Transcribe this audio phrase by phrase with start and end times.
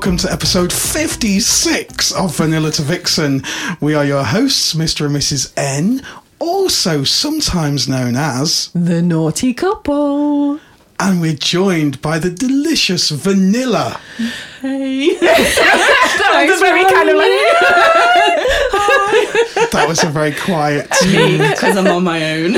[0.00, 3.42] Welcome to episode 56 of Vanilla to Vixen.
[3.82, 5.04] We are your hosts, Mr.
[5.04, 5.52] and Mrs.
[5.58, 6.00] N,
[6.38, 10.58] also sometimes known as, The naughty couple.
[10.98, 14.00] and we're joined by the delicious Vanilla.
[14.62, 15.16] Hey.
[15.20, 17.30] that was very kind of like.
[19.72, 22.54] That was a very quiet because I'm on my own.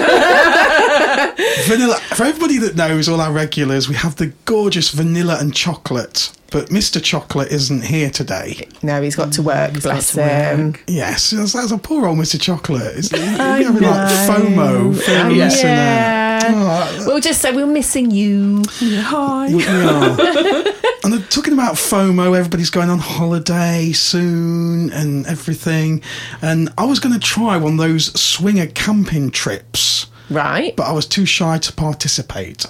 [1.66, 1.96] Vanilla.
[2.14, 6.32] For everybody that knows, all our regulars, we have the gorgeous Vanilla and Chocolate.
[6.50, 7.02] But Mr.
[7.02, 8.68] Chocolate isn't here today.
[8.82, 10.74] No, he's got to work, bless him.
[10.86, 12.38] Yes, that's, that's a poor old Mr.
[12.38, 12.94] Chocolate.
[12.94, 16.40] Is he, he's having like FOMO for missing Yeah.
[16.44, 18.62] Oh, We'll just say we're missing you.
[18.82, 19.46] We, we are.
[21.04, 22.36] and talking about FOMO.
[22.36, 26.02] Everybody's going on holiday soon and everything.
[26.42, 30.74] And I was going to try one of those swinger camping trips, Right.
[30.76, 32.64] but I was too shy to participate.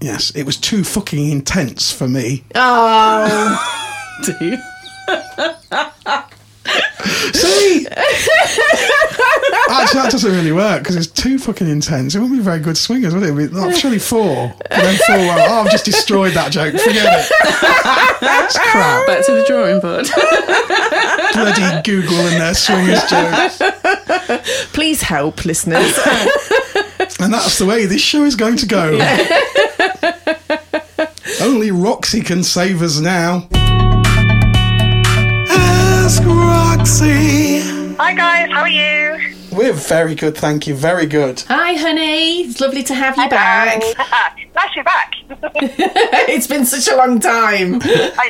[0.00, 2.44] Yes, it was too fucking intense for me.
[2.54, 4.56] Oh, Do
[7.32, 7.86] See?
[9.70, 12.14] Actually, that doesn't really work because it's too fucking intense.
[12.14, 13.30] It wouldn't be very good swingers, would it?
[13.30, 14.52] It'd be, oh, surely four.
[14.70, 16.72] And then four, well, oh, I've just destroyed that joke.
[16.74, 17.30] Forget it.
[18.22, 19.06] It's crap.
[19.06, 20.08] Back to the drawing board.
[21.32, 24.72] Bloody Google and their swingers jokes.
[24.72, 25.98] please help, listeners.
[27.18, 28.98] And that's the way this show is going to go.
[31.42, 33.48] Only Roxy can save us now.
[36.10, 37.60] Ask Roxy.
[37.96, 39.36] Hi guys, how are you?
[39.52, 40.74] We're very good, thank you.
[40.74, 41.38] Very good.
[41.46, 42.40] Hi, honey.
[42.40, 43.80] It's lovely to have you back.
[44.56, 45.14] nice to be back.
[46.28, 47.78] it's been such a long time.
[47.84, 48.26] I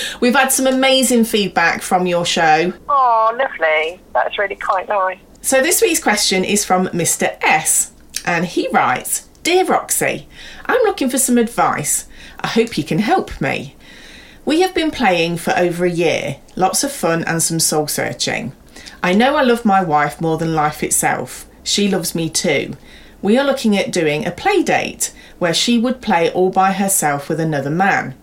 [0.00, 0.18] know.
[0.22, 2.72] We've had some amazing feedback from your show.
[2.88, 4.00] oh, lovely.
[4.14, 5.18] That's really quite nice.
[5.42, 7.36] So this week's question is from Mr.
[7.42, 7.92] S.
[8.24, 10.26] And he writes Dear Roxy,
[10.64, 12.06] I'm looking for some advice.
[12.40, 13.73] I hope you can help me.
[14.44, 18.52] We have been playing for over a year, lots of fun and some soul searching.
[19.02, 21.46] I know I love my wife more than life itself.
[21.62, 22.76] She loves me too.
[23.22, 27.28] We are looking at doing a play date where she would play all by herself
[27.28, 28.14] with another man.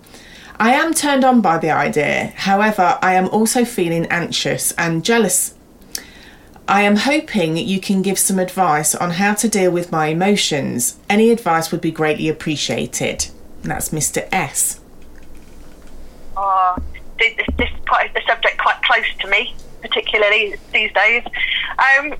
[0.59, 5.55] I am turned on by the idea, however, I am also feeling anxious and jealous
[6.71, 10.97] I am hoping you can give some advice on how to deal with my emotions.
[11.09, 13.27] Any advice would be greatly appreciated.
[13.63, 14.27] That's Mr.
[14.31, 14.79] S.
[16.37, 16.77] Oh,
[17.19, 21.23] this, this, this quite a subject quite close to me, particularly these days.
[21.77, 22.13] Um,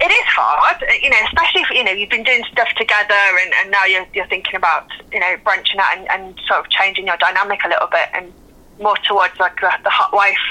[0.00, 3.52] it is hard, you know, especially if you know you've been doing stuff together and,
[3.54, 7.06] and now you're, you're thinking about you know branching out and, and sort of changing
[7.06, 8.32] your dynamic a little bit and
[8.80, 10.42] more towards like the, the hot wife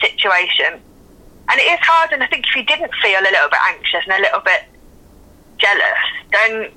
[0.00, 0.80] situation.
[1.50, 4.02] And it is hard, and I think if you didn't feel a little bit anxious
[4.04, 4.64] and a little bit
[5.56, 6.70] jealous, then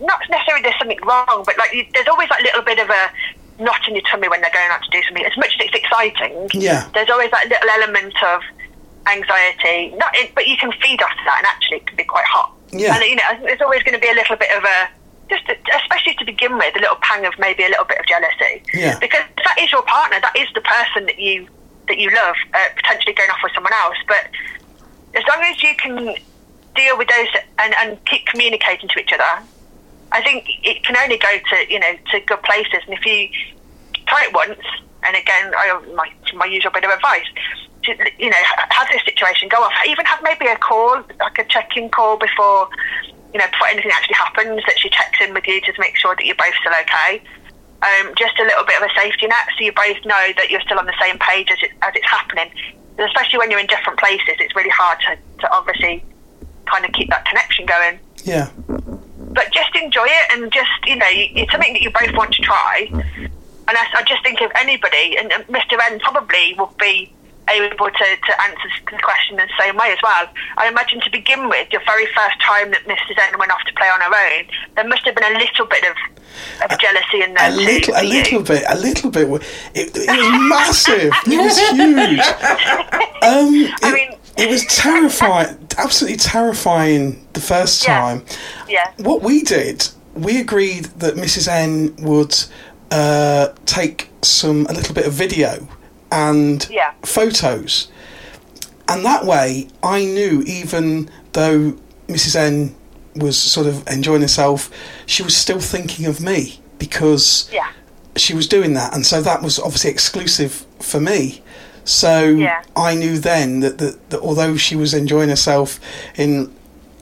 [0.00, 3.10] not necessarily there's something wrong, but like you, there's always that little bit of a
[3.60, 5.24] knot in your tummy when they're going out to do something.
[5.24, 6.88] As much as it's exciting, Yeah.
[6.94, 8.42] there's always that little element of
[9.06, 9.94] anxiety.
[9.96, 12.52] Not, in, but you can feed off that, and actually it can be quite hot.
[12.72, 12.94] Yeah.
[12.94, 14.88] And you know, there's always going to be a little bit of a
[15.28, 18.06] just, a, especially to begin with, a little pang of maybe a little bit of
[18.06, 18.62] jealousy.
[18.74, 18.98] Yeah.
[18.98, 20.18] Because that is your partner.
[20.20, 21.46] That is the person that you
[21.88, 23.96] that you love, uh, potentially going off with someone else.
[24.06, 24.28] But
[25.14, 26.14] as long as you can
[26.76, 27.26] deal with those
[27.58, 29.44] and, and keep communicating to each other,
[30.12, 32.82] I think it can only go to you know to good places.
[32.86, 33.28] And if you
[34.06, 34.60] try it once,
[35.06, 37.26] and again, I, my my usual bit of advice,
[37.84, 39.72] to, you know, ha- have this situation go off.
[39.86, 42.68] Even have maybe a call, like a check-in call before
[43.32, 44.62] you know before anything actually happens.
[44.66, 47.22] That she checks in with you to make sure that you're both still okay.
[47.82, 50.60] Um, just a little bit of a safety net, so you both know that you're
[50.60, 52.50] still on the same page as it, as it's happening.
[52.98, 56.04] Especially when you're in different places, it's really hard to, to obviously
[56.66, 57.98] kind of keep that connection going.
[58.24, 58.50] Yeah.
[59.30, 62.42] But just enjoy it and just you know it's something that you both want to
[62.42, 62.88] try.
[62.92, 65.78] And I, I just think if anybody, and Mr.
[65.90, 67.12] N probably would be
[67.48, 70.26] able to, to answer the question in the same way as well.
[70.56, 73.18] I imagine to begin with, your very first time that Mrs.
[73.32, 74.44] N went off to play on her own,
[74.76, 77.62] there must have been a little bit of, of jealousy in there a too.
[77.64, 78.08] little, a you.
[78.10, 79.42] little bit, a little bit.
[79.74, 81.12] It, it was massive.
[81.26, 83.00] It was huge.
[83.22, 88.00] Um, it, I mean- it was terrifying, absolutely terrifying the first Yeah.
[88.00, 88.24] time.
[88.68, 88.90] Yeah.
[88.98, 91.46] What we did, we agreed that Mrs.
[91.48, 92.34] N would
[92.90, 95.68] uh, take some a little bit of video
[96.10, 96.90] and Yeah.
[97.04, 97.86] photos,
[98.88, 101.74] and that way I knew even though
[102.08, 102.34] Mrs.
[102.34, 102.74] N
[103.14, 104.70] was sort of enjoying herself,
[105.06, 107.68] she was still thinking of me because Yeah.
[108.16, 111.42] she was doing that, and so that was obviously exclusive for me.
[111.90, 112.62] So Yeah.
[112.76, 115.80] I knew then that, that, that although she was enjoying herself
[116.16, 116.52] in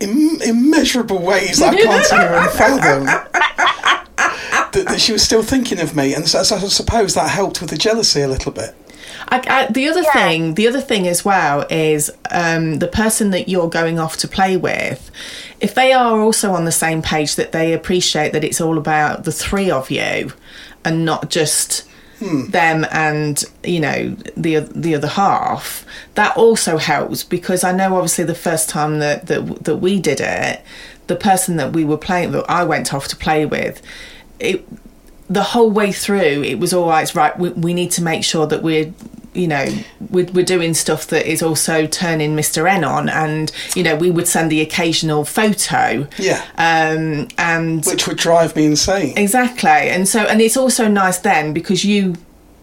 [0.00, 3.05] Im- immeasurable ways that I can't even fathom,
[4.73, 7.61] that, that she was still thinking of me, and so, so I suppose that helped
[7.61, 8.75] with the jealousy a little bit.
[9.29, 10.12] I, I, the other Yeah.
[10.12, 14.29] thing, the other thing as well is um, the person that you're going off to
[14.29, 15.11] play with.
[15.61, 19.25] If they are also on the same page that they appreciate that it's all about
[19.25, 20.32] the three of you,
[20.85, 21.88] and not just
[22.20, 25.84] them and you know the the other half,
[26.14, 30.20] that also helps because I know obviously the first time that that, that we did
[30.20, 30.62] it,
[31.06, 33.82] the person that we were playing that I went off to play with,
[34.40, 34.66] it
[35.30, 38.46] the whole way through it was all right right we, we need to make sure
[38.46, 38.92] that we're
[39.38, 39.64] you know
[40.11, 44.11] we're, we're doing stuff that is also turning mr n on and you know we
[44.11, 46.43] would send the occasional photo Yeah.
[46.58, 49.17] um and Which would drive me insane.
[49.17, 52.17] exactly and so and it's also nice then because you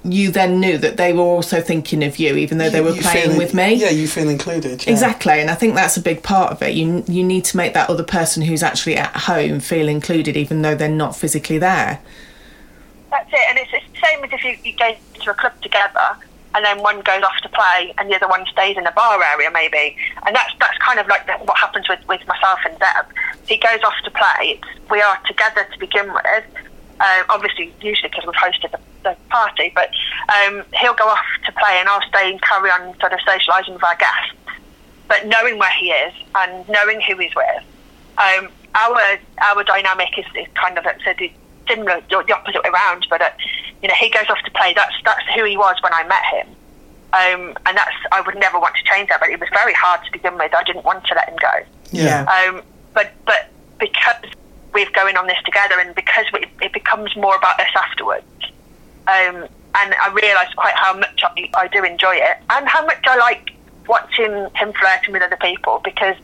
[0.04, 3.01] you then knew that they were also thinking of you even though they were You
[3.01, 4.86] playing feel- with me Yeah, you feel included.
[4.86, 4.92] yeah.
[4.94, 6.75] Exactly, and I think that's a big part of it.
[6.75, 10.62] You you need to make that other person who's actually at home feel included, even
[10.62, 12.00] though they're not physically there.
[13.10, 15.54] That's it, and it's, it's the same as if you, you go to a club
[15.63, 16.07] together
[16.55, 19.21] and then one goes off to play and the other one stays in the bar
[19.21, 22.79] area maybe, and that's that's kind of like the, what happens with, with myself and
[22.79, 23.05] Deb.
[23.47, 24.57] He goes off to play.
[24.57, 26.45] It's, we are together to begin with.
[26.97, 29.89] Uh, obviously, usually because we've hosted the, the party, but
[30.33, 33.73] um, he'll go off to play and I'll stay and carry on sort of socialising
[33.73, 34.33] with our guests.
[35.09, 37.63] But knowing where he is and knowing who he's with,
[38.17, 38.97] um, our
[39.41, 41.31] our dynamic is, is kind of so the
[41.67, 43.07] similar, the the opposite way around.
[43.09, 43.29] But uh,
[43.81, 44.73] you know, he goes off to play.
[44.75, 46.47] That's that's who he was when I met him,
[47.13, 49.19] um, and that's I would never want to change that.
[49.19, 50.53] But it was very hard to begin with.
[50.53, 51.65] I didn't want to let him go.
[51.91, 52.25] Yeah.
[52.25, 52.62] Um,
[52.94, 54.31] but but because
[54.73, 58.25] we're going on this together, and because we, it becomes more about us afterwards,
[59.07, 63.03] um, and I realised quite how much I, I do enjoy it, and how much
[63.06, 63.51] I like
[63.88, 66.15] watching him flirting with other people because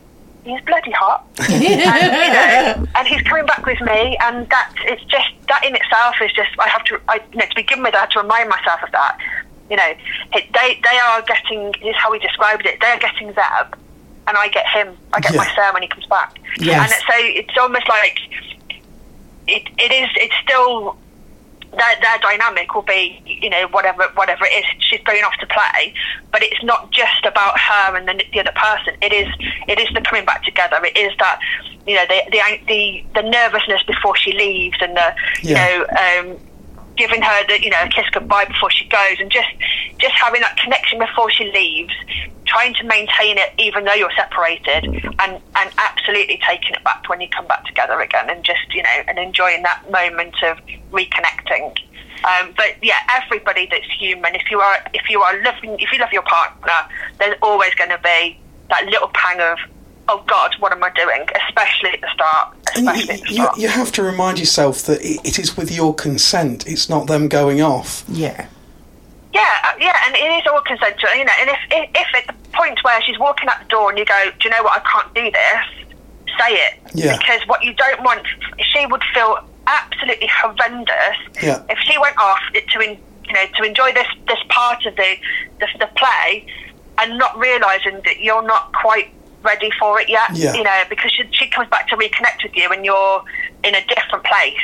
[0.44, 5.04] he's bloody hot, and, you know, and he's coming back with me, and that it's
[5.04, 7.94] just that in itself is just I have to I, you know, to begin with
[7.94, 9.18] I have to remind myself of that.
[9.70, 9.92] You know,
[10.34, 12.80] it, they they are getting this is how we described it.
[12.80, 13.74] They are getting Zeb,
[14.26, 14.96] and I get him.
[15.12, 15.38] I get Yeah.
[15.38, 16.38] my Sam when he comes back.
[16.58, 16.92] Yes.
[16.92, 18.18] And so it's almost like
[19.48, 20.10] it, it is.
[20.16, 20.96] It's still
[21.72, 24.64] their, their dynamic will be, you know, whatever whatever it is.
[24.80, 25.94] She's going off to play,
[26.30, 28.94] but it's not just about her and the, the other person.
[29.00, 29.28] It is
[29.68, 30.78] it is the coming back together.
[30.84, 31.40] It is that
[31.86, 35.48] you know the the the, the nervousness before she leaves and the Yeah.
[35.50, 36.30] you know.
[36.32, 36.38] Um,
[36.96, 39.48] giving her the you know a kiss goodbye before she goes and just
[39.98, 41.92] just having that connection before she leaves
[42.46, 47.20] trying to maintain it even though you're separated and and absolutely taking it back when
[47.20, 50.58] you come back together again and just you know and enjoying that moment of
[50.92, 51.74] reconnecting.
[52.24, 55.98] Um, but yeah everybody that's human if you are if you are loving if you
[55.98, 56.72] love your partner
[57.18, 58.38] there's always going to be
[58.70, 59.58] that little pang of
[60.08, 61.26] oh god what am i doing?
[61.48, 65.56] Especially at the start you, you, you have to remind yourself that it, it is
[65.56, 66.66] with your consent.
[66.66, 68.04] It's not them going off.
[68.08, 68.46] Yeah.
[69.32, 71.32] Yeah, uh, yeah, and it is all consensual, you know.
[71.40, 74.04] And if, if if at the point where she's walking out the door and you
[74.04, 74.82] go, "Do you know what?
[74.82, 75.96] I can't do this,"
[76.38, 76.74] say it.
[76.94, 77.16] Yeah.
[77.16, 78.26] Because what you don't want,
[78.58, 81.62] she would feel absolutely horrendous Yeah.
[81.70, 85.16] if she went off to, in, you know, to enjoy this this part of the
[85.60, 86.44] the, the play
[86.98, 89.10] and not realizing that you're not quite
[89.42, 90.34] ready for it yet.
[90.34, 90.54] Yeah.
[90.54, 93.22] You know, because she, she comes back to reconnect with you and you're
[93.64, 94.54] in a different place.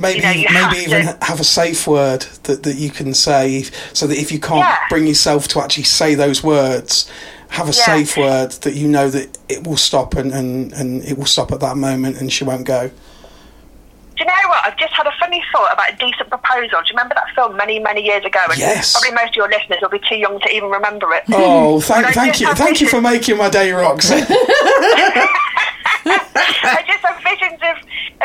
[0.00, 2.90] Maybe, You know, you maybe have even to- have a safe word that, that you
[2.90, 4.78] can say, so that if you can't Yeah.
[4.88, 7.10] bring yourself to actually say those words,
[7.50, 7.84] have a Yeah.
[7.84, 11.50] safe word that you know that it will stop and, and, and it will stop
[11.52, 12.90] at that moment and she won't go.
[14.20, 14.66] Do you know what?
[14.66, 16.68] I've just had a funny thought about Indecent Proposal.
[16.68, 18.38] Do you remember that film many, many years ago?
[18.50, 18.92] And Yes.
[18.92, 21.24] Probably most of your listeners will be too young to even remember it.
[21.32, 24.16] Oh, thank, But thank you, thank you for making my day, Roxy.
[26.04, 27.76] I just have visions of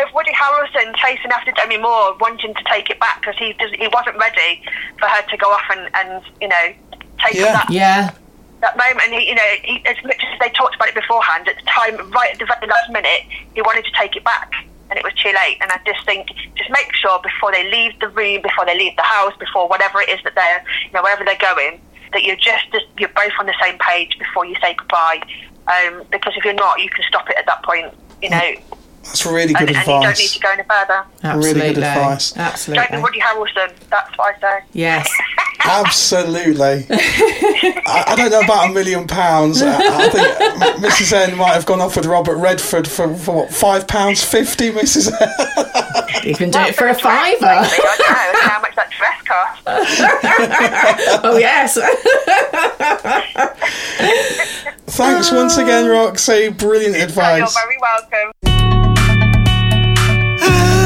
[0.04, 3.72] of Woody Harrelson chasing after Demi Moore, wanting to take it back because he does,
[3.72, 4.62] he wasn't ready
[5.00, 6.66] for her to go off and, and you know
[7.26, 7.54] take Yeah.
[7.54, 8.12] that Yeah.
[8.60, 9.02] that moment.
[9.06, 11.62] And He, you know, he, as much as they talked about it beforehand, at the
[11.64, 13.22] time, right at the very last minute,
[13.54, 14.52] he wanted to take it back,
[14.90, 15.58] and it was too late.
[15.62, 18.96] And I just think, just make sure before they leave the room, before they leave
[18.96, 21.80] the house, before whatever it is that they're, you know, wherever they're going,
[22.14, 25.22] that you're just, you're both on the same page before you say goodbye.
[25.68, 27.94] Um, because if you're not, you can stop it at that point.
[28.22, 28.52] You know,
[29.06, 30.34] That's really and, good and you don't need advice.
[30.34, 31.06] to go any further.
[31.24, 31.62] Absolutely.
[31.62, 32.32] Really good advice.
[32.32, 33.02] Don't be Absolutely.
[33.02, 33.72] Woody Harrelson.
[33.90, 34.66] That's what I say.
[34.74, 35.10] Yes.
[35.64, 36.86] Absolutely.
[36.90, 39.62] I, I don't know about a million pounds.
[39.62, 40.28] I, I think
[40.84, 41.14] Mrs.
[41.14, 45.12] N might have gone off with Robert Redford for, for what, five pounds fifty, Mrs.
[45.12, 46.28] N.
[46.28, 47.46] You can do Well, it for a fiver.
[47.46, 49.62] lately, I know how much that dress costs.
[51.24, 51.78] Oh, yes.
[54.88, 56.50] Thanks once again, Roxy.
[56.50, 57.40] Brilliant advice.
[57.56, 58.55] You're very welcome.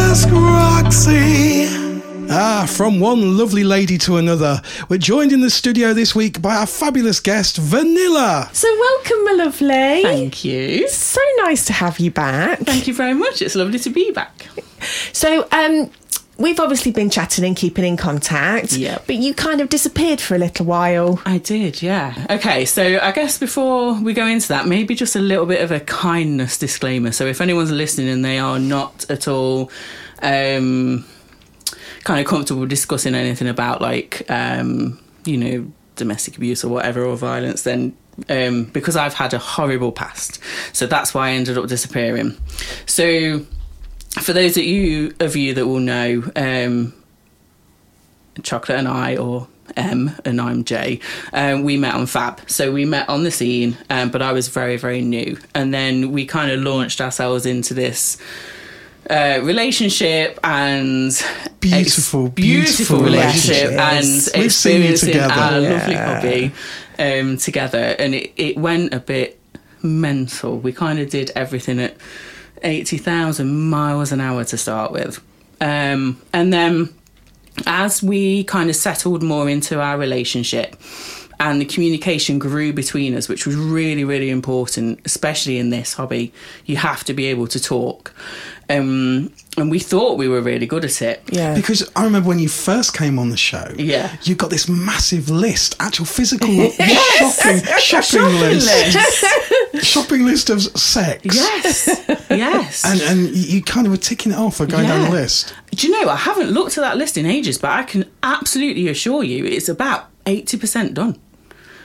[0.10, 1.68] Ask Roxy.
[2.32, 4.60] Ah, from one lovely lady to another.
[4.90, 8.50] We're joined in the studio this week by our fabulous guest, Vanilla.
[8.52, 10.02] So welcome, my lovely.
[10.02, 10.90] Thank you.
[10.90, 12.58] So nice to have you back.
[12.62, 13.44] Thank you very much.
[13.44, 14.48] It's lovely to be back.
[15.14, 15.92] So, um,
[16.40, 18.74] we've obviously been chatting and keeping in contact.
[18.74, 19.04] Yep.
[19.06, 21.22] But you kind of disappeared for a little while.
[21.26, 22.26] I did, yeah.
[22.30, 25.72] Okay, so I guess before we go into that, maybe just a little bit of
[25.72, 27.12] a kindness disclaimer.
[27.12, 29.70] So if anyone's listening and they are not at all
[30.22, 31.06] um,
[32.04, 37.18] kind of comfortable discussing anything about like um, you know domestic abuse or whatever or
[37.18, 37.96] violence, then
[38.30, 40.40] um, because I've had a horrible past,
[40.74, 42.38] so that's why I ended up disappearing.
[42.86, 43.46] So
[44.12, 46.94] for those of you of you that will know, um,
[48.44, 51.00] Chocolate and I, or M and I'm J,
[51.34, 52.42] um, we met on Fab.
[52.50, 55.38] So we met on the scene, um, but I was very, very new.
[55.54, 58.18] And then we kind of launched ourselves into this
[59.10, 61.12] uh, relationship and
[61.60, 64.28] Beautiful, beautiful, beautiful relationship relationships.
[64.30, 65.34] and We've experiencing together.
[65.34, 65.70] our Yeah.
[65.70, 66.52] lovely hobby
[67.20, 67.96] um, together.
[68.00, 69.40] And it, it went a bit
[69.84, 70.58] mental.
[70.60, 71.96] We kind of did everything at
[72.64, 75.20] 80,000 miles an hour to start with.
[75.62, 76.94] Um, and then
[77.66, 80.76] as we kind of settled more into our relationship
[81.40, 86.34] and the communication grew between us, which was really, really important, especially in this hobby,
[86.66, 88.14] you have to be able to talk.
[88.70, 91.24] Um, and we thought we were really good at it.
[91.32, 91.56] Yeah.
[91.56, 94.16] Because I remember when you first came on the show, Yeah.
[94.24, 99.26] you got this massive list, actual physical shopping shopping list,
[99.84, 101.22] shopping list of sex.
[101.36, 101.88] Yes,
[102.30, 102.86] yes.
[102.86, 105.54] And and you you kind of were ticking it off or going down the list.
[105.72, 108.88] Do you know, I haven't looked at that list in ages, but I can absolutely
[108.88, 111.18] assure you it's about 80% done.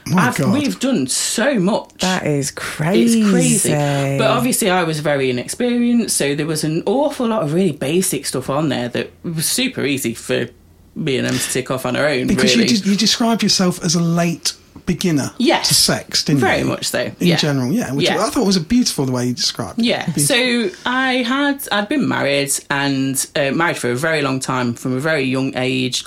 [0.07, 0.53] My I've- God.
[0.53, 1.91] We've done so much.
[2.01, 3.23] That is crazy.
[3.23, 3.71] It's crazy.
[4.19, 8.27] But obviously, I was very inexperienced, so there was an awful lot of really basic
[8.27, 10.49] stuff on there that was super easy for
[10.95, 12.27] me and them to tick off on our own.
[12.27, 12.69] Because really.
[12.71, 14.53] you, de- you described yourself as a late
[14.87, 15.69] beginner Yes.
[15.69, 16.47] to sex, didn't you?
[16.47, 16.65] Very you?
[16.67, 17.37] much so, In yeah.
[17.37, 17.93] general, yeah.
[17.93, 18.23] Which Yeah.
[18.23, 19.87] I thought was a beautiful the way you described it.
[19.87, 20.05] Yeah.
[20.05, 20.23] Beautiful.
[20.37, 24.93] So I had I'd been married and uh, married for a very long time from
[24.95, 26.05] a very young age,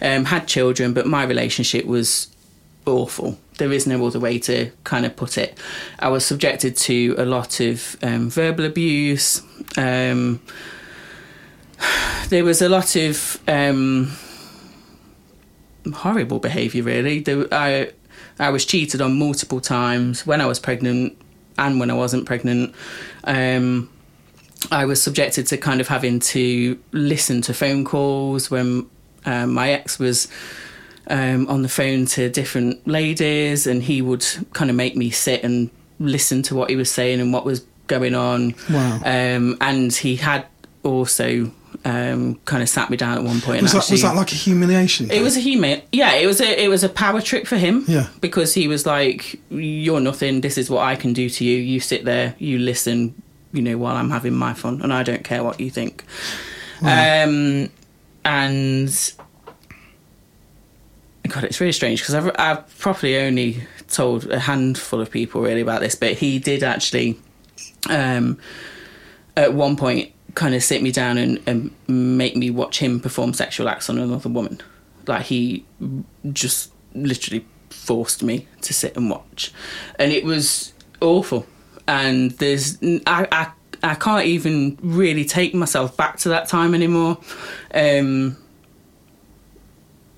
[0.00, 2.28] um, had children, but my relationship was
[2.90, 3.38] awful.
[3.58, 5.58] There is no other way to kind of put it.
[5.98, 9.42] I was subjected to a lot of um, verbal abuse.
[9.76, 10.40] Um,
[12.28, 14.16] there was a lot of um,
[15.92, 16.82] horrible behaviour.
[16.82, 17.92] Really, there, I
[18.38, 21.16] I was cheated on multiple times when I was pregnant
[21.58, 22.74] and when I wasn't pregnant.
[23.24, 23.90] Um,
[24.72, 28.88] I was subjected to kind of having to listen to phone calls when
[29.24, 30.28] um, my ex was
[31.10, 35.42] um, on the phone to different ladies, and he would kind of make me sit
[35.44, 38.54] and listen to what he was saying and what was going on.
[38.70, 39.00] Wow.
[39.04, 40.46] Um, and he had
[40.82, 41.50] also
[41.84, 43.58] um, kind of sat me down at one point.
[43.58, 45.10] and Was that, actually, was that like a humiliation?
[45.10, 46.14] it was a human, yeah.
[46.14, 47.84] It was a it was a power trip for him.
[47.88, 48.06] Yeah.
[48.20, 50.40] because he was like, "You're nothing.
[50.40, 51.56] This is what I can do to you.
[51.58, 53.20] You sit there, you listen,
[53.52, 56.04] you know, while I'm having my fun, and I don't care what you think."
[56.82, 57.68] Um,
[58.24, 59.12] and
[61.30, 65.60] God, it's really strange because I've I've probably only told a handful of people really
[65.60, 67.18] about this, but he did actually,
[67.88, 68.38] um,
[69.36, 73.32] at one point, kind of sit me down and, and make me watch him perform
[73.32, 74.60] sexual acts on another woman.
[75.06, 75.64] Like he
[76.32, 79.52] just literally forced me to sit and watch,
[79.98, 81.46] and it was awful.
[81.86, 87.18] And there's I I, I can't even really take myself back to that time anymore.
[87.72, 88.36] Um,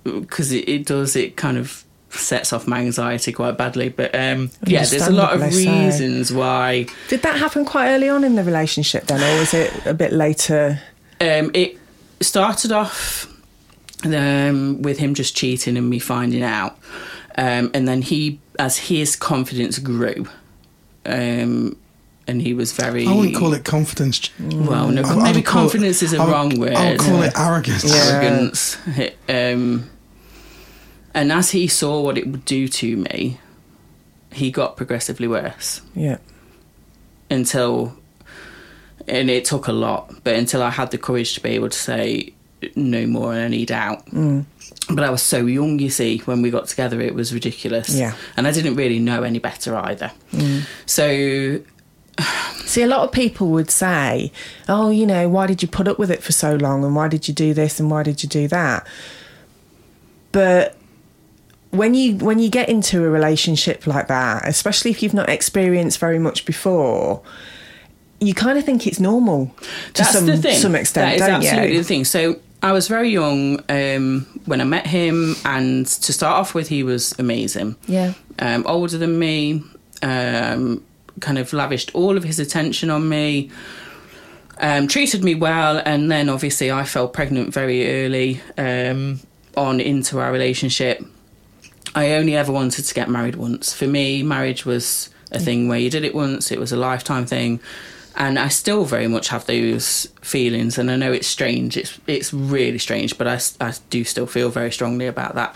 [0.05, 3.89] because it, it does it kind of sets off my anxiety quite badly.
[3.89, 6.05] But um, yeah, there's a lot of Understandably so.
[6.05, 9.87] reasons why Did that happen quite early on in the relationship then, or was it
[9.87, 10.81] a bit later?
[11.21, 11.79] um, it
[12.21, 13.27] started off
[14.05, 16.77] um, with him just cheating and me finding out,
[17.39, 20.27] um, and then he, as his confidence grew,
[21.07, 21.77] um,
[22.27, 23.07] and he was very.
[23.07, 24.29] I wouldn't call it confidence.
[24.41, 26.75] Well, no, I- I maybe would confidence is a I would- wrong word.
[26.75, 27.85] I would call it arrogance.
[28.11, 28.77] arrogance.
[29.29, 29.89] Um,
[31.15, 33.39] and as he saw what it would do to me,
[34.33, 36.19] he got progressively worse Yeah.
[37.31, 37.95] until,
[39.07, 41.79] and it took a lot, but until I had the courage to be able to
[41.79, 42.33] say
[42.77, 44.07] no more and I need out.
[44.07, 44.45] Mm.
[44.91, 47.95] But I was so young, you see, when we got together, it was ridiculous.
[47.95, 48.15] Yeah.
[48.37, 50.13] And I didn't really know any better either.
[50.87, 51.61] So
[52.67, 54.31] See, a lot of people would say,
[54.69, 57.09] "Oh, you know, why did you put up with it for so long, and why
[57.09, 58.87] did you do this, and why did you do that?"
[60.31, 60.77] But
[61.73, 65.99] when you when you get into a relationship like that, especially if you've not experienced
[65.99, 67.23] very much before,
[68.21, 69.47] you kind of think it's normal
[69.95, 70.59] to That's some the thing.
[70.59, 71.79] some extent, That is don't absolutely you?
[71.79, 72.05] the thing.
[72.05, 76.69] So I was very young um, when I met him, and to start off with,
[76.69, 77.75] he was amazing.
[77.89, 78.13] Yeah.
[78.39, 79.65] Um, older than me,
[80.03, 80.85] um,
[81.21, 83.51] kind of lavished all of his attention on me.
[84.59, 89.19] Um, treated me well, and then obviously I fell pregnant very early um,
[89.57, 91.03] on into our relationship.
[91.95, 93.73] I only ever wanted to get married once.
[93.73, 97.27] For me, marriage was a thing where you did it once, it was a lifetime
[97.27, 97.61] thing.
[98.15, 100.77] And I still very much have those feelings.
[100.77, 104.51] And I know it's strange, it's, it's really strange, but I, I do still feel
[104.51, 105.55] very strongly about that.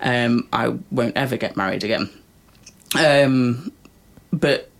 [0.00, 2.08] Um, I won't ever get married again.
[2.98, 3.72] Um,
[4.32, 4.70] but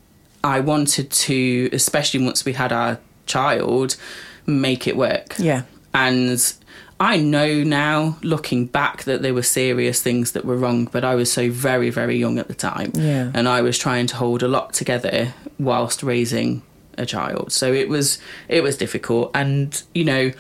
[0.43, 3.97] I wanted to, especially once we had our child,
[4.47, 5.35] make it work.
[5.39, 5.63] Yeah.
[5.93, 6.41] And
[7.01, 11.15] I know now, looking back, that there were serious things that were wrong, but I
[11.15, 12.91] was so very, very young at the time.
[12.95, 13.31] Yeah.
[13.35, 16.63] And I was trying to hold a lot together whilst raising
[16.97, 17.53] a child.
[17.53, 19.31] So it was it was difficult.
[19.35, 20.33] And, you know,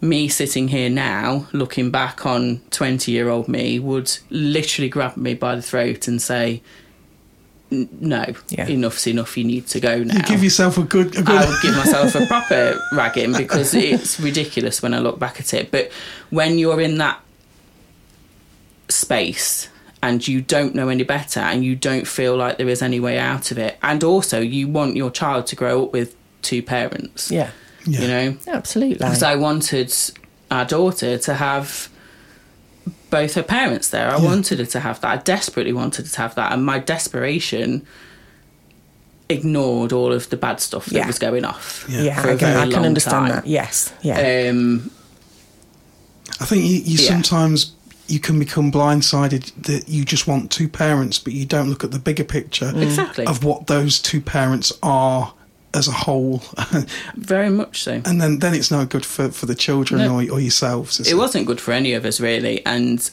[0.00, 5.34] me sitting here now, looking back on 20 year old me, would literally grab me
[5.34, 6.62] by the throat and say, "N-
[8.00, 8.66] No, Yeah.
[8.68, 9.36] enough's enough.
[9.36, 10.14] You need to go now.
[10.16, 11.28] You give yourself a good, a good.
[11.42, 15.52] I would give myself a proper ragging because it's ridiculous when I look back at
[15.54, 15.70] it.
[15.70, 15.90] But
[16.30, 17.20] when you're in that
[18.88, 19.68] space
[20.02, 23.18] and you don't know any better and you don't feel like there is any way
[23.18, 27.30] out of it, and also you want your child to grow up with two parents,
[27.30, 27.50] Yeah.
[27.86, 28.00] Yeah.
[28.00, 28.94] you know, Absolutely.
[28.96, 29.92] because I wanted
[30.50, 31.88] our daughter to have
[33.18, 34.08] both her parents there.
[34.10, 34.24] I Yeah.
[34.30, 35.10] wanted her to have that.
[35.10, 37.86] I desperately wanted her to have that, and my desperation
[39.28, 41.06] ignored all of the bad stuff that Yeah.
[41.06, 41.84] was going off.
[41.88, 43.34] yeah, for a I can, very I can long understand time.
[43.36, 43.46] that.
[43.46, 43.92] Yes.
[44.02, 44.48] Yeah.
[44.50, 44.90] Um,
[46.40, 47.08] I think you, you Yeah.
[47.08, 47.72] sometimes
[48.06, 51.90] you can become blindsided that you just want two parents, but you don't look at
[51.90, 53.24] the bigger picture Exactly.
[53.26, 55.32] of what those two parents are
[55.74, 56.42] as a whole,
[57.16, 58.00] very much so.
[58.04, 60.14] and then then it's no good for, for the children No.
[60.20, 61.00] or, or yourselves.
[61.00, 62.64] is It wasn't good for any of us, really.
[62.64, 63.10] And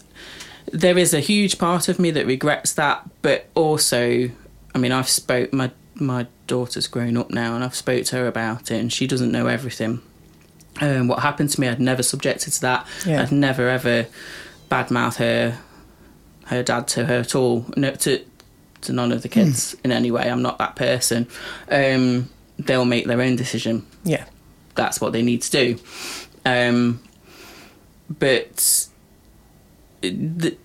[0.71, 4.29] there is a huge part of me that regrets that, but also,
[4.75, 8.27] I mean, I've spoke my my daughter's grown up now, and I've spoke to her
[8.27, 10.01] about it, and she doesn't know everything.
[10.79, 12.87] Um, what happened to me, I'd never subjected to that.
[13.05, 13.21] Yeah.
[13.21, 14.07] I'd never ever
[14.69, 15.57] badmouth her,
[16.45, 17.65] her dad to her at all.
[17.75, 18.23] No, to
[18.81, 20.27] to none of the kids in any way.
[20.29, 21.27] I'm not that person.
[21.69, 22.29] Um,
[22.65, 24.25] they'll make their own decision yeah.
[24.75, 25.79] that's what they need to do.
[26.45, 27.01] Um,
[28.19, 28.87] but
[30.01, 30.55] the,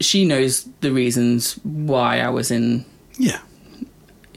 [0.00, 2.84] she knows the reasons why I was in
[3.18, 3.40] Yeah.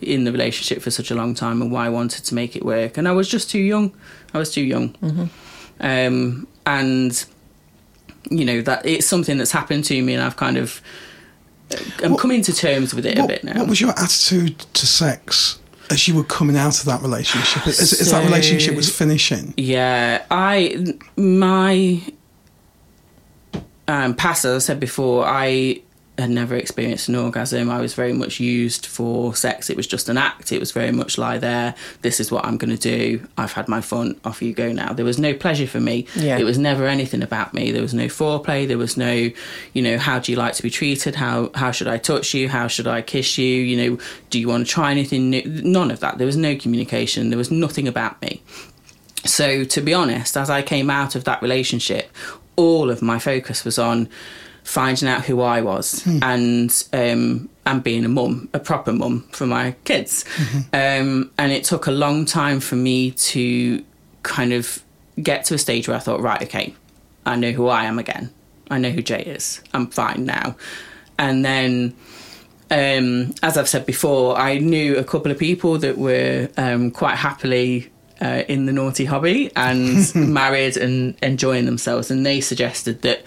[0.01, 2.63] in the relationship for such a long time and why I wanted to make it
[2.65, 2.97] work.
[2.97, 3.91] And I was just too young.
[4.33, 4.95] I was too young.
[5.81, 7.25] Um, and
[8.29, 10.81] you know that it's something that's happened to me, and I've kind of
[12.03, 13.59] I'm What- coming to terms with it a bit now.
[13.59, 15.57] what was your attitude to sex
[15.89, 17.67] as you were coming out of that relationship?
[17.67, 19.53] As, as that relationship was finishing?
[19.57, 22.01] Yeah, I my
[23.87, 25.81] um, past, as I said before, I
[26.19, 27.69] had never experienced an orgasm.
[27.69, 29.69] I was very much used for sex.
[29.69, 30.51] It was just an act.
[30.51, 31.75] It was very much lie there.
[32.01, 33.27] This is what I'm going to do.
[33.37, 34.19] I've had my fun.
[34.25, 34.93] Off you go now.
[34.93, 36.05] There was no pleasure for me.
[36.15, 36.37] Yeah.
[36.37, 37.71] It was never anything about me.
[37.71, 38.67] There was no foreplay.
[38.67, 39.11] There was no,
[39.73, 41.15] you know, how do you like to be treated?
[41.15, 42.49] How how should I touch you?
[42.49, 43.45] How should I kiss you?
[43.45, 45.43] You know, do you want to try anything new?
[45.45, 46.17] None of that.
[46.17, 47.29] There was no communication.
[47.29, 48.41] There was nothing about me.
[49.25, 52.09] So, to be honest, as I came out of that relationship,
[52.55, 54.09] all of my focus was on
[54.69, 59.47] finding out who I was and um, and being a mum, a proper mum for
[59.47, 60.25] my kids.
[60.73, 63.83] Um, and it took a long time for me to
[64.21, 64.83] kind of
[65.21, 66.75] get to a stage where I thought, right, okay,
[67.25, 68.31] I know who I am again.
[68.69, 69.59] I know who Jay is.
[69.73, 70.55] I'm fine now.
[71.17, 71.95] and then
[72.71, 77.15] um, as I've said before, I knew a couple of people that were um, quite
[77.15, 83.23] happily uh, in the naughty hobby and married and enjoying themselves, and they suggested that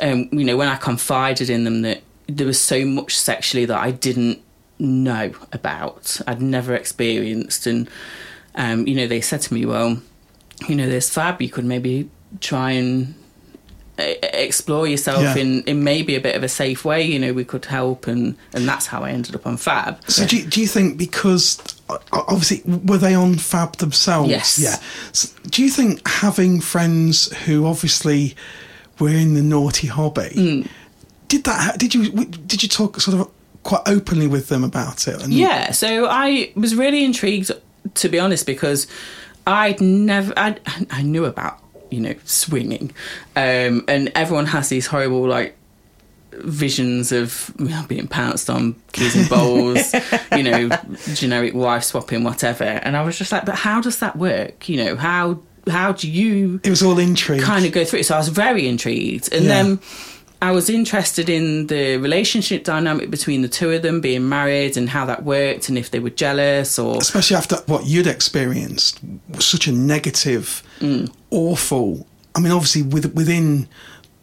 [0.00, 3.78] um, you know when I confided in them that there was so much sexually that
[3.78, 4.40] I didn't
[4.78, 7.88] know about, I'd never experienced, and
[8.54, 10.00] um, you know they said to me, well,
[10.68, 12.08] you know, there's Fab, you could maybe
[12.40, 13.14] try and
[13.98, 15.36] explore yourself Yeah.
[15.36, 17.02] in, in maybe a bit of a safe way.
[17.02, 19.98] You know, we could help, and and that's how I ended up on Fab.
[20.10, 21.58] So do you, do you think because
[22.12, 24.28] obviously were they on Fab themselves?
[24.30, 24.58] Yes.
[24.58, 24.76] Yeah.
[25.12, 28.34] So do you think having friends who obviously
[28.98, 30.68] were in the naughty hobby Mm.
[31.28, 31.78] did that?
[31.78, 33.30] Did you did you talk sort of
[33.62, 35.20] quite openly with them about it?
[35.22, 37.50] And Yeah, so I was really intrigued,
[37.94, 38.86] to be honest, because
[39.46, 40.56] I'd never, I,
[40.90, 41.58] I knew about,
[41.90, 42.92] you know, swinging,
[43.34, 45.56] um, and everyone has these horrible, like,
[46.32, 49.94] visions of you know, being pounced on, keys and bowls,
[50.36, 50.68] you know,
[51.14, 52.64] generic wife swapping, whatever.
[52.64, 54.68] And I was just like, but how does that work?
[54.68, 57.42] You know, how how do you It was all intrigue.
[57.42, 58.06] kind of go through it.
[58.06, 59.32] So I was very intrigued.
[59.32, 59.48] And Yeah.
[59.62, 59.78] then
[60.42, 64.88] I was interested in the relationship dynamic between the two of them being married and
[64.90, 66.98] how that worked and if they were jealous or.
[67.00, 69.00] especially after what you'd experienced
[69.34, 71.10] was such a negative, mm.
[71.30, 72.06] awful.
[72.34, 73.66] I mean, obviously, with, within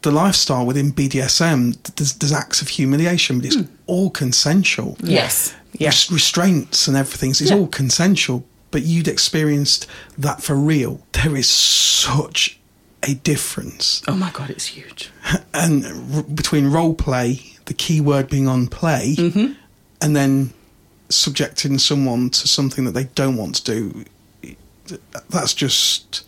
[0.02, 3.68] the lifestyle, within BDSM, there's, there's acts of humiliation, but it's mm.
[3.86, 4.96] all consensual.
[5.02, 5.52] Yes.
[5.80, 7.34] Res- restraints and everything.
[7.34, 7.58] So it's Yeah.
[7.58, 8.44] all consensual,
[8.74, 9.86] but you'd experienced
[10.18, 11.00] that for real.
[11.12, 12.58] There is such
[13.04, 15.12] a difference, Oh my God, it's huge.
[15.54, 19.52] and r- between role play, the key word being on play, mm-hmm.
[20.00, 20.52] and then
[21.08, 24.04] subjecting someone to something that they don't want to do.
[25.30, 26.24] That's just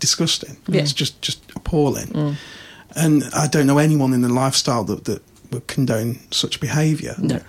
[0.00, 0.56] disgusting.
[0.66, 0.80] Yeah.
[0.80, 2.08] It's just just appalling.
[2.08, 2.34] Mm.
[2.96, 7.14] And I don't know anyone in the lifestyle that that would condone such behaviour.
[7.18, 7.40] No.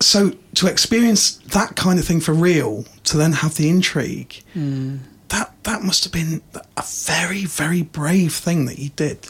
[0.00, 4.98] So to experience that kind of thing for real, to then have the intrigue, hmm.
[5.28, 6.42] that that must have been
[6.76, 9.26] a very very brave thing that you did.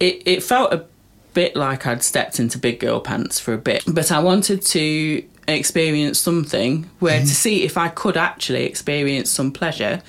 [0.00, 0.84] It, it felt a
[1.34, 5.22] bit like I'd stepped into big girl pants for a bit, but I wanted to
[5.46, 7.26] experience something where mm-hmm.
[7.26, 10.02] to see if I could actually experience some pleasure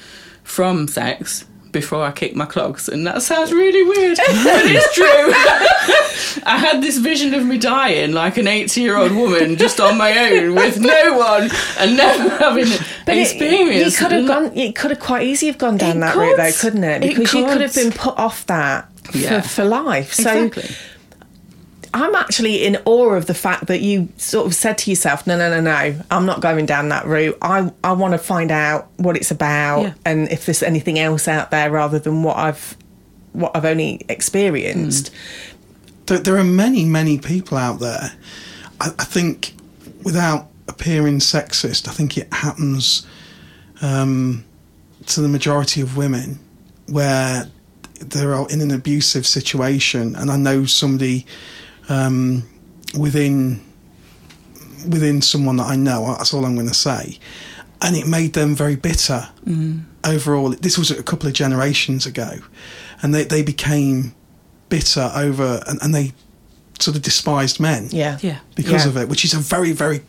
[0.44, 2.90] from sex before I kicked my clogs.
[2.90, 6.44] And that sounds really weird, but it's true.
[6.46, 9.98] I had this vision of me dying like an 80 year old woman just on
[9.98, 12.68] my own with no one and never having
[13.06, 13.94] But it, experience.
[14.00, 14.58] you could have gone.
[14.58, 16.56] It could have quite easy have gone down It that route, though, could.
[16.60, 17.04] couldn't it?
[17.04, 19.42] It Because you could have been put off that Yeah.
[19.42, 20.14] for, for life.
[20.14, 20.76] So Exactly.
[21.94, 25.38] I'm actually in awe of the fact that you sort of said to yourself, "No,
[25.38, 27.38] no, no, no, I'm not going down that route.
[27.42, 29.94] I I want to find out what it's about Yeah.
[30.06, 32.78] and if there's anything else out there rather than what I've
[33.34, 35.12] what I've only experienced."
[36.08, 38.12] there, there are many, many people out there.
[38.82, 39.54] I, I think,
[40.04, 43.06] without appearing sexist, I think it happens
[43.82, 44.44] um,
[45.08, 46.40] to the majority of women
[46.88, 47.48] where
[48.02, 51.26] they're in an abusive situation, and I know somebody
[51.90, 52.44] um,
[52.98, 53.62] within
[54.88, 56.16] within someone that I know.
[56.18, 57.20] That's all I'm going to say,
[57.82, 59.30] and it made them very bitter.
[60.06, 62.38] Overall, this was a couple of generations ago,
[63.02, 64.14] and they they became
[64.70, 66.14] bitter over and, and they
[66.80, 68.38] sort of despised men Yeah, Yeah.
[68.56, 68.90] because Yeah.
[68.92, 70.02] of it, which is a very, very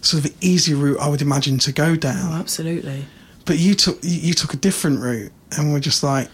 [0.00, 2.32] sort of easy route I would imagine to go Oh, down.
[2.40, 3.04] absolutely.
[3.44, 6.28] But you took you, you took a different route, and we're just like,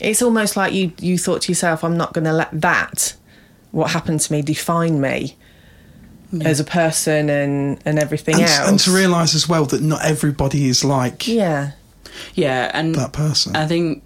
[0.00, 3.14] It's almost like you you thought to yourself, "I'm not going to let that
[3.70, 5.36] what happened to me define me."
[6.42, 10.04] As a person and and everything and, else, and to realise as well that not
[10.04, 11.70] everybody is like yeah,
[12.34, 13.56] Yeah, and that person.
[13.56, 14.02] I think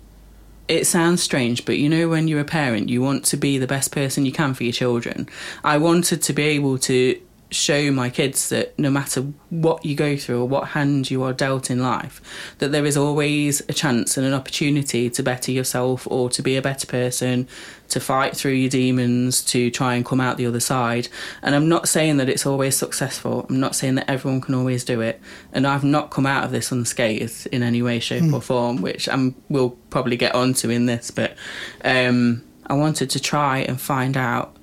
[0.68, 3.66] it sounds strange, but you know, when you're a parent, you want to be the
[3.66, 5.29] best person you can for your children.
[5.64, 7.20] I wanted to be able to
[7.53, 11.33] show my kids that no matter what you go through or what hand you are
[11.33, 12.21] dealt in life,
[12.59, 16.57] that there is always a chance and an opportunity to better yourself or to be
[16.57, 17.47] a better person,
[17.88, 21.09] to fight through your demons, to try and come out the other side.
[21.43, 23.47] And I'm not saying that it's always successful.
[23.49, 25.21] I'm not saying that everyone can always do it.
[25.53, 29.09] And I've not come out of this unscathed in any way, shape, or form, which
[29.09, 31.11] I'm we'll probably get onto in this.
[31.11, 31.37] But
[31.85, 34.57] um, I wanted to try and find out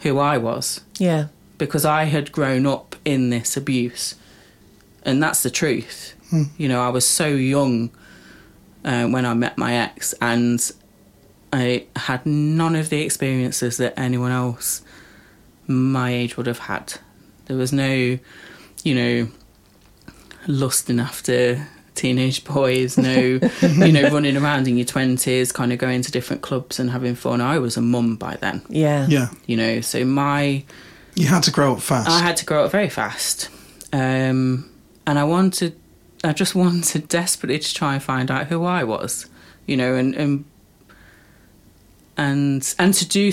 [0.00, 1.26] who I was yeah,
[1.66, 4.16] because I had grown up in this abuse,
[5.04, 6.14] and that's the truth.
[6.56, 7.90] You know, I was so young
[8.84, 10.60] uh, when I met my ex, and
[11.52, 14.82] I had none of the experiences that anyone else
[15.68, 16.94] my age would have had.
[17.46, 18.18] There was no,
[18.82, 19.28] you know,
[20.48, 26.02] lusting after teenage boys, no, you know, running around in your twenties, kind of going
[26.02, 27.40] to different clubs and having fun.
[27.40, 29.06] I was a mum by then, Yeah.
[29.06, 30.64] Yeah, you know, so my
[31.22, 32.10] you had to grow up fast.
[32.10, 33.48] I had to grow up very fast,
[33.92, 34.68] um,
[35.06, 35.78] and I wanted,
[36.24, 39.26] I just wanted desperately to try and find out who I was,
[39.64, 40.44] you know, and and
[42.16, 43.32] and and to do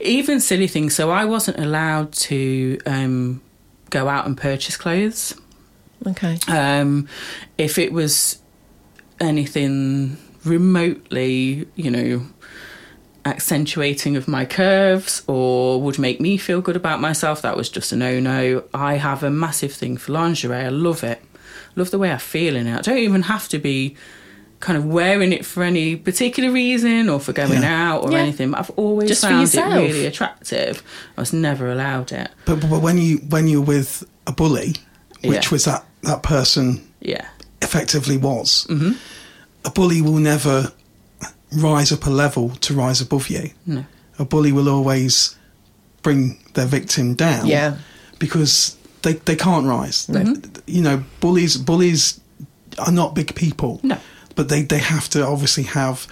[0.00, 0.96] even silly things.
[0.96, 3.40] So I wasn't allowed to um,
[3.90, 5.40] go out and purchase clothes.
[6.04, 6.38] Okay.
[6.48, 7.08] Um,
[7.56, 8.40] if it was
[9.20, 12.26] anything remotely, you know,
[13.28, 17.92] accentuating of my curves or would make me feel good about myself, that was just
[17.92, 18.64] a no no.
[18.74, 20.56] I have a massive thing for lingerie.
[20.56, 21.20] I love it.
[21.76, 22.76] Love the way I feel in it.
[22.78, 23.96] I don't even have to be
[24.60, 27.92] kind of wearing it for any particular reason or for going Yeah.
[27.92, 28.18] out or Yeah.
[28.18, 28.50] anything.
[28.50, 30.82] But I've always Just found it really attractive.
[31.16, 32.28] I was never allowed it.
[32.44, 34.74] but, but when you when you're with a bully,
[35.22, 35.50] which Yeah.
[35.52, 37.26] was that that person Yeah.
[37.62, 38.92] effectively was, mm-hmm.
[39.64, 40.72] a bully will never
[41.52, 43.50] rise up a level to rise above you.
[43.66, 43.84] No.
[44.18, 45.36] A bully will always
[46.02, 47.46] bring their victim down.
[47.46, 47.76] Yeah.
[48.18, 50.08] because they they can't rise.
[50.66, 52.20] You know, bullies bullies
[52.78, 53.80] are not big people.
[53.82, 53.96] No.
[54.34, 56.06] but they they have to obviously have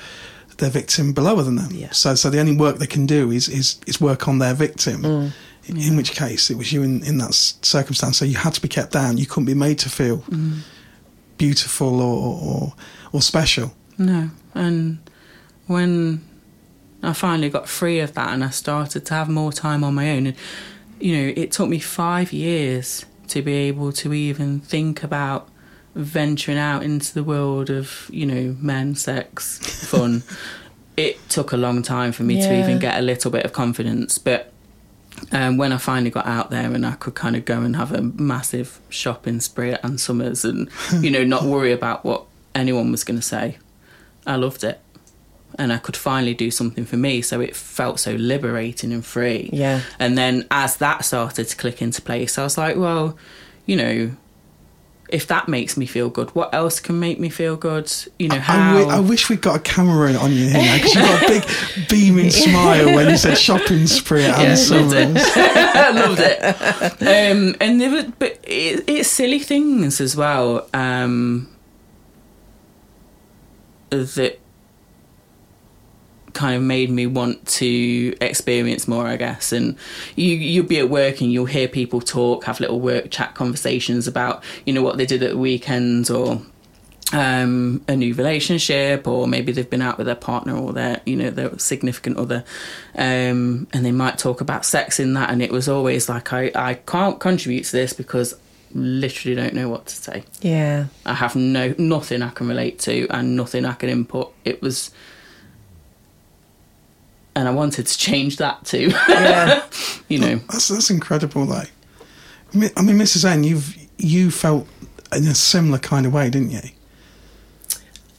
[0.59, 1.71] their victim below than them.
[1.73, 1.91] Yeah.
[1.93, 5.03] So so the only work they can do is is is work on their victim.
[5.03, 5.33] Mm.
[5.69, 8.17] In, in which case, it was you in, in that circumstance.
[8.19, 9.19] So you had to be kept down.
[9.19, 10.61] You couldn't be made to feel Mm.
[11.39, 12.75] beautiful or, or
[13.13, 13.73] or special.
[13.99, 14.31] No.
[14.55, 14.99] And
[15.67, 16.25] when
[17.03, 20.11] I finally got free of that and I started to have more time on my
[20.11, 20.37] own, and
[21.01, 25.49] you know, it took me five years to be able to even think about
[25.95, 29.59] venturing out into the world of, you know, men, sex,
[29.91, 30.23] fun.
[30.97, 34.19] it took a long time for me to even get a little bit of confidence.
[34.19, 34.53] But
[35.33, 37.93] um, when I finally got out there and I could kind of go and have
[37.93, 42.25] a massive shopping spree at Ann Summers and, you know, not worry about what
[42.55, 43.59] anyone was going to say,
[44.27, 44.81] I loved it.
[45.59, 47.23] And I could finally do something for me.
[47.23, 49.49] So it felt so liberating and free.
[49.53, 49.81] Yeah.
[49.99, 53.17] And then as that started to click into place, I was like, well,
[53.65, 54.11] you know,
[55.09, 57.93] if that makes me feel good, what else can make me feel good?
[58.19, 58.75] You know, I, how.
[58.79, 61.89] wi- I wish we'd got a camera on you here because you've got a big
[61.89, 65.23] beaming smile when you said shopping spree at Ann Summers.
[65.37, 67.03] I loved it.
[67.03, 70.69] Um, and there were, but it, it's silly things as well.
[70.75, 71.49] Um,
[73.91, 74.39] that
[76.37, 79.53] kind of made me want to experience more, I guess.
[79.53, 79.77] And
[80.15, 84.07] you you'll be at work and you'll hear people talk, have little work chat conversations
[84.07, 86.43] about you know what they did at the weekends or
[87.13, 91.17] um, a new relationship, or maybe they've been out with their partner or their, you
[91.17, 92.45] know, their significant other,
[92.97, 95.31] um, and they might talk about sex in that.
[95.31, 98.35] And it was always like, I, I can't contribute to this because
[98.75, 100.25] literally don't know what to say.
[100.41, 100.87] Yeah.
[101.05, 104.33] I have no nothing I can relate to and nothing I can input.
[104.45, 104.91] It was,
[107.37, 108.91] and I wanted to change that too.
[109.09, 109.63] Yeah.
[110.09, 111.63] you know, That's that's incredible, though.
[112.55, 113.25] I mean, I mean, Mrs.
[113.25, 114.67] N, you've you felt
[115.15, 116.61] in a similar kind of way, didn't you?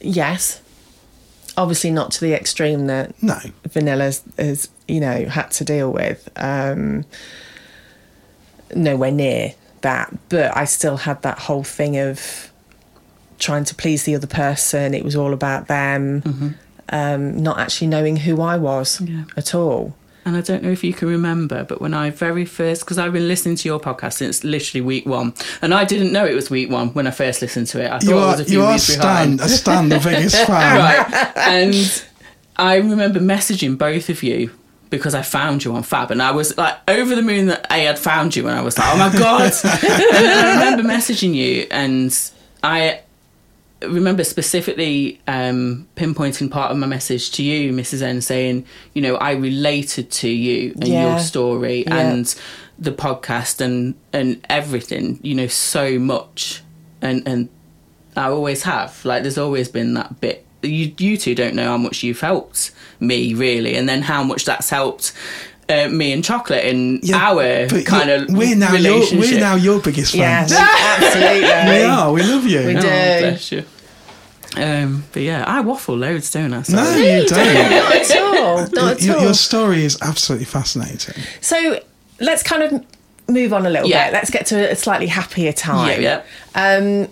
[0.00, 0.62] yes.
[1.56, 3.36] Obviously, not to the extreme that No,
[3.68, 6.28] Vanilla's has, you know, had to deal with.
[6.36, 7.04] Um,
[8.76, 10.16] nowhere near that.
[10.28, 12.52] But I still had that whole thing of
[13.40, 14.94] trying to please the other person.
[14.94, 16.56] It was all about them,
[16.90, 19.24] um, not actually knowing who I was Yeah.
[19.36, 19.94] at all.
[20.24, 23.14] And I don't know if you can remember, but when I very first, because I've
[23.14, 26.50] been listening to your podcast since literally week one, and I didn't know it was
[26.50, 27.86] week one when I first listened to it.
[27.90, 28.98] I thought you it are was a few you are weeks Stan,
[29.36, 29.40] behind.
[29.40, 30.78] a Stan, the biggest fan.
[30.78, 31.32] right.
[31.36, 32.04] And
[32.56, 34.50] I remember messaging both of you
[34.90, 37.78] because I found you on Fab, and I was like over the moon that I
[37.78, 39.52] had found you, and I was like, oh my god!
[39.64, 42.14] and I remember messaging you, and
[42.62, 43.00] I
[43.82, 48.02] remember specifically um, pinpointing part of my message to you, Mrs.
[48.02, 48.64] N, saying,
[48.94, 51.10] you know, I related to you and Yeah.
[51.10, 51.96] your story Yeah.
[51.98, 52.34] and
[52.78, 56.62] the podcast and and everything, you know, so much,
[57.02, 57.48] and and
[58.16, 59.04] I always have.
[59.04, 60.44] Like, there's always been that bit.
[60.62, 64.44] You you two don't know how much you've helped me, really, and then how much
[64.44, 65.12] that's helped.
[65.70, 69.80] Uh, me and chocolate in our but kind of we're now your, we're now your
[69.82, 71.04] biggest Yes, fans.
[71.04, 71.40] absolutely.
[71.78, 72.10] We are.
[72.12, 72.60] We love you.
[72.66, 72.88] We Oh, do.
[72.88, 73.64] bless you.
[74.56, 76.64] Um, but yeah, I waffle loads, don't I?
[76.70, 77.54] No, you don't.
[77.70, 78.56] Not at all.
[78.72, 79.22] Not at your, all.
[79.24, 81.22] your story is absolutely fascinating.
[81.42, 81.80] So
[82.18, 82.82] let's kind of
[83.28, 84.06] move on a little Yeah.
[84.06, 84.14] bit.
[84.14, 86.00] Let's get to a slightly happier time.
[86.00, 86.22] Yeah,
[86.54, 86.76] yeah.
[86.78, 87.08] Um,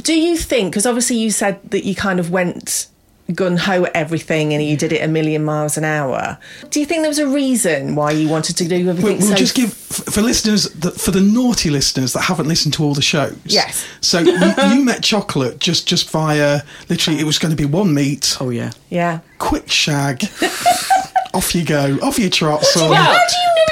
[0.00, 2.86] do you think, because obviously you said that you kind of went
[3.34, 6.36] gun ho at everything and you did it a million miles an hour.
[6.70, 9.28] Do you think there was a reason why you wanted to do everything We'll, we'll
[9.28, 12.94] so just give for listeners that for the naughty listeners that haven't listened to all
[12.94, 13.36] the shows.
[13.44, 13.86] Yes.
[14.00, 14.32] So you,
[14.74, 18.50] you met chocolate just just via literally it was going to be one meet, Oh
[18.50, 18.72] yeah.
[18.90, 19.20] Yeah.
[19.38, 20.24] quick shag,
[21.34, 22.62] off you go, off you trot.
[22.64, 22.90] son.
[22.90, 23.71] Well- How do you know it would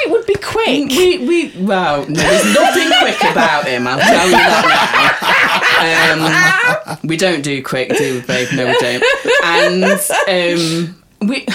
[0.63, 0.89] quick?
[0.89, 3.87] We we well, there's nothing quick about him.
[3.87, 5.17] I'll tell you that.
[5.81, 8.49] Um, we don't do quick, do we, babe?
[8.53, 9.03] No, we don't.
[9.43, 9.83] And
[10.29, 11.47] um, we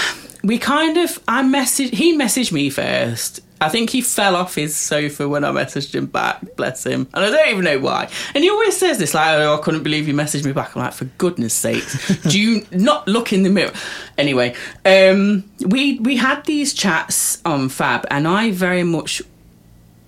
[0.43, 3.41] we kind of I messaged he messaged me first.
[3.59, 7.07] I think he fell off his sofa when I messaged him back, bless him.
[7.13, 8.07] And I don't even know why.
[8.35, 10.75] And he always says this, like, oh, I couldn't believe you messaged me back.
[10.75, 13.73] I'm like, for goodness sakes, do you not look in the mirror?
[14.17, 14.53] Anyway,
[14.85, 19.21] um, we we had these chats on Fab, and I very much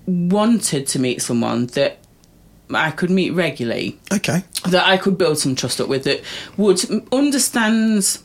[0.05, 1.97] wanted to meet someone that
[2.71, 4.43] I could meet regularly, Okay.
[4.67, 6.21] that I could build some trust up with, that
[6.57, 6.79] would
[7.11, 8.19] understand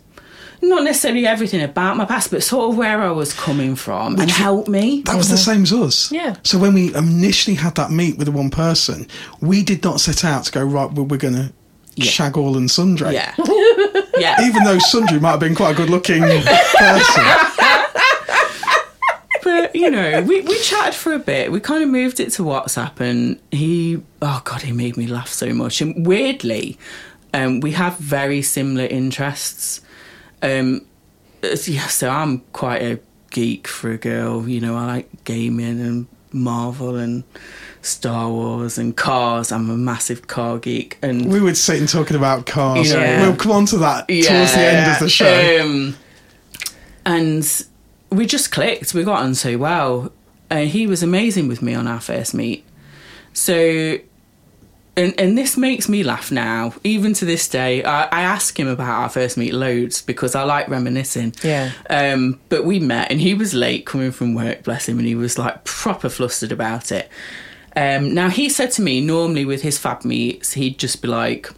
[0.69, 4.31] not necessarily everything about my past, but sort of where I was coming from and
[4.31, 5.03] help me.
[5.03, 6.11] That was the same as us.
[6.13, 6.37] Yeah.
[6.43, 9.07] So when we initially had that meet with the one person,
[9.41, 10.91] we did not set out to go right.
[10.93, 11.53] Well, we're going to
[11.97, 12.05] Yeah.
[12.11, 13.13] shag all and sundry.
[13.15, 13.35] Yeah.
[14.19, 14.45] yeah.
[14.47, 16.23] Even though Sundry might have been quite a good-looking
[16.79, 17.25] person.
[19.43, 21.53] but you know, we, we chatted for a bit.
[21.53, 25.29] We kind of moved it to WhatsApp, and he, oh god, he made me laugh
[25.29, 25.81] so much.
[25.81, 26.79] And weirdly,
[27.35, 29.81] um, we have very similar interests.
[30.45, 30.87] Um,
[31.43, 34.49] yeah, so I'm quite a geek for a girl.
[34.49, 37.25] You know, I like gaming and Marvel and
[37.83, 39.53] Star Wars and cars.
[39.53, 42.91] I'm a massive car geek, and We would sit and talking about cars.
[42.91, 43.23] Yeah.
[43.23, 45.63] We'll come on to that towards the end of the show.
[45.63, 45.97] Um,
[47.07, 47.65] and
[48.11, 48.95] we just clicked.
[48.95, 50.13] We got on so well.
[50.51, 52.65] And he was amazing with me on our first meet.
[53.33, 53.99] So,
[54.97, 56.75] and, and this makes me laugh now.
[56.85, 60.45] Even to this day, I, I ask him about our first meet loads because I
[60.45, 61.35] like reminiscing.
[61.43, 61.73] Yeah.
[61.91, 65.15] Um, but we met and he was late coming from work, bless him, and he
[65.15, 67.09] was like proper flustered about it.
[67.77, 71.51] Um, now, he said to me, normally with his fab meets, he'd just be like,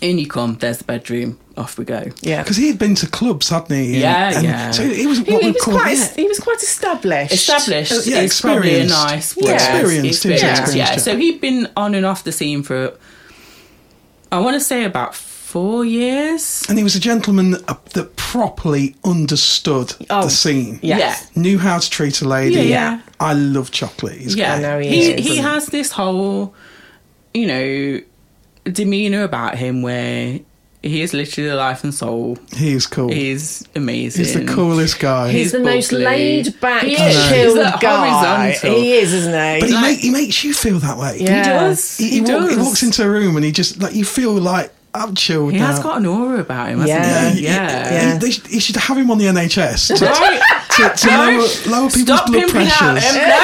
[0.00, 2.04] in you come, there's the bedroom, off we go.
[2.22, 2.42] Yeah.
[2.42, 4.00] Because he had been to clubs, hadn't he?
[4.00, 4.70] Yeah, and yeah.
[4.70, 6.12] So he was He, what he we was call quite yeah.
[6.16, 7.32] he was quite established.
[7.32, 8.94] Established Uh, yeah, is probably a experienced.
[8.94, 9.44] nice Yeah.
[9.44, 9.54] word.
[9.54, 10.32] Experienced, yeah.
[10.32, 10.90] experienced, yeah.
[10.92, 10.96] yeah.
[10.98, 12.92] So he'd been on and off the scene for,
[14.32, 16.62] I want to say about four years.
[16.68, 20.78] And he was a gentleman that, uh, that properly understood Oh, the scene.
[20.82, 21.28] yes.
[21.36, 22.54] Knew how to treat a lady.
[22.54, 23.00] Yeah, yeah.
[23.18, 24.18] I love chocolate.
[24.18, 26.54] He's Yeah, I know he he is, he has this whole,
[27.34, 28.00] you know,
[28.70, 30.38] demeanor about him where
[30.82, 32.38] he is literally the life and soul.
[32.56, 33.10] He is cool.
[33.12, 34.24] He's amazing.
[34.24, 35.30] He's the coolest guy.
[35.30, 37.28] He's, the most laid back, He is.
[37.28, 38.50] chilled He's guy.
[38.50, 38.80] horizontal.
[38.80, 39.60] He is, isn't he?
[39.60, 41.18] but he, like- make, he makes you feel that way.
[41.20, 41.36] Yeah.
[41.36, 41.98] He does.
[41.98, 44.32] He, He, he, walk- he walks into a room and he just like you feel
[44.32, 45.66] like I'm chilled He now.
[45.66, 47.28] has got an aura about him, hasn't Yeah.
[47.30, 47.36] he?
[47.40, 47.92] He- Yeah.
[47.92, 48.12] Yeah.
[48.14, 50.40] he- they should, he should have him on the NHS to, Right.
[50.76, 51.16] to, to No.
[51.16, 53.04] lower, lower people's Stop blood pimping out pressures.
[53.14, 53.28] him.
[53.28, 53.36] No.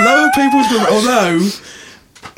[0.04, 0.88] Lower people's blood.
[0.92, 1.48] Although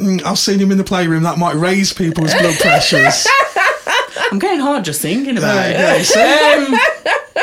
[0.00, 3.26] mm, I've seen him in the playroom, that might raise people's blood pressures.
[4.32, 6.14] I'm getting hard just thinking about There you it.
[6.14, 6.74] go.
[6.74, 6.80] Um,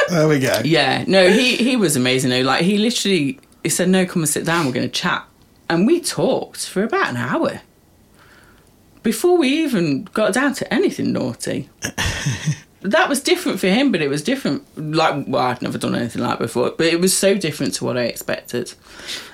[0.10, 0.62] There we go.
[0.64, 2.42] yeah, no, he he was amazing though.
[2.42, 4.66] Like he literally he said, "No, come and sit down.
[4.66, 5.26] We're going to chat,"
[5.70, 7.62] and we talked for about an hour
[9.04, 11.70] before we even got down to anything naughty.
[12.82, 14.64] that was different for him, but it was different.
[14.78, 17.98] Like, well, I'd never done anything like before, but it was so different to what
[17.98, 18.74] I expected.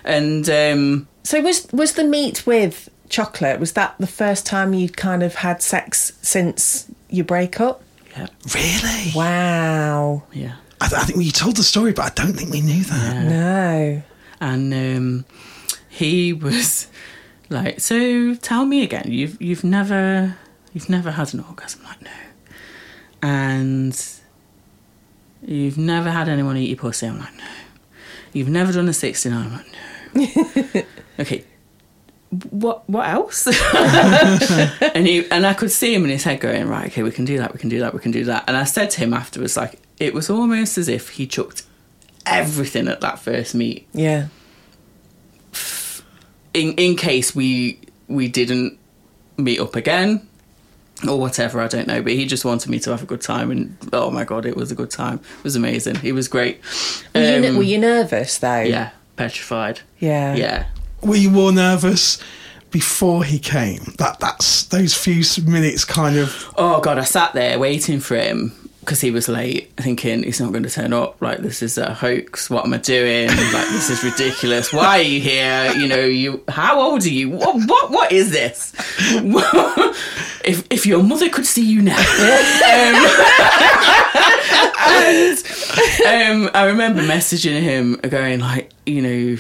[0.04, 3.60] And um, So was was the meet with chocolate?
[3.60, 7.82] Was that the first time you'd kind of had sex since your breakup?
[8.18, 9.12] yeah, Really?
[9.16, 10.24] Wow.
[10.34, 10.56] yeah.
[10.82, 13.26] I, th- I think we told the story, but I don't think we knew that.
[13.30, 14.02] No.
[14.42, 15.26] and um,
[15.88, 16.88] he was
[17.50, 19.06] like, "So tell me again.
[19.08, 20.36] You've you've never
[20.74, 22.12] you've never had an orgasm?" I'm like, no.
[23.22, 24.06] And
[25.46, 27.08] you've never had anyone eat your pussy?
[27.08, 27.44] I'm like, no.
[28.34, 29.38] You've never done a 69?
[29.38, 30.82] I'm like, no.
[31.20, 31.46] okay.
[32.52, 33.48] What what else?
[34.96, 37.26] and he and I could see him in his head going, right, okay, we can
[37.26, 38.44] do that, we can do that, we can do that.
[38.48, 41.64] And I said to him afterwards, like, it was almost as if he chucked
[42.26, 44.28] everything at that first meet Yeah.
[46.54, 48.78] in in case we we didn't
[49.38, 50.28] meet up again
[51.08, 53.52] or whatever i don't know but he just wanted me to have a good time
[53.52, 56.62] and oh my god it was a good time it was amazing he was great
[57.14, 58.62] Were, you, Um, were you nervous though?
[58.62, 60.36] yeah petrified Yeah.
[60.36, 60.66] yeah
[61.04, 62.20] Were you more nervous
[62.72, 63.82] before he came?
[63.98, 66.54] That that's those few minutes kind of.
[66.58, 70.52] oh god i sat there waiting for him because he was late thinking he's not
[70.52, 73.90] going to turn up like this is a hoax what am i doing like this
[73.90, 77.92] is ridiculous why are you here you know you how old are you what what,
[77.92, 78.74] what is this
[80.44, 81.98] if if your mother could see you now.
[81.98, 82.06] um,
[86.06, 89.38] and, um, I remember messaging him, going like, you know,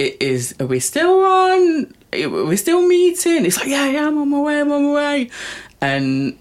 [0.00, 0.54] it is.
[0.58, 1.94] Are we still on?
[2.14, 3.44] Are we still meeting?
[3.44, 4.60] It's like, yeah, yeah, I'm on my way.
[4.60, 5.30] I'm on my way.
[5.80, 6.38] And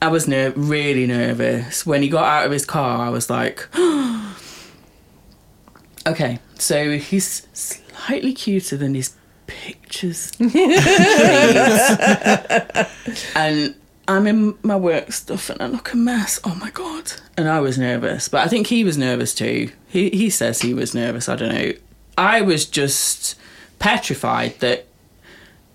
[0.00, 3.04] I was ner- really nervous when he got out of his car.
[3.04, 3.68] I was like,
[6.06, 9.14] okay, so he's slightly cuter than his
[9.46, 10.32] pictures.
[13.36, 13.74] and
[14.08, 16.40] I'm in my work stuff and I look a mess.
[16.42, 17.12] Oh my god!
[17.36, 19.70] And I was nervous, but I think he was nervous too.
[19.88, 21.28] He he says he was nervous.
[21.28, 21.72] I don't know.
[22.18, 23.36] I was just
[23.78, 24.86] petrified that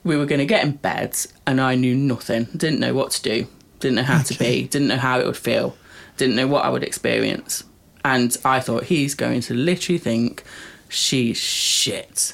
[0.03, 1.15] we were going to get in bed
[1.47, 2.49] and I knew nothing.
[2.55, 3.47] Didn't know what to do.
[3.79, 4.67] Didn't know how to be.
[4.67, 5.77] Didn't know how it would feel.
[6.17, 7.63] Didn't know what I would experience.
[8.03, 10.43] And I thought he's going to literally think
[10.89, 12.33] she's shit.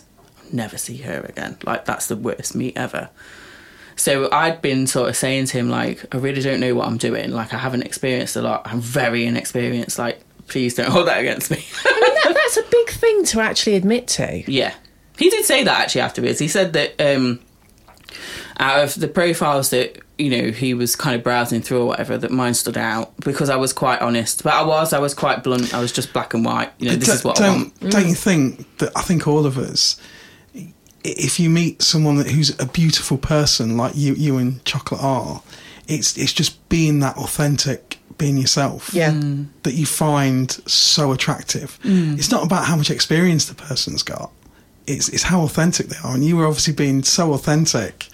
[0.51, 1.59] Never see her again.
[1.63, 3.11] Like that's the worst meet ever.
[3.95, 6.97] So I'd been sort of saying to him like, I really don't know what I'm
[6.97, 7.31] doing.
[7.31, 8.63] Like I haven't experienced a lot.
[8.65, 9.99] I'm very inexperienced.
[9.99, 11.63] Like please don't hold that against me.
[11.83, 14.51] That- that's a big thing to actually admit to.
[14.51, 14.73] Yeah.
[15.17, 16.39] He did say that actually afterwards.
[16.39, 17.39] He said that um,
[18.59, 22.17] out of the profiles that, you know, he was kind of browsing through or whatever,
[22.17, 24.43] that mine stood out because I was quite honest.
[24.43, 25.73] But I was, I was quite blunt.
[25.73, 26.71] I was just black and white.
[26.79, 27.79] You know, this Don't- is what don't, want.
[27.79, 27.91] Mm.
[27.91, 29.99] Don't you think that I think all of us,
[31.03, 35.41] if you meet someone who's a beautiful person like you, you and Chocolate are,
[35.89, 38.93] it's it's just being that authentic, being yourself.
[38.93, 39.11] Yeah.
[39.11, 39.47] Mm.
[39.63, 41.79] That you find so attractive.
[41.83, 44.31] It's not about how much experience the person's got.
[44.87, 48.07] It's it's how authentic they are, and you were obviously being so authentic.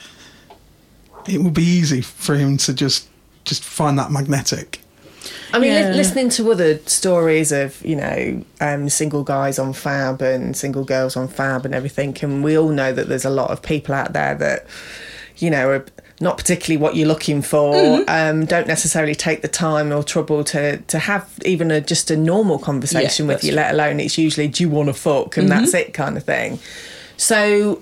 [1.28, 3.10] It would be easy for him to just
[3.44, 4.82] just find that magnetic.
[5.54, 10.22] I mean, li- listening to other stories of you know um, single guys on Fab
[10.22, 13.52] and single girls on Fab and everything, and we all know that there's a lot
[13.52, 14.66] of people out there that
[15.38, 15.86] you know are
[16.26, 17.76] not particularly what you're looking for.
[17.76, 18.10] Mm-hmm.
[18.10, 22.18] Um, don't necessarily take the time or trouble to to have even a just a
[22.18, 23.52] normal conversation Yeah, with you.
[23.52, 23.58] true.
[23.58, 25.90] Let alone it's usually do you want to fuck and that's mm-hmm.
[25.90, 26.60] it kind of thing.
[27.16, 27.82] So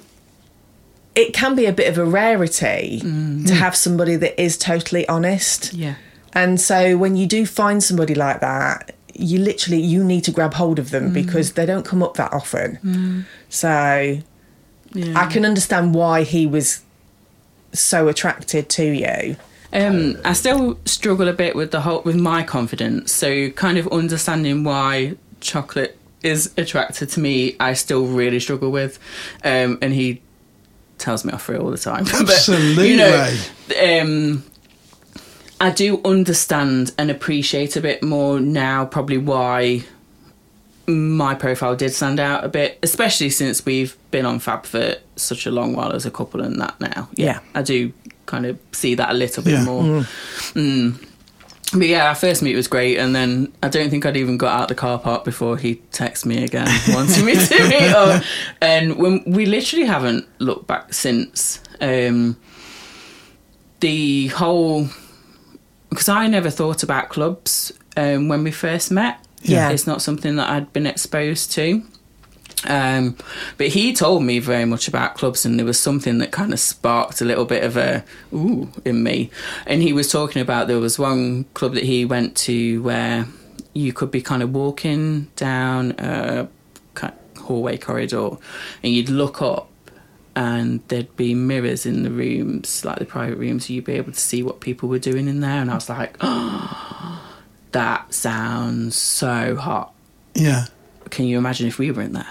[1.16, 3.48] it can be a bit of a rarity to mm-hmm.
[3.56, 5.74] have somebody that is totally honest.
[5.74, 5.96] Yeah.
[6.34, 10.54] And so when you do find somebody like that, you literally you need to grab
[10.56, 11.14] hold of them mm.
[11.14, 12.78] because they don't come up that often.
[12.84, 13.26] Mm.
[13.48, 14.20] So
[14.92, 15.14] Yeah.
[15.16, 16.82] I can understand why he was
[17.74, 19.36] so attracted to you.
[19.74, 23.12] Um, I still struggle a bit with the whole with my confidence.
[23.12, 28.98] So kind of understanding why chocolate is attracted to me, I still really struggle with.
[29.44, 30.22] Um, and he
[30.98, 32.06] tells me off for it all the time.
[32.26, 33.38] but, you know,
[33.84, 34.44] um,
[35.60, 39.84] I do understand and appreciate a bit more now, probably why
[40.88, 45.46] my profile did stand out a bit, especially since we've been on Fab for such
[45.46, 47.08] a long while as a couple and that now.
[47.16, 47.40] Yeah.
[47.56, 47.94] I do
[48.26, 49.64] kind of see that a little bit Yeah.
[49.64, 49.84] more.
[50.54, 51.08] Mm.
[51.76, 54.60] But yeah, our first meet was great, and then I don't think I'd even got
[54.62, 58.24] out the car park before he texted me again, wanting me to meet up.
[58.62, 61.60] And when we literally haven't looked back since.
[61.82, 62.38] Um,
[63.80, 64.88] the whole
[65.90, 69.20] because I never thought about clubs um, when we first met.
[69.44, 69.70] Yeah.
[69.70, 71.84] it's not something that I'd been exposed to.
[72.66, 73.18] Um,
[73.58, 76.60] but he told me very much about clubs, and there was something that kind of
[76.60, 79.30] sparked a little bit of a ooh in me.
[79.66, 83.28] And he was talking about there was one club that he went to where
[83.74, 86.48] you could be kind of walking down a
[87.44, 88.38] hallway corridor,
[88.82, 89.70] and you'd look up,
[90.36, 94.12] and there'd be mirrors in the rooms, like the private rooms, so you'd be able
[94.12, 95.62] to see what people were doing in there.
[95.62, 97.23] And I was like, oh,
[97.74, 99.94] that sounds so hot
[100.36, 100.66] Yeah.
[101.10, 102.28] can you imagine if we were in there?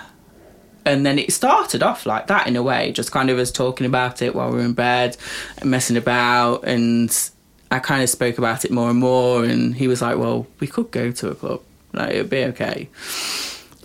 [0.84, 3.86] And then it started off like that in a way, just kind of us talking
[3.86, 5.16] about it while we were in bed,
[5.58, 7.16] and messing about, and
[7.70, 9.44] I kind of spoke about it more and more.
[9.44, 11.60] And he was like, "Well, we could go to a club,
[11.92, 12.88] like it'd be okay."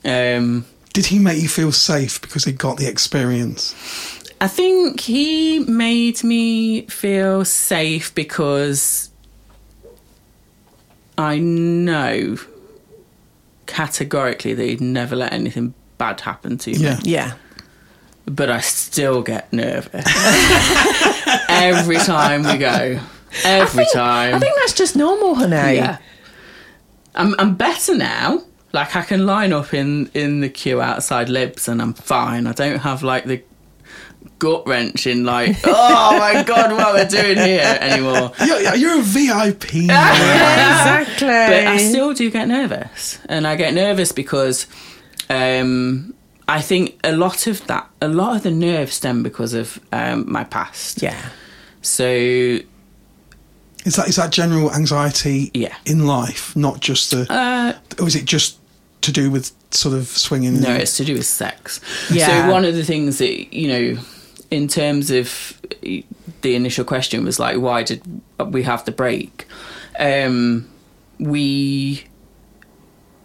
[0.03, 3.75] Um, Did he make you feel safe because he got the experience?
[4.41, 9.09] I think he made me feel safe because
[11.17, 12.37] I know
[13.65, 16.77] categorically that he'd never let anything bad happen to me.
[16.77, 16.99] Yeah.
[17.03, 17.33] Yeah.
[18.25, 20.05] but I still get nervous
[21.49, 22.99] every time we go.
[23.43, 24.35] Every time.
[24.35, 25.55] I think that's just normal, honey.
[25.75, 25.97] yeah.
[27.15, 28.43] I'm I'm better now.
[28.73, 32.47] Like I can line up in in the queue outside Libs and I'm fine.
[32.47, 33.41] I don't have like the
[34.39, 38.31] gut wrenching like oh my god what are we're doing here anymore.
[38.45, 39.73] You're, you're a VIP.
[39.75, 41.27] exactly.
[41.27, 44.67] But I still do get nervous, and I get nervous because
[45.29, 46.13] um,
[46.47, 50.31] I think a lot of that, a lot of the nerves stem because of um,
[50.31, 51.01] my past.
[51.01, 51.29] yeah.
[51.81, 52.05] So
[53.85, 55.75] Is that is that general anxiety Yeah.
[55.85, 57.25] in life, not just the?
[57.31, 58.59] Uh, or is it just
[59.01, 60.59] to do with sort of swinging?
[60.61, 61.79] No, it's to do with sex.
[62.11, 62.45] Yeah.
[62.47, 64.01] So one of the things that you know,
[64.49, 68.01] in terms of the initial question was like, why did
[68.39, 69.47] we have the break?
[69.99, 70.69] Um,
[71.19, 72.03] we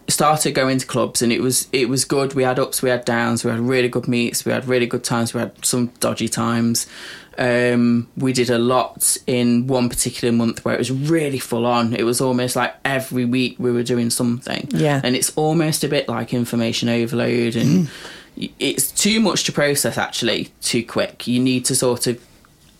[0.09, 2.33] started going to clubs and it was it was good.
[2.33, 5.03] We had ups, we had downs, we had really good meets, we had really good
[5.03, 6.87] times, we had some dodgy times.
[7.35, 11.93] Um, we did a lot in one particular month where it was really full on.
[11.93, 14.67] It was almost like every week we were doing something.
[14.69, 15.01] Yeah.
[15.03, 17.89] And it's almost a bit like information overload and
[18.37, 21.27] it's too much to process actually too quick.
[21.27, 22.23] You need to sort of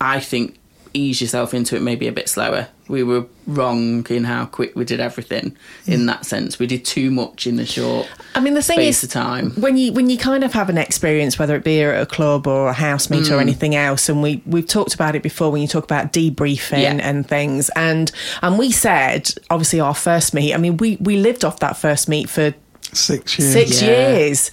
[0.02, 0.58] I think
[0.96, 2.68] ease yourself into it maybe a bit slower.
[2.88, 6.60] We were wrong in how quick we did everything in that sense.
[6.60, 9.52] We did too much in the short I mean, the thing is, of time.
[9.52, 12.46] when you when you kind of have an experience, whether it be at a club
[12.46, 13.32] or a house meet Mm.
[13.38, 16.82] or anything else, and we we've talked about it before when you talk about debriefing
[16.82, 17.00] Yeah.
[17.10, 20.54] and things, and and we said obviously our first meet.
[20.54, 22.54] I mean, we we lived off that first meet for
[22.92, 23.54] six years.
[23.54, 24.10] six Yeah.
[24.18, 24.52] years.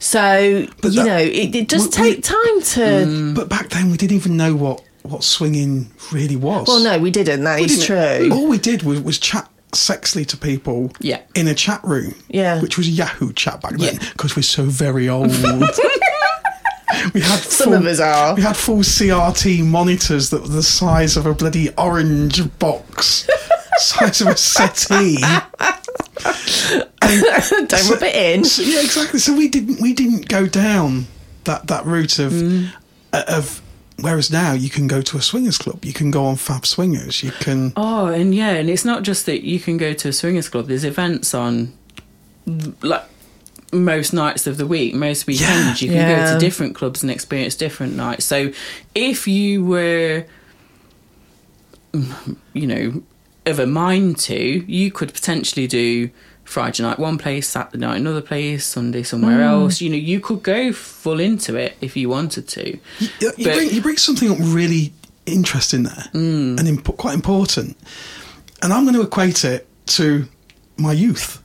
[0.00, 2.80] So But you that- know, it, it does we- we- take time to.
[2.80, 3.34] Mm.
[3.34, 6.66] But back then, we didn't even know what what swinging really was.
[6.68, 7.44] Well, no, we didn't.
[7.44, 8.36] That We is didn't- true.
[8.36, 11.20] All we did was, was chat sexily to people Yeah.
[11.34, 12.14] in a chat room.
[12.28, 12.60] Yeah.
[12.60, 14.08] Which was Yahoo chat back then Yeah.
[14.12, 15.28] because we're so very old.
[17.14, 18.34] we had Some full, of us are.
[18.34, 23.26] We had full CRT monitors that were the size of a bloody orange box,
[23.80, 25.16] size of a settee.
[27.66, 28.44] Don't rub it in.
[28.44, 29.18] So, yeah, exactly.
[29.18, 31.06] So we didn't we didn't go down
[31.44, 32.72] that that route of Mm.
[33.12, 33.62] uh, of
[34.00, 37.22] whereas now you can go to a swingers club, you can go on Fab Swingers,
[37.22, 40.12] you can Oh, and yeah, and it's not just that you can go to a
[40.12, 40.68] swingers club.
[40.68, 41.72] There's events on
[42.82, 43.02] like
[43.72, 45.80] most nights of the week, most weekends.
[45.82, 46.26] You can Yeah.
[46.26, 48.24] go to different clubs and experience different nights.
[48.24, 48.52] So
[48.94, 50.24] if you were,
[52.52, 53.02] you know,
[53.50, 54.34] of a mind to,
[54.72, 56.10] you could potentially do
[56.44, 59.80] Friday night one place, Saturday night another place, Sunday somewhere else.
[59.80, 62.70] You know, you could go full into it if you wanted to.
[62.98, 64.92] you, you But- bring you bring something up really
[65.26, 66.58] interesting there Mm.
[66.58, 67.76] and imp- quite important,
[68.62, 70.26] and I'm going to equate it to
[70.76, 71.40] my youth.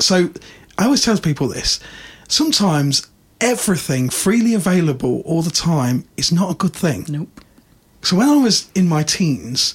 [0.00, 0.30] So
[0.76, 1.80] I always tell people this:
[2.28, 3.06] sometimes
[3.40, 7.06] everything freely available all the time is not a good thing.
[7.08, 7.40] Nope.
[8.02, 9.74] So when I was in my teens,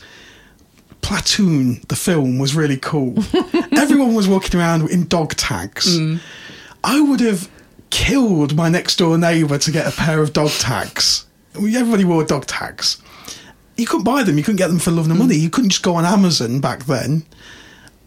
[1.02, 3.16] Platoon, the film, was really cool.
[3.78, 5.97] Everyone was walking around in dog tags.
[5.97, 6.20] Mm.
[6.84, 7.50] I would have
[7.89, 11.26] killed my next door neighbour to get a pair of dog tags.
[11.56, 13.02] Everybody wore dog tags.
[13.76, 14.38] You couldn't buy them.
[14.38, 15.22] You couldn't get them for love nor mm.
[15.22, 15.36] money.
[15.36, 17.24] You couldn't just go on Amazon back then.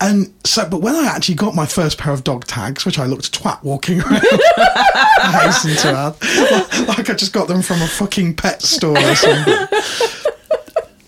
[0.03, 3.07] And so, but when I actually got my first pair of dog tags, which I
[3.07, 4.21] looked twat walking around,
[4.57, 9.15] I hasten to add, like I just got them from a fucking pet store or
[9.15, 9.55] something.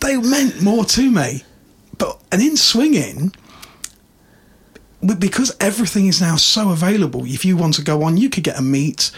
[0.00, 1.42] they meant more to me.
[2.32, 3.32] And in swinging,
[5.18, 8.58] because everything is now so available, if you want to go on, you could get
[8.58, 9.10] a meet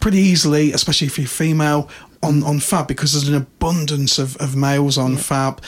[0.00, 1.88] pretty easily, especially if you're female
[2.22, 5.60] on on Fab, because there's an abundance of, of males on Fab.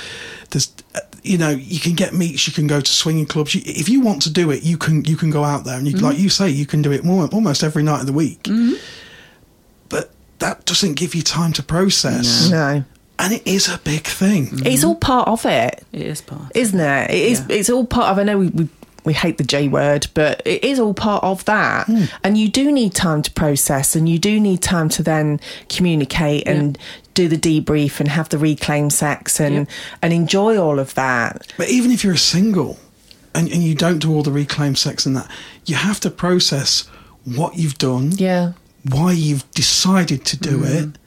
[0.51, 3.55] There's uh, you know you can get meets, you can go to swinging clubs.
[3.55, 5.87] You, if you want to do it, you can you can go out there and
[5.89, 8.49] you, like you say, you can do it more, almost every night of the week.
[9.89, 12.85] But that doesn't give you time to process, No,
[13.19, 14.49] and it is a big thing.
[14.67, 15.85] it's all part of it.
[15.93, 16.53] It is part.
[16.55, 17.11] isn't it?
[17.11, 17.41] It is.
[17.49, 17.57] Yeah.
[17.57, 18.19] It's all part of.
[18.19, 18.69] I know we, we
[19.05, 21.89] we hate the J word, but it is all part of that.
[22.25, 25.39] And you do need time to process, and you do need time to then
[25.69, 26.77] communicate and
[27.15, 29.69] do the debrief and have the reclaim sex and Yep.
[30.03, 31.53] and enjoy all of that.
[31.57, 32.79] But even if you're a single
[33.35, 35.31] and, and you don't do all the reclaim sex and that,
[35.67, 36.83] you have to process
[37.25, 38.53] what you've done, Yeah.
[38.91, 40.67] why you've decided to do Mm.
[40.83, 40.99] it.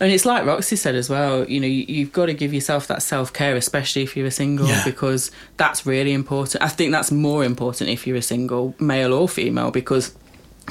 [0.00, 2.86] And it's like Roxy said as well, you know, you, you've got to give yourself
[2.88, 4.82] that self care, especially if you're a single, Yeah.
[4.84, 6.62] because that's really important.
[6.62, 10.14] I think that's more important if you're a single, male or female, because,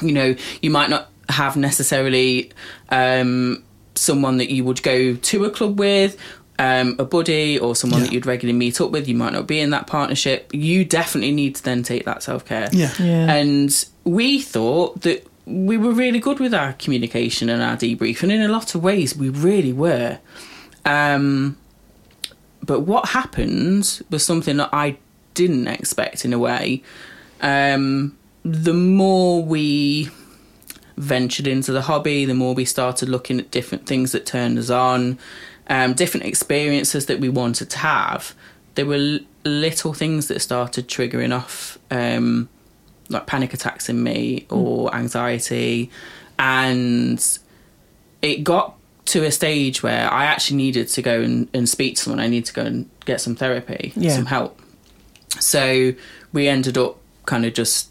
[0.02, 2.50] you know, you might not have necessarily
[2.90, 3.62] um,
[3.94, 6.16] someone that you would go to a club with.
[6.58, 8.06] Um, a buddy or someone Yeah.
[8.08, 10.50] that you'd regularly meet up with, you might not be in that partnership.
[10.52, 12.68] You definitely need to then take that self care.
[12.70, 12.92] Yeah.
[12.98, 13.32] Yeah.
[13.32, 18.32] And we thought that we were really good with our communication and our debrief, and
[18.32, 20.18] in a lot of ways, we really were.
[20.84, 21.56] Um,
[22.62, 24.98] but what happened was something that I
[25.34, 26.82] didn't expect in a way.
[27.40, 30.10] Um, the more we
[30.96, 34.70] ventured into the hobby, the more we started looking at different things that turned us
[34.70, 35.18] on,
[35.68, 38.34] um, different experiences that we wanted to have.
[38.74, 42.48] There were little things that started triggering off, um,
[43.10, 44.56] like panic attacks in me mm.
[44.56, 45.90] or anxiety,
[46.38, 47.38] and
[48.22, 52.02] it got to a stage where I actually needed to go and, and speak to
[52.02, 52.20] someone.
[52.20, 54.14] I need to go and get some therapy, Yeah.
[54.14, 54.60] some help.
[55.40, 55.92] So
[56.32, 57.88] we ended up kind of just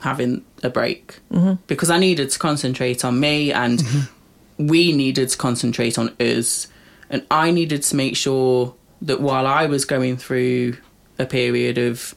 [0.00, 1.54] having a break mm-hmm.
[1.68, 4.66] because I needed to concentrate on me and mm-hmm.
[4.66, 6.66] we needed to concentrate on us.
[7.08, 10.76] And I needed to make sure that while I was going through
[11.18, 12.14] a period of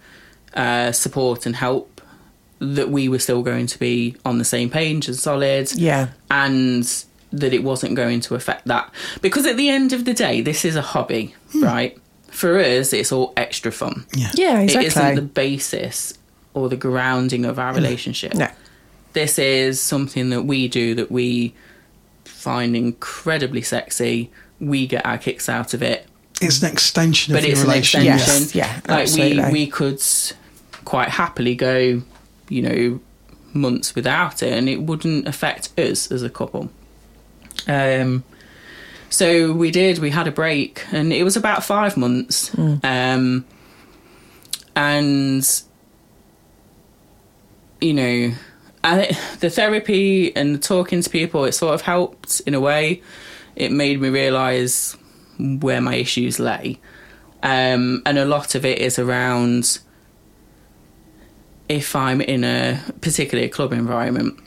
[0.56, 1.95] uh, support and help,
[2.60, 6.10] that we were still going to be on the same page and solid Yeah.
[6.32, 6.84] and
[7.34, 8.90] that it wasn't going to affect that.
[9.22, 11.64] Because at the end of the day, this is a hobby, hmm.
[11.64, 11.98] right?
[12.30, 14.06] For us, it's all extra fun.
[14.16, 14.32] Yeah.
[14.36, 16.18] Yeah, It isn't the basis
[16.54, 18.34] or the grounding of our relationship.
[18.34, 18.48] no.
[19.14, 21.54] This is something that we do that we
[22.26, 24.30] find incredibly sexy.
[24.60, 26.06] We get our kicks out of it,
[26.42, 28.12] It's an extension but of it's your an extension.
[28.12, 28.56] relationship.
[28.56, 29.44] Yes, yeah, like absolutely.
[29.46, 30.02] we we could
[30.84, 32.02] quite happily go,
[32.50, 33.00] you know,
[33.54, 36.70] months without it, and it wouldn't affect us as a couple.
[37.68, 38.24] Um,
[39.10, 40.00] so we did.
[40.00, 42.52] We had a break, and it was about five months.
[42.84, 43.46] Um,
[44.76, 45.64] and
[47.82, 48.34] you know,
[48.84, 53.02] I, the therapy and talking to people, it sort of helped in a way.
[53.56, 54.98] It made me realise
[55.40, 56.80] where my issues lay.
[57.44, 59.80] Um, and a lot of it is around
[61.70, 64.40] if I'm in a particularly a club environment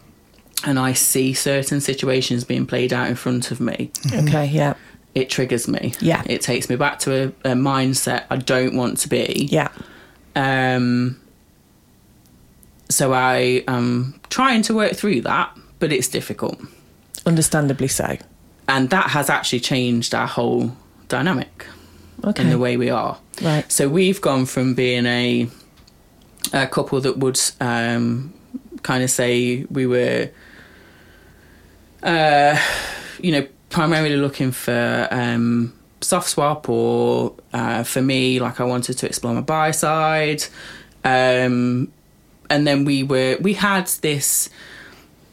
[0.64, 4.74] and I see certain situations being played out in front of me, Okay, yeah.
[5.14, 5.94] it triggers me.
[6.00, 6.22] Yeah.
[6.26, 9.48] It takes me back to a, a mindset I don't want to be.
[9.50, 9.68] Yeah.
[10.36, 11.20] Um,
[12.88, 16.58] so I am trying to work through that, but it's difficult.
[17.26, 18.16] Understandably so.
[18.68, 20.76] And that has actually changed our whole
[21.08, 21.66] dynamic
[22.24, 22.42] Okay.
[22.42, 23.18] in the way we are.
[23.42, 23.70] Right.
[23.70, 25.48] So we've gone from being a
[26.52, 28.32] a couple that would um,
[28.82, 30.30] kind of say we were,
[32.02, 32.58] uh,
[33.20, 38.98] you know, primarily looking for um, soft swap, or uh, for me, like I wanted
[38.98, 40.44] to explore my bi side,
[41.04, 41.92] um,
[42.50, 44.48] and then we were we had this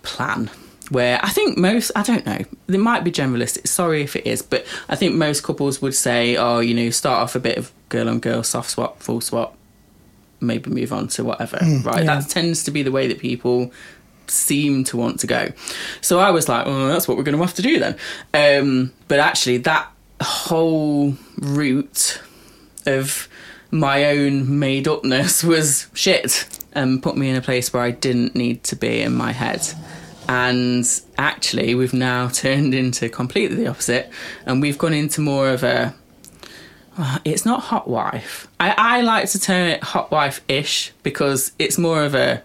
[0.04, 0.50] plan
[0.90, 4.44] where I think most I don't know it might be generalistic sorry if it is
[4.44, 7.72] but I think most couples would say oh you know start off a bit of
[7.90, 9.58] girl on girl soft swap full swap
[10.40, 12.20] maybe move on to whatever right yeah.
[12.20, 13.72] that tends to be the way that people
[14.28, 15.52] seem to want to go
[16.02, 17.96] so I was like oh that's what we're going to have to do then
[18.34, 22.22] um, but actually that whole route
[22.86, 23.28] of
[23.72, 28.36] my own made upness was shit and put me in a place where I didn't
[28.36, 29.68] need to be in my head.
[30.28, 30.86] And
[31.18, 34.10] actually, we've now turned into completely the opposite,
[34.46, 35.96] and we've gone into more of a.
[36.98, 38.48] well, It's not hot wife.
[38.60, 42.42] I, I like to term it hot wife ish because it's more of a.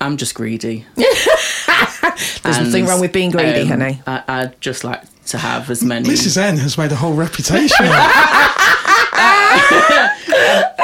[0.00, 0.84] I'm just greedy.
[0.96, 4.02] There's nothing wrong with being greedy, um, honey.
[4.06, 6.08] I, I'd just like to have as many.
[6.08, 6.36] Mrs.
[6.36, 7.86] N has made a whole reputation.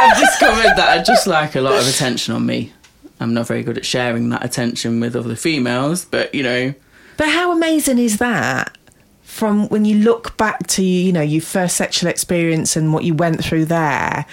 [0.03, 2.73] I've discovered that I just like a lot of attention on me.
[3.19, 6.75] I'm not very good at sharing that attention with other females, but you know,
[7.19, 8.77] But how amazing is that?
[9.41, 13.15] From when you look back to you know your first sexual experience and what you
[13.15, 14.27] went through there,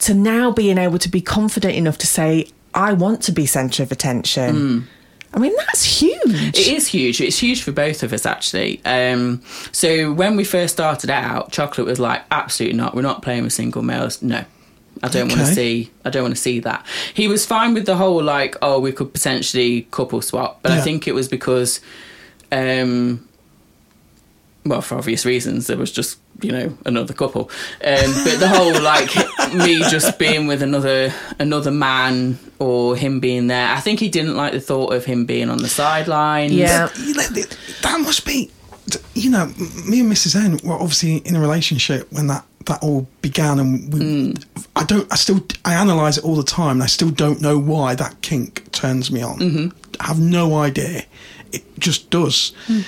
[0.00, 3.84] to now being able to be confident enough to say, "I want to be centre
[3.84, 4.88] of attention."
[5.32, 6.58] I mean, that's huge.
[6.58, 7.20] it is huge.
[7.20, 8.80] It's huge for both of us, actually.
[8.84, 9.40] Um,
[9.70, 12.96] so when we first started out, Chocolate was like, absolutely not.
[12.96, 14.20] We're not playing with single males.
[14.20, 14.44] No.
[15.04, 15.92] I don't want to see.
[16.04, 16.84] I don't want to see that.
[17.14, 20.80] He was fine with the whole like, oh, we could potentially couple swap, but I
[20.80, 21.80] think it was because,
[22.50, 23.26] um,
[24.64, 27.50] well, for obvious reasons, there was just you know another couple.
[27.84, 29.14] Um, but the whole like
[29.54, 34.36] me just being with another another man or him being there, I think he didn't
[34.36, 36.52] like the thought of him being on the sidelines.
[36.52, 36.90] Yeah.
[36.98, 38.50] You know, that must be,
[39.14, 39.46] you know,
[39.88, 40.36] me and Mrs.
[40.36, 44.44] N were obviously in a relationship when that that all began, and we, mm.
[44.76, 47.58] I don't, I still, I analyze it all the time, and I still don't know
[47.58, 49.38] why that kink turns me on.
[49.38, 49.68] Mm-hmm.
[49.98, 51.04] I have no idea.
[51.52, 52.52] It just does.
[52.66, 52.80] Hmm.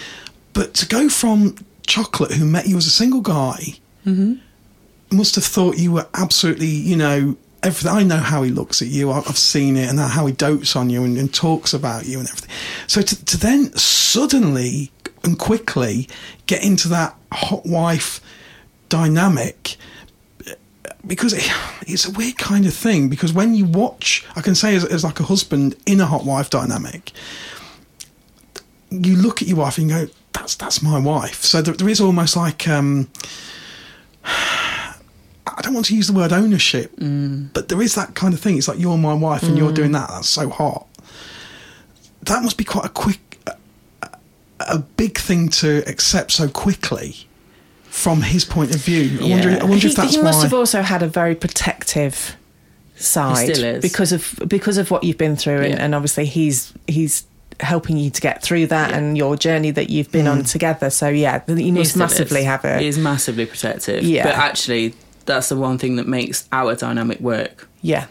[0.52, 3.74] But to go from chocolate, who met you as a single guy,
[4.06, 4.34] mm-hmm.
[5.10, 7.90] must have thought you were absolutely, you know, everything.
[7.90, 9.10] I know how he looks at you.
[9.10, 12.28] I've seen it, and how he dotes on you and, and talks about you and
[12.28, 12.50] everything.
[12.86, 14.90] So to, to then suddenly
[15.24, 16.08] and quickly
[16.46, 18.20] get into that hot wife
[18.88, 19.76] dynamic.
[21.04, 21.50] Because it,
[21.86, 23.08] it's a weird kind of thing.
[23.08, 26.24] Because when you watch, I can say as, as like a husband in a hot
[26.24, 27.10] wife dynamic,
[28.90, 31.88] you look at your wife and you go, "That's that's my wife." So there, there
[31.88, 33.08] is almost like um,
[34.24, 38.56] I don't want to use the word ownership, but there is that kind of thing.
[38.58, 40.08] It's like you're my wife and you're doing that.
[40.08, 40.86] That's so hot.
[42.22, 43.18] That must be quite a quick,
[44.02, 44.08] a,
[44.60, 47.26] a big thing to accept so quickly.
[47.90, 49.18] from his point of view.
[49.20, 49.34] I Yeah.
[49.34, 49.50] wonder.
[49.50, 50.44] I wonder he, if that's he must why.
[50.44, 52.36] have also had a very protective
[52.96, 53.82] side still is.
[53.82, 57.24] because of because of what you've been through, and, and obviously he's he's
[57.62, 58.98] helping you to get through that Yeah.
[58.98, 60.50] and your journey that you've been on mm.
[60.50, 60.90] together.
[60.90, 62.46] So yeah, you must massively is.
[62.46, 62.80] have it.
[62.80, 64.04] He's massively protective.
[64.04, 64.24] Yeah.
[64.24, 64.94] But actually,
[65.26, 68.06] that's the one thing that makes our dynamic work yeah,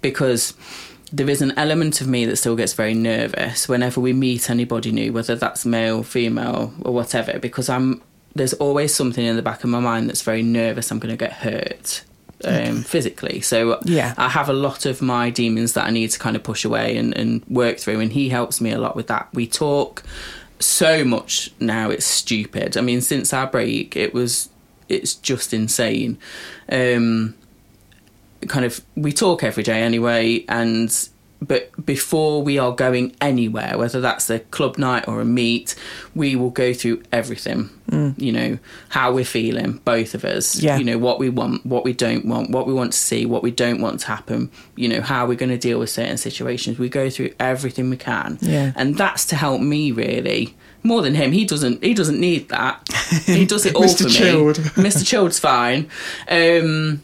[0.00, 0.54] because
[1.12, 4.92] there is an element of me that still gets very nervous whenever we meet anybody
[4.92, 8.02] new, whether that's male, female, or whatever, because I'm
[8.34, 10.90] there's always something in the back of my mind that's very nervous.
[10.90, 12.04] I'm going to get hurt
[12.44, 13.40] um, physically.
[13.40, 14.14] So Yeah.
[14.16, 16.96] I have a lot of my demons that I need to kind of push away
[16.96, 19.28] and, and work through, and he helps me a lot with that.
[19.32, 20.02] We talk
[20.58, 22.76] so much now; it's stupid.
[22.76, 24.48] I mean, since our break, it was
[24.88, 26.18] it's just insane.
[26.70, 27.34] Um,
[28.48, 31.08] kind of we talk every day anyway and
[31.42, 35.74] but before we are going anywhere whether that's a club night or a meet
[36.14, 37.70] we will go through everything.
[38.18, 38.58] You know
[38.88, 40.60] how we're feeling both of us.
[40.60, 40.76] Yeah.
[40.76, 43.42] you know what we want what we don't want what we want to see what
[43.44, 44.50] we don't want to happen.
[44.74, 46.78] You know how we're going to deal with certain situations.
[46.78, 48.38] We go through everything we can.
[48.40, 48.72] Yeah.
[48.74, 50.56] and that's to help me really.
[50.82, 51.32] More than him.
[51.32, 52.88] He doesn't he doesn't need that.
[53.24, 53.98] He does it all Mr.
[53.98, 54.10] for me.
[54.10, 54.56] Chilled.
[54.76, 55.88] mr chilled's fine.
[56.28, 57.02] Um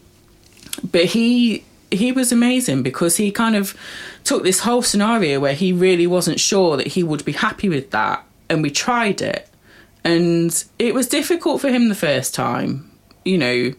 [0.91, 3.75] but he he was amazing because he kind of
[4.23, 7.91] took this whole scenario where he really wasn't sure that he would be happy with
[7.91, 9.49] that and we tried it.
[10.05, 12.89] And it was difficult for him the first time
[13.25, 13.73] you know.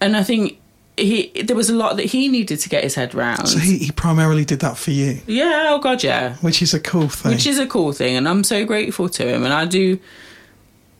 [0.00, 0.58] And i think
[0.96, 3.48] he there was a lot that he needed to get his head round.
[3.48, 6.36] So he, he primarily did that for you, yeah oh god yeah.
[6.36, 7.32] Which is a cool thing.
[7.32, 9.98] which is a cool thing and i'm so grateful to him and i do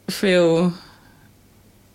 [0.08, 0.72] feel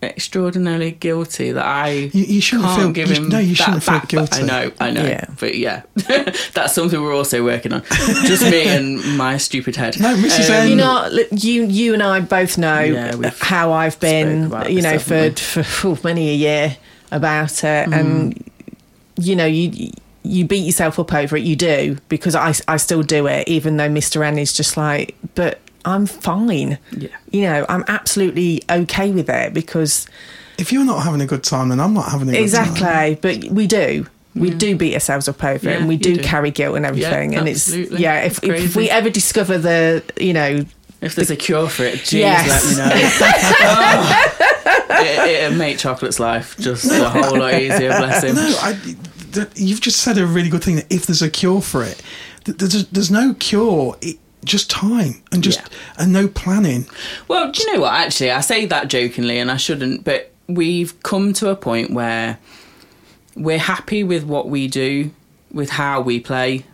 [0.04, 3.82] extraordinarily guilty that i You- you shouldn't can't feel- give you- no, you that shouldn't
[3.82, 5.24] feel back, but i know i know Yeah.
[5.40, 5.82] but yeah
[6.54, 7.82] that's something we're also working on
[8.26, 10.48] just me and my stupid head No, Mrs.
[10.50, 14.82] Um, N- you know, you you and I both know Yeah, how I've been, you
[14.82, 16.76] know, for, haven't for phew, many a year
[17.10, 17.92] about it, Mm.
[18.00, 18.50] and
[19.18, 19.90] you know, you
[20.22, 21.42] you beat yourself up over it.
[21.44, 25.14] You do because I I still do it, even though Mister N is just like,
[25.34, 26.78] but I'm fine.
[26.96, 27.08] Yeah.
[27.30, 30.06] You know, I'm absolutely okay with it because
[30.58, 32.42] if you're not having a good time, then I'm not having a good time.
[32.44, 33.14] exactly.
[33.20, 34.06] But we do.
[34.36, 36.22] We do beat ourselves up over it, and we do, do.
[36.22, 37.36] carry guilt and everything.
[37.36, 38.22] and it's yeah.
[38.22, 40.64] If, It's if, if we ever discover the, you know,
[41.00, 42.48] if there's a cure for it jeez Yes.
[42.48, 43.08] let me know
[43.60, 45.04] Oh.
[45.04, 48.72] it, it'll make chocolate's life just a whole lot easier bless him No, I,
[49.32, 50.76] th- you've just said a really good thing.
[50.76, 52.00] That if there's a cure for it,
[52.44, 53.96] th- there's there's no cure.
[54.00, 55.66] It, just time and just Yeah.
[55.98, 56.86] and no planning.
[57.28, 57.92] Well, do you know what?
[57.94, 62.38] Actually, I say that jokingly, and I shouldn't, but we've come to a point where
[63.36, 65.10] we're happy with what we do,
[65.52, 66.64] with how we play,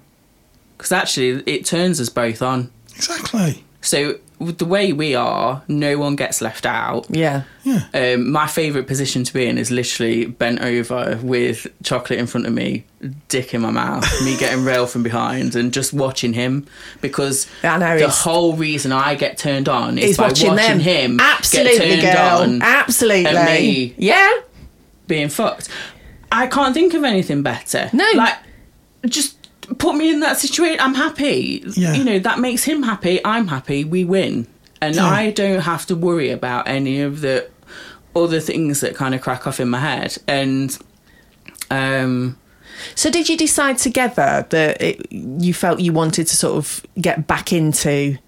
[0.76, 2.70] because actually, it turns us both on.
[2.96, 3.64] Exactly.
[3.80, 7.06] So, with the way we are, no one gets left out.
[7.10, 7.42] yeah.
[7.62, 7.82] Yeah.
[7.92, 12.46] Um, my favourite position to be in is literally bent over with chocolate in front
[12.46, 12.84] of me,
[13.28, 16.66] dick in my mouth, me getting railed from behind, and just watching him
[17.02, 21.20] because I know, the whole reason I get turned on is by watching, watching, him
[21.20, 22.38] Absolutely, get turned girl.
[22.54, 23.26] on Absolutely.
[23.26, 24.30] and me Yeah.
[25.06, 25.68] being fucked.
[26.32, 27.90] I can't think of anything better.
[27.92, 28.08] No.
[28.14, 28.38] like
[29.06, 29.36] just
[29.78, 30.80] put me in that situation.
[30.80, 31.62] I'm happy.
[31.76, 31.94] Yeah.
[31.94, 33.20] You know that makes him happy.
[33.24, 33.84] I'm happy.
[33.84, 34.46] We win,
[34.80, 35.06] and Yeah.
[35.06, 37.48] I don't have to worry about any of the
[38.16, 40.16] other things that kind of crack off in my head.
[40.26, 40.76] And
[41.70, 42.36] um,
[42.94, 47.26] So, did you decide together that it, you felt you wanted to sort of get
[47.26, 48.18] back into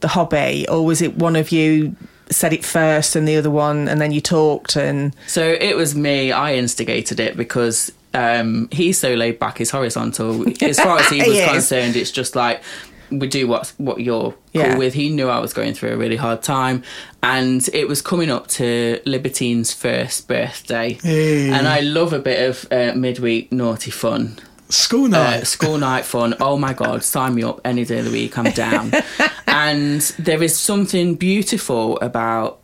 [0.00, 1.94] the hobby, or was it one of you
[2.30, 5.94] said it first and the other one, and then you talked and so it was
[5.94, 6.30] me.
[6.30, 9.58] I instigated it because um, he's so laid back.
[9.58, 10.44] He's horizontal.
[10.62, 12.62] As far as he was concerned, it's just like
[13.10, 14.70] we do what what you're Yeah.
[14.70, 14.94] cool with.
[14.94, 16.82] He knew I was going through a really hard time,
[17.22, 21.50] and it was coming up to Libertine's first birthday, Hey.
[21.50, 24.38] and I love a bit of uh, midweek naughty fun.
[24.70, 25.46] School Uh, night.
[25.46, 26.34] school night fun.
[26.40, 28.36] Oh my god, sign me up any day of the week.
[28.36, 28.92] I'm down.
[29.46, 32.58] and there is something beautiful about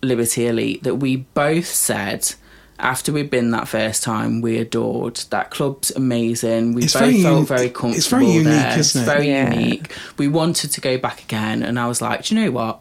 [0.00, 2.34] Liberty Elite that we both said
[2.78, 4.40] after we'd been that first time.
[4.40, 6.74] We adored that club's amazing.
[6.74, 8.78] We It's both very felt un- very it's comfortable very unique, there.
[8.78, 9.12] isn't it's it?
[9.14, 9.52] very Yeah.
[9.54, 9.92] unique.
[10.16, 12.80] We wanted to go back again, and I was like, do you know what?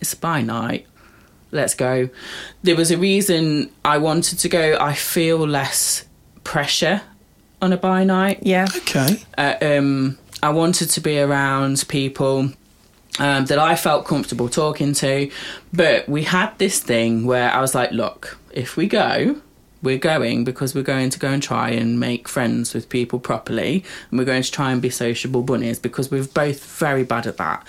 [0.00, 0.86] It's a bi night.
[1.50, 2.08] Let's go.
[2.62, 4.76] There was a reason I wanted to go.
[4.80, 6.04] I feel less
[6.42, 7.02] pressure
[7.62, 9.22] on a bi night yeah, Okay.
[9.38, 12.50] uh, um, I wanted to be around people
[13.18, 15.30] um, that I felt comfortable talking to.
[15.72, 19.40] But we had this thing where I was like, look, if we go,
[19.82, 23.84] we're going because we're going to go and try and make friends with people properly.
[24.10, 27.36] And we're going to try and be sociable bunnies because we're both very bad at
[27.36, 27.66] that.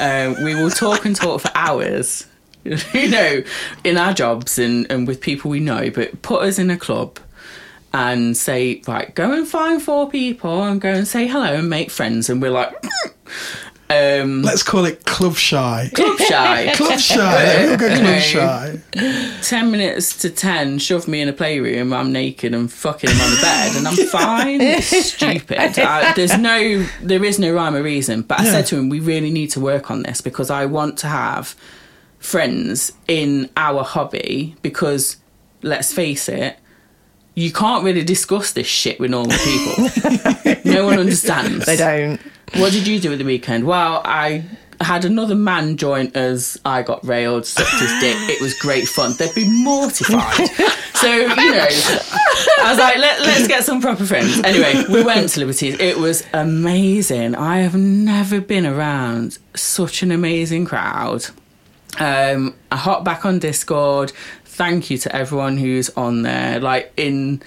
[0.00, 2.26] uh, we will talk and talk for hours.
[2.64, 3.42] you know,
[3.84, 7.18] in our jobs and, and with people we know, but put us in a club
[7.92, 11.90] and say, right, go and find four people and go and say hello and make
[11.90, 12.28] friends.
[12.28, 12.74] And we're like,
[13.88, 15.90] um, Let's call it club shy.
[15.94, 16.72] club shy.
[16.76, 17.66] Club shy.
[17.66, 18.18] We'll go You club know.
[18.20, 18.80] shy.
[19.42, 23.38] 10 minutes to 10, shove me in a playroom, I'm naked and fucking on the
[23.40, 24.60] bed, and I'm fine.
[24.60, 25.58] It's stupid.
[25.78, 28.22] I, there's no, there is no rhyme or reason.
[28.22, 28.50] But I Yeah.
[28.52, 31.54] said to him, we really need to work on this because I want to have
[32.18, 35.16] friends in our hobby because,
[35.62, 36.56] let's face it,
[37.34, 40.64] you can't really discuss this shit with normal people.
[40.64, 41.66] no one understands.
[41.66, 42.20] They don't.
[42.54, 43.66] What did you do at the weekend?
[43.66, 44.44] Well, I
[44.80, 46.58] had another man join us.
[46.64, 48.16] I got railed, sucked his dick.
[48.28, 49.14] It was great fun.
[49.18, 50.48] They'd be mortified.
[50.96, 54.40] So, you know, I was like, Let, let's get some proper friends.
[54.42, 55.78] Anyway, we went to Liberties.
[55.78, 57.34] It was amazing.
[57.34, 61.26] I have never been around such an amazing crowd.
[61.98, 64.12] Um, I hopped back on Discord.
[64.46, 66.60] Thank you to everyone who's on there.
[66.60, 67.42] Like in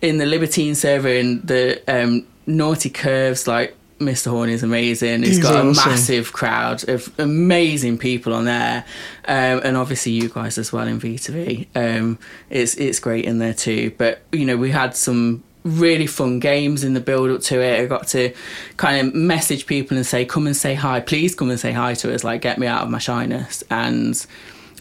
[0.00, 4.30] in the Libertine server in the um, Naughty Curves, like Mr.
[4.30, 5.20] Horn is amazing.
[5.20, 8.84] He's He's got a massive crowd of amazing people on there,
[9.26, 11.66] um, and obviously you guys as well in V2V.
[11.74, 12.18] Um,
[12.50, 13.92] it's it's great in there too.
[13.96, 17.80] But you know we had some really fun games in the build up to it.
[17.80, 18.32] I got to
[18.76, 21.94] kind of message people and say, "Come and say hi, please come and say hi
[21.94, 22.22] to us.
[22.22, 24.26] Like get me out of my shyness." And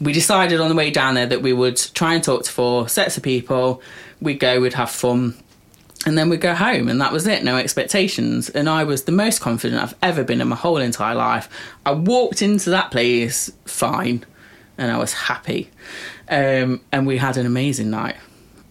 [0.02, 2.90] we decided on the way down there that we would try and talk to four
[2.90, 3.82] sets of people.
[4.22, 5.36] We'd go, we'd have fun,
[6.06, 7.44] and then we'd go home, and that was it.
[7.44, 8.50] No expectations.
[8.50, 11.50] And I was the most confident I've ever been in my whole entire life.
[11.86, 14.24] I walked into that place fine,
[14.78, 15.72] and I was happy.
[16.30, 18.18] Um, and we had an amazing night.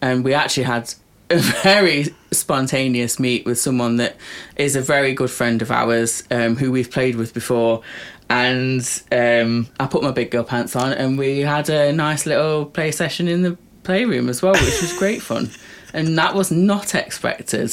[0.00, 0.94] And we actually had
[1.30, 4.16] a very spontaneous meet with someone that
[4.56, 7.82] is a very good friend of ours um, who we've played with before.
[8.30, 12.66] And um, I put my big girl pants on, and we had a nice little
[12.66, 15.50] play session in the playroom as well, which was great fun.
[15.94, 17.72] And that was not expected,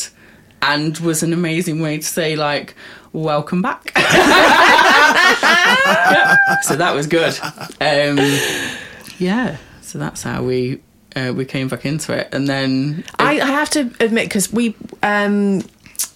[0.62, 2.76] and was an amazing way to say like,
[3.12, 3.92] "Welcome back."
[6.64, 7.38] so that was good.
[7.82, 8.18] Um,
[9.18, 10.82] yeah, so that's how we
[11.16, 14.76] uh, we came back into it, and then I, I have to admit because we
[15.04, 15.64] um,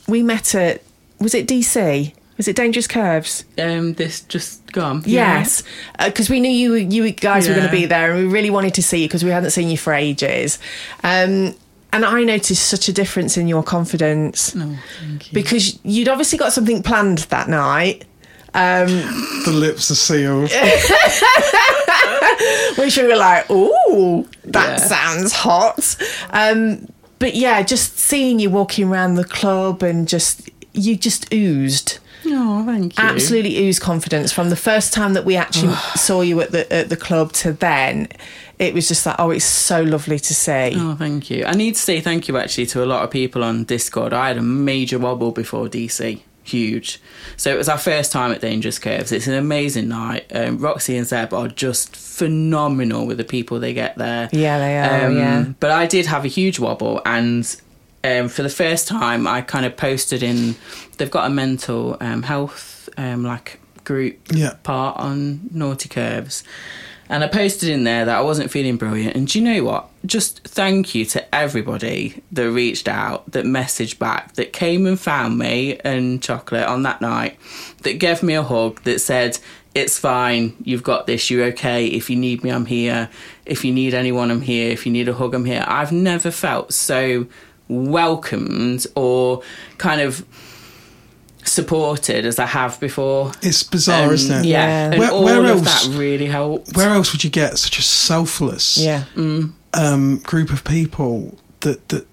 [0.08, 0.82] we met at
[1.20, 2.14] was it DC?
[2.38, 3.46] Was it Dangerous Curves?
[3.58, 5.04] um, this just gone.
[5.06, 5.64] Yes,
[6.04, 8.74] because we knew you you guys were going to be there, and we really wanted
[8.76, 10.60] to see you because we hadn't seen you for ages.
[11.04, 11.56] Um,
[11.96, 15.34] and I noticed such a difference in your confidence No, thank you.
[15.34, 18.06] because you'd obviously got something planned that night,
[18.54, 20.50] The lips are sealed.
[22.78, 24.88] which we were like, "Ooh, that Yeah.
[24.88, 25.96] sounds hot."
[26.32, 26.88] Um,
[27.20, 32.00] but yeah, just seeing you walking around the club and just you just oozed.
[32.28, 33.04] Oh, thank you.
[33.04, 36.90] absolutely ooze confidence from the first time that we actually saw you at the at
[36.90, 38.08] the club to then.
[38.58, 40.74] It was just like, oh, it's so lovely to see.
[40.76, 41.44] Oh, thank you.
[41.46, 44.14] I need to say thank you actually to a lot of people on Discord.
[44.14, 46.22] I had a major wobble before DC.
[46.44, 47.02] Huge.
[47.38, 49.12] So it was our first time at Dangerous Curves.
[49.12, 50.26] It's an amazing night.
[50.34, 54.30] Um, Roxy and Zeb are just phenomenal with the people they get there.
[54.32, 55.46] Yeah, they are, yeah.
[55.60, 57.44] But I did have a huge wobble, and
[58.04, 60.56] um, for the first time, I kind of posted in.
[60.98, 64.54] They've got a mental um, health um, like group Yeah.
[64.64, 66.44] part on Naughty Curves.
[67.08, 69.16] And I posted in there that I wasn't feeling brilliant.
[69.16, 69.90] And do you know what?
[70.06, 75.38] Just thank you to everybody that reached out, that messaged back, that came and found
[75.38, 77.38] me and Chocolate on that night,
[77.84, 79.38] that gave me a hug, that said,
[79.76, 81.86] It's fine, you've got this, you're okay.
[81.86, 83.10] If you need me, I'm here.
[83.46, 84.72] If you need anyone, I'm here.
[84.72, 85.64] If you need a hug, I'm here.
[85.68, 87.28] I've never felt so
[87.68, 89.42] welcomed or
[89.78, 90.26] kind of
[91.46, 93.32] supported as I have before.
[93.42, 94.46] It's bizarre, Um, isn't it?
[94.46, 96.76] Yeah, and Where- all where of else- that really helped.
[96.76, 99.04] Where else would you get such a selfless Yeah,
[99.74, 102.06] um, group of people that that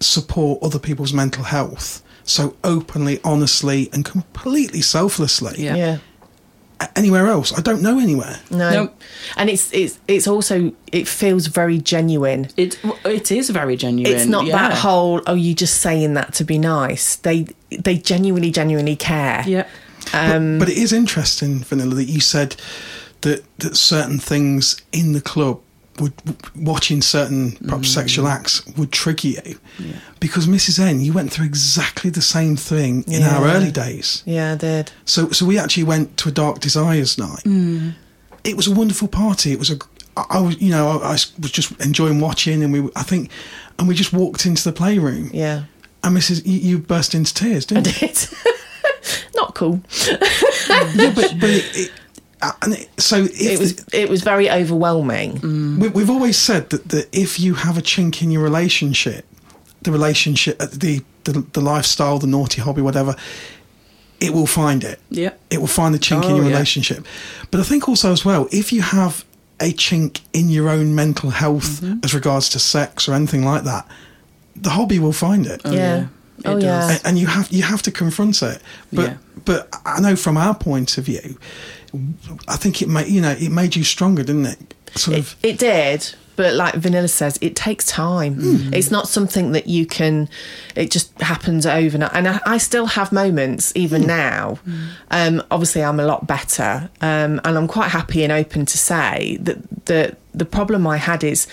[0.00, 5.62] support other people's mental health so openly, honestly, and completely selflessly?
[5.64, 5.74] Yeah.
[5.76, 5.98] yeah.
[6.82, 7.52] A- Anywhere else?
[7.58, 8.36] I don't know anywhere.
[8.50, 9.02] No, Nope.
[9.36, 12.48] and it's it's it's also it feels very genuine.
[12.56, 14.12] It it is very genuine.
[14.12, 17.16] It's not that whole oh you just saying that to be nice.
[17.16, 19.44] They they genuinely genuinely care.
[19.46, 19.66] Yeah.
[20.12, 22.56] Um, But it is interesting, Vanilla, that you said
[23.20, 25.60] that that certain things in the club
[25.98, 26.12] would
[26.56, 27.94] watching certain perhaps Mm.
[27.94, 29.58] sexual acts would trigger you
[30.20, 34.22] because Mrs N, you went through exactly the same thing in our early days.
[34.24, 34.92] yeah, I did.
[35.04, 37.44] So, so we actually went to a Dark Desires night.
[37.44, 37.94] Mm.
[38.44, 39.52] It was a wonderful party.
[39.52, 39.78] It was a,
[40.16, 43.30] I, I was, you know, I, I was just enjoying watching, and we, I think,
[43.78, 45.64] and we just walked into the playroom, Yeah,
[46.02, 48.08] and Mrs, you, you burst into tears, didn't you?
[48.08, 48.28] did.
[49.36, 49.80] not cool.
[50.08, 51.92] yeah, but, but it, it,
[52.62, 55.78] and it, so if It was it was very overwhelming.
[55.80, 59.24] we, we've always said that, that if you have a chink in your relationship,
[59.82, 63.14] the relationship, uh, the, the the lifestyle, the naughty hobby, whatever,
[64.20, 64.98] it will find it.
[65.10, 65.32] Yeah.
[65.50, 66.50] It will find the chink in Oh, your yeah.
[66.52, 67.06] relationship.
[67.50, 69.24] But I think also as well, if you have
[69.60, 72.00] a chink in your own mental health Mm-hmm.
[72.04, 73.86] as regards to sex or anything like that,
[74.56, 75.60] the hobby will find it.
[75.64, 75.72] yeah.
[75.72, 76.06] yeah.
[76.44, 76.80] Oh It yeah.
[76.80, 76.90] does.
[77.02, 78.60] A- and you have you have to confront it.
[78.92, 79.16] But Yeah.
[79.44, 81.38] but I know from our point of view,
[82.48, 84.74] I think it made you know it made you stronger, didn't it?
[84.94, 85.36] Sort It, of.
[85.42, 88.34] it did, but like Vanilla says, it takes time.
[88.34, 88.74] Hmm.
[88.74, 90.28] It's not something that you can.
[90.76, 92.10] It just happens overnight.
[92.14, 94.58] And I, I still have moments, even now.
[95.10, 99.38] Um, obviously, I'm a lot better, um, and I'm quite happy and open to say
[99.40, 101.46] that the the problem I had is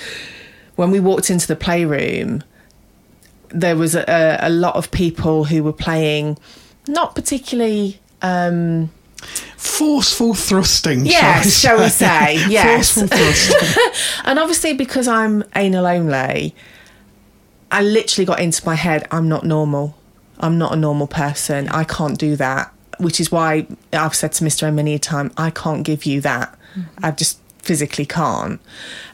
[0.75, 2.43] when we walked into the playroom.
[3.51, 6.37] There was a, a lot of people who were playing,
[6.87, 7.99] not particularly.
[8.21, 8.91] Um,
[9.57, 11.05] forceful thrusting.
[11.05, 12.93] Yes, shall I we say, yes.
[12.93, 13.93] forceful thrusting.
[14.25, 16.55] And obviously, because I'm anal only,
[17.71, 19.95] I literally got into my head, I'm not normal.
[20.39, 21.67] I'm not a normal person.
[21.69, 22.73] I can't do that.
[22.99, 24.63] Which is why I've said to Mr.
[24.63, 26.57] M many a time, I can't give you that.
[27.01, 28.59] I just physically can't.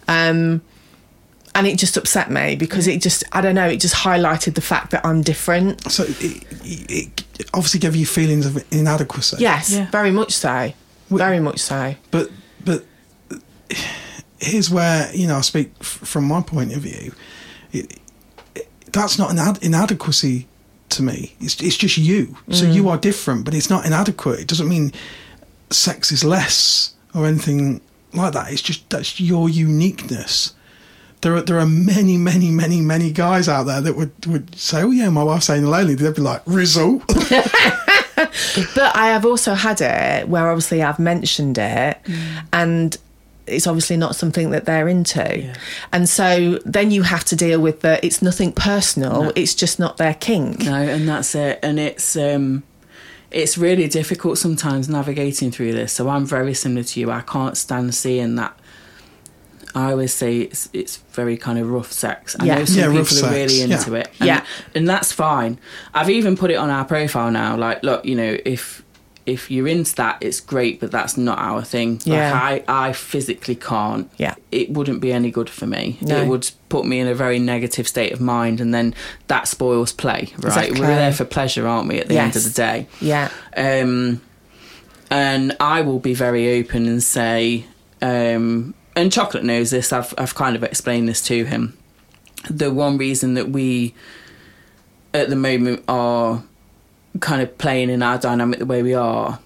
[0.07, 0.61] Um,
[1.55, 4.61] and it just upset me because it just, I don't know, it just highlighted the
[4.61, 5.89] fact that I'm different.
[5.89, 9.37] so it, it, it obviously gave you feelings of inadequacy.
[9.39, 9.89] Yes, Yeah.
[9.89, 10.73] very much so.
[11.09, 11.95] Very much so.
[12.11, 12.29] But
[12.63, 12.83] but
[14.39, 17.13] here's where you know I speak f- from my point of view.
[17.71, 17.99] It,
[18.55, 20.47] it, that's not an ad- inadequacy
[20.89, 21.35] to me.
[21.39, 22.35] It's it's just you.
[22.49, 22.73] So mm.
[22.73, 24.39] you are different, but it's not inadequate.
[24.39, 24.91] It doesn't mean
[25.69, 27.81] sex is less or anything
[28.13, 28.51] like that.
[28.51, 30.53] It's just that's your uniqueness.
[31.25, 34.83] There are there are many many many many guys out there that would would say,
[34.83, 35.95] oh yeah, my wife's saying lonely.
[35.95, 37.01] They'd be like, result.
[38.75, 41.99] But I have also had it where obviously I've mentioned it
[42.53, 42.95] and
[43.47, 45.53] it's obviously not something that they're into.
[45.91, 49.97] And so then you have to deal with the it's nothing personal, it's just not
[49.97, 50.59] their kink.
[50.59, 51.59] No, and that's it.
[51.63, 52.61] And it's um
[53.31, 55.91] it's really difficult sometimes navigating through this.
[55.91, 57.09] So I'm very similar to you.
[57.09, 58.57] I can't stand seeing that.
[59.75, 62.35] I always say it's it's very kind of rough sex.
[62.39, 62.55] I Yeah.
[62.59, 63.77] know some Yeah, people rough are really sex, yeah.
[63.77, 64.09] into it.
[64.19, 64.41] And, Yeah.
[64.73, 65.59] and that's fine.
[65.93, 67.57] I've even put it on our profile now.
[67.57, 68.81] Like, look, you know, if
[69.25, 71.99] if you're into that, it's great, but that's not our thing.
[72.05, 72.31] Yeah.
[72.31, 74.07] Like I, I physically can't.
[74.17, 74.35] Yeah.
[74.51, 75.97] It wouldn't be any good for me.
[75.99, 76.21] No.
[76.21, 78.93] It would put me in a very negative state of mind, and then
[79.27, 80.31] that spoils play.
[80.37, 80.45] Right?
[80.45, 80.79] Exactly.
[80.79, 81.99] We're there for pleasure, aren't we?
[81.99, 82.87] At the end of the day.
[83.01, 83.29] Yeah.
[83.57, 84.21] Um,
[85.09, 87.65] and I will be very open and say,
[88.03, 89.91] um, and Chocolate knows this.
[89.91, 91.77] I've I've kind of explained this to him.
[92.49, 93.93] The one reason that we,
[95.13, 96.43] at the moment, are
[97.19, 99.39] kind of playing in our dynamic the way we are,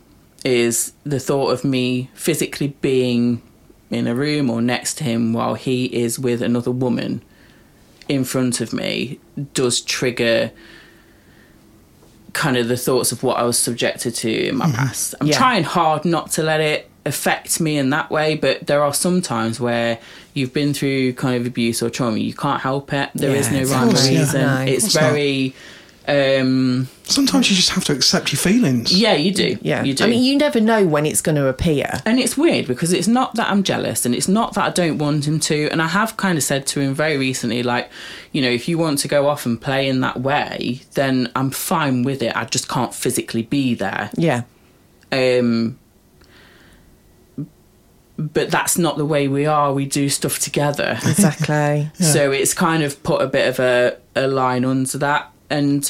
[0.44, 3.42] is the thought of me physically being
[3.90, 7.22] in a room or next to him while he is with another woman
[8.08, 9.20] in front of me
[9.54, 10.52] does trigger
[12.34, 14.76] kind of the thoughts of what I was subjected to in my mm-hmm.
[14.76, 15.16] past.
[15.20, 15.38] I'm Yeah.
[15.38, 19.22] trying hard not to let it affect me in that way, but there are some
[19.22, 20.00] times where
[20.34, 23.10] you've been through kind of abuse or trauma, you can't help it.
[23.16, 24.20] There is Yeah, no rhyme or course, yeah.
[24.20, 24.42] reason.
[24.42, 25.56] No, it's very
[26.08, 28.92] um Sometimes you just have to accept your feelings.
[28.96, 29.58] yeah, you do.
[29.62, 29.84] Yeah.
[29.84, 30.04] You do.
[30.04, 32.02] I mean, you never know when it's going to appear.
[32.06, 35.00] And it's weird because it's not that I'm jealous and it's not that I don't
[35.00, 35.70] want him to.
[35.72, 37.90] And I have kind of said to him very recently, like,
[38.32, 41.50] you know, if you want to go off and play in that way, then I'm
[41.50, 42.36] fine with it.
[42.36, 44.12] I just can't physically be there.
[44.16, 44.44] Yeah.
[45.12, 45.79] Um,
[48.20, 49.74] but that's not the way we are.
[49.74, 51.00] We do stuff together.
[51.06, 51.90] Exactly.
[52.00, 55.32] So it's kind of put a bit of a, a line under that.
[55.50, 55.90] And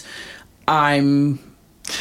[0.68, 1.40] I'm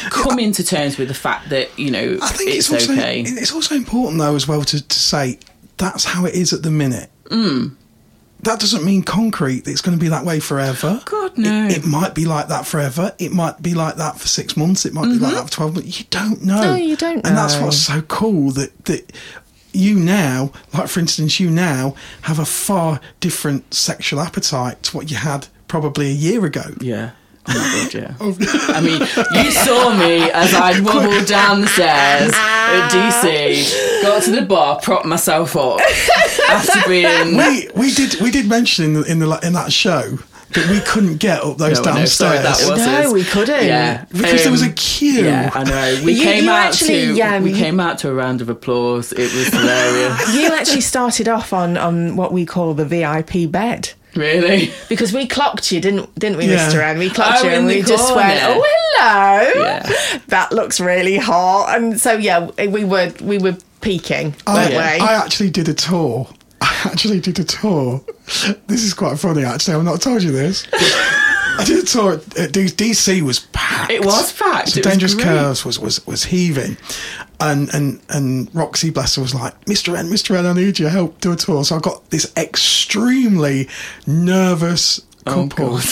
[0.09, 3.21] coming to terms with the fact that, you know, I think it's, it's, also okay.
[3.21, 5.39] it's also important though as well to, to say
[5.77, 7.09] that's how it is at the minute.
[7.25, 7.75] Mm.
[8.41, 11.01] That doesn't mean concrete that it's going to be that way forever.
[11.05, 11.65] God, no.
[11.65, 13.13] It, it might be like that forever.
[13.19, 14.85] It might be like that for six months.
[14.85, 15.99] It might be like that for twelve months.
[15.99, 16.61] You don't know.
[16.61, 19.11] No, you don't And that's what's so cool that that
[19.73, 25.09] you now, like for instance, you now have a far different sexual appetite to what
[25.11, 26.63] you had probably a year ago.
[26.81, 27.11] Yeah.
[27.47, 28.13] Oh my god, yeah.
[28.75, 28.99] I mean,
[29.43, 34.79] you saw me as I wobbled down the stairs at DC, got to the bar,
[34.81, 35.79] propped myself up
[36.49, 37.37] after being.
[37.37, 40.19] we we did we did mention in the, in the in that show
[40.53, 43.13] that we couldn't get up those No, no, sorry, downstairs that was No, us.
[43.13, 43.65] we couldn't.
[43.65, 45.25] Yeah, because there was a um, queue.
[45.25, 46.01] Yeah, I know.
[46.03, 48.49] We You- came you out actually, to yeah, we came out to a round of
[48.49, 49.11] applause.
[49.13, 50.33] It was hilarious.
[50.39, 53.91] You actually started off on, on what we call the VIP bed.
[54.15, 54.71] really?
[54.89, 56.69] Because we clocked you, didn't didn't we, Yeah.
[56.69, 56.81] Mr.
[56.81, 56.97] N?
[56.97, 58.39] We clocked Oh, you and we just went.
[58.43, 58.65] Oh
[58.97, 59.61] hello.
[59.63, 59.93] Yeah.
[60.29, 61.75] That looks really hot.
[61.75, 65.01] And so yeah, we were we were peaking, I, weren't?
[65.01, 66.27] I actually did a tour.
[66.61, 68.01] I actually did a tour.
[68.67, 69.75] This is quite funny, actually.
[69.75, 70.67] I've not told you this.
[70.73, 73.91] I did a tour at DC was packed.
[73.91, 74.69] It was packed.
[74.69, 75.25] So It Dangerous great.
[75.25, 76.77] Curves was, was, was heaving.
[77.41, 79.97] And, and and Roxy bless her was like, Mr.
[79.97, 80.35] N, Mr.
[80.37, 81.63] N, I need your help do a tour.
[81.63, 83.67] So I got this extremely
[84.05, 85.83] nervous Oh, couple, God.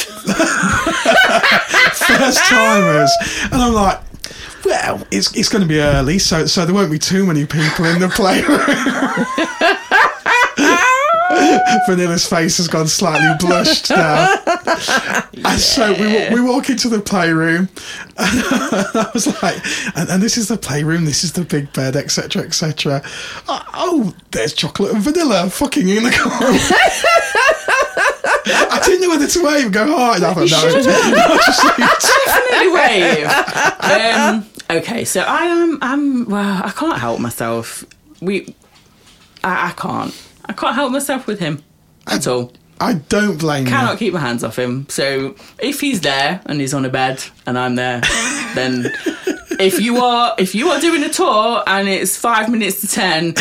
[1.94, 3.12] first timers,
[3.52, 4.00] and I'm like,
[4.66, 7.86] well, it's it's going to be early, so so there won't be too many people
[7.86, 8.58] in the playroom.
[11.88, 14.36] Vanilla's face has gone slightly blushed now.
[15.46, 17.70] And so we, we walk into the playroom,
[18.18, 19.56] and I was like,
[19.96, 23.02] and, and this is the playroom, this is the big bed, etc., etc.
[23.48, 26.58] Oh, oh, there's chocolate and vanilla fucking in the corner.
[28.50, 30.24] I didn't know whether to wave go hard.
[30.24, 30.62] I thought, no,
[32.26, 33.28] Definitely wave.
[33.80, 35.80] Um, okay, so I am.
[35.82, 36.30] I'm.
[36.30, 37.86] Well, I can't help myself.
[38.22, 38.56] We.
[39.44, 40.14] I, I can't.
[40.50, 41.64] I can't help myself with him
[42.08, 42.52] at all.
[42.80, 43.72] I don't blame him.
[43.72, 43.98] Cannot you.
[43.98, 44.86] keep my hands off him.
[44.90, 48.02] So if he's there and he's on a bed and I'm there,
[48.56, 48.86] then
[49.60, 53.34] if you are if you are doing a tour and it's five minutes to ten,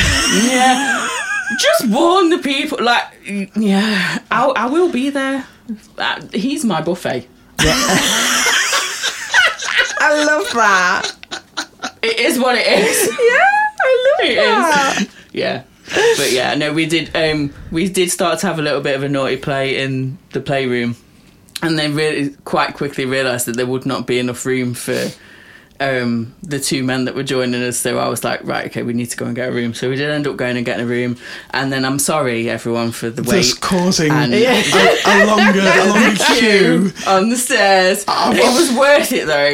[0.44, 1.06] yeah,
[1.58, 2.78] just warn the people.
[2.82, 3.04] Like,
[3.54, 5.46] yeah, I, I will be there.
[5.98, 7.28] Uh, he's my buffet.
[7.62, 7.72] Yeah.
[9.98, 11.12] I love that.
[12.02, 13.06] It is what it is.
[13.06, 13.48] Yeah,
[13.80, 14.98] I love It that.
[15.02, 15.08] is.
[15.32, 15.62] Yeah.
[16.16, 19.02] But yeah, no, we did um we did start to have a little bit of
[19.02, 20.96] a naughty play in the playroom.
[21.62, 25.08] And then really quite quickly realised that there would not be enough room for
[25.78, 27.78] um the two men that were joining us.
[27.78, 29.74] So I was like, right, okay, we need to go and get a room.
[29.74, 31.16] So we did end up going and getting a room.
[31.50, 33.42] And then I'm sorry everyone for the wait.
[33.42, 34.46] Just causing And- a,
[35.06, 36.92] a longer, a longer queue.
[37.06, 38.04] on the stairs.
[38.08, 39.52] it was worth it though.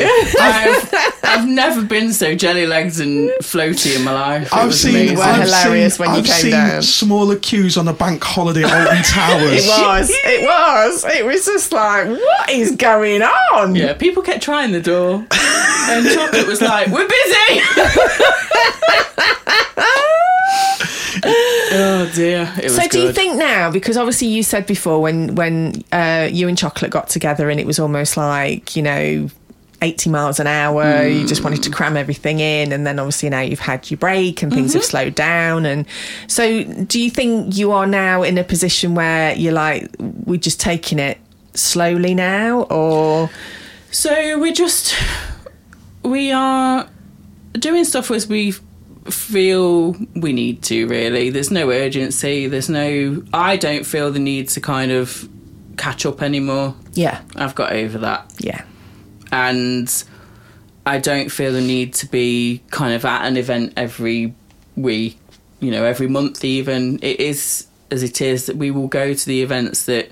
[1.33, 4.47] I've, I've never been so jelly legged and floaty in my life.
[4.49, 5.17] It I've was seen, amazing.
[5.17, 6.83] were I've hilarious seen, when you I've came seen down.
[6.83, 9.65] smaller queues on a bank holiday at Alton Towers.
[9.65, 10.11] It was.
[10.11, 11.05] It was.
[11.07, 13.75] It was just like, what is going on?
[13.75, 17.61] Yeah, people kept trying the door, and Chocolate was like, "We're busy."
[21.25, 23.71] oh dear, it was So, do you think now?
[23.71, 27.67] Because obviously, you said before when when uh, you and Chocolate got together, and it
[27.67, 29.29] was almost like you know.
[29.83, 31.75] 80 miles an hour, you just wanted to hmm.
[31.75, 34.91] cram everything in, and then obviously now you've had your break and things have mm-hmm.
[34.91, 35.67] slowed down.
[35.67, 35.87] And
[36.29, 40.61] so, do you think you are now in a position where you're like, we're just
[40.61, 41.19] taking it
[41.55, 43.29] slowly now, or
[43.91, 44.95] So we're just
[46.03, 46.89] we are
[47.53, 48.55] doing stuff as we
[49.05, 50.87] feel we need to.
[50.87, 52.47] Really, there's no urgency.
[52.47, 53.23] There's no.
[53.33, 55.29] I don't feel the need to kind of
[55.77, 56.75] catch up anymore.
[56.93, 58.33] yeah, I've got over that.
[58.39, 58.65] yeah,
[59.33, 60.05] and
[60.87, 64.35] I don't feel the need to be kind of at an event every
[64.77, 65.19] week,
[65.61, 66.99] you know, every month even.
[67.03, 70.11] It is as it is that we will go to the events that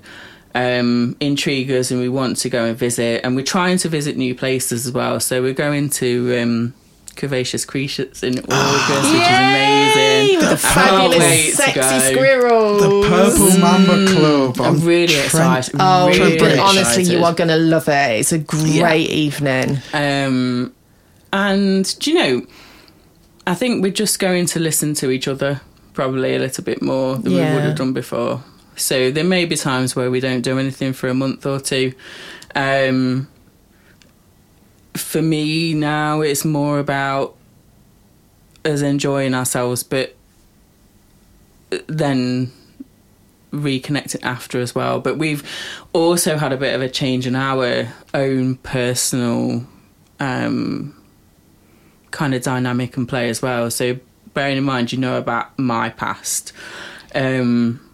[0.54, 4.16] um, intrigue us and we want to go and visit, and we're trying to visit
[4.16, 5.20] new places as well.
[5.20, 6.74] So we're going to um,
[7.16, 10.38] Curvaceous Creatures in August, which is amazing.
[10.40, 11.98] The I can't wait fabulous, sexy go.
[12.12, 12.82] squirrels.
[12.82, 14.60] The Purple Mamba Club.
[14.60, 15.74] I'm on really Trent- excited.
[15.78, 18.20] Oh, really but honestly, you are going to love it.
[18.20, 18.94] It's a great Yeah.
[18.94, 19.78] evening.
[19.92, 20.72] Um,
[21.32, 22.46] and do you know,
[23.46, 25.60] I think we're just going to listen to each other
[25.94, 28.42] probably a little bit more than we would have done before.
[28.76, 31.92] So there may be times where we don't do anything for a month or two.
[32.54, 33.28] Um,
[34.96, 37.36] for me now, it's more about
[38.64, 40.14] us enjoying ourselves, but
[41.86, 42.52] then
[43.52, 45.00] reconnecting after as well.
[45.00, 45.48] But we've
[45.92, 49.66] also had a bit of a change in our own personal
[50.18, 50.96] um,
[52.10, 53.70] kind of dynamic and play as well.
[53.70, 53.98] So
[54.34, 56.52] bearing in mind, you know about my past.
[57.14, 57.89] Um,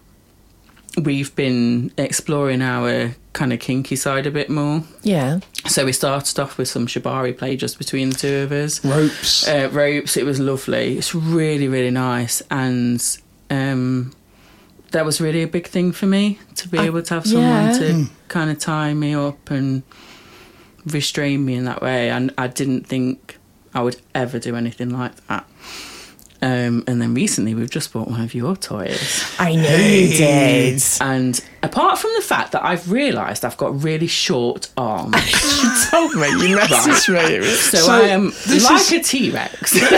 [0.97, 4.83] we've been exploring our kind of kinky side a bit more.
[5.03, 5.39] Yeah.
[5.67, 9.47] So we started off with some shibari play just between the two of us Ropes.
[9.47, 10.17] uh, ropes.
[10.17, 10.97] It was lovely.
[10.97, 13.03] It's really, really nice, and
[13.49, 14.13] um,
[14.91, 17.67] that was really a big thing for me to be I- able to have someone
[17.67, 17.77] yeah.
[17.77, 19.83] to kind of tie me up and
[20.85, 22.09] restrain me in that way.
[22.09, 23.37] And I didn't think
[23.73, 25.45] I would ever do anything like that.
[26.41, 29.23] Um, and then recently, we've just bought one of your toys.
[29.39, 30.83] I know you did.
[31.01, 35.15] And apart from the fact that I've realised I've got really short arms,
[35.63, 36.27] You told me.
[36.47, 37.45] You messaged me.
[37.47, 39.75] So, So I am like is- a T Rex.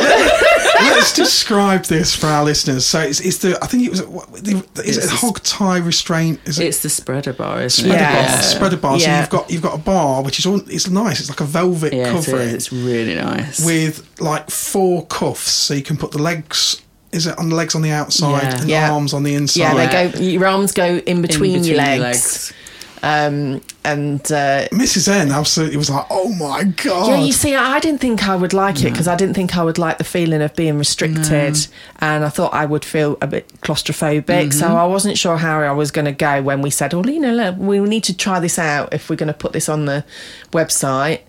[0.81, 2.85] let's describe this for our listeners.
[2.85, 5.41] So it's, it's the I think it was what, the, is It's it a hog
[5.43, 6.39] tie restraint?
[6.45, 8.07] Is it It's the spreader bar, isn't spreader it?
[8.07, 8.31] Yeah.
[8.33, 8.41] bar?
[8.43, 8.99] Spreader bar.
[8.99, 11.19] So you've got you've got a bar which is all it's nice.
[11.19, 12.53] It's like a velvet Yeah, covering is.
[12.53, 13.65] It's really nice.
[13.65, 16.81] with like four cuffs, so you can put the legs.
[17.11, 18.61] Is it on the legs on the outside Yeah.
[18.61, 18.91] and Yeah.
[18.91, 19.59] arms on the inside?
[19.61, 19.87] Yeah, Yeah.
[19.87, 20.19] they go.
[20.19, 22.53] Your arms go in between, In your between legs,
[23.01, 25.07] Um, and uh, Mrs.
[25.07, 28.51] N absolutely was like, "Oh my god!" yeah, you see, I didn't think I would
[28.51, 31.67] like it because I didn't think I would like the feeling of being restricted,
[31.99, 34.51] and I thought I would feel a bit claustrophobic.
[34.53, 37.21] So I wasn't sure how I was going to go when we said, "Oh, you
[37.21, 39.85] know, look, we need to try this out if we're going to put this on
[39.85, 40.03] the
[40.51, 41.19] website."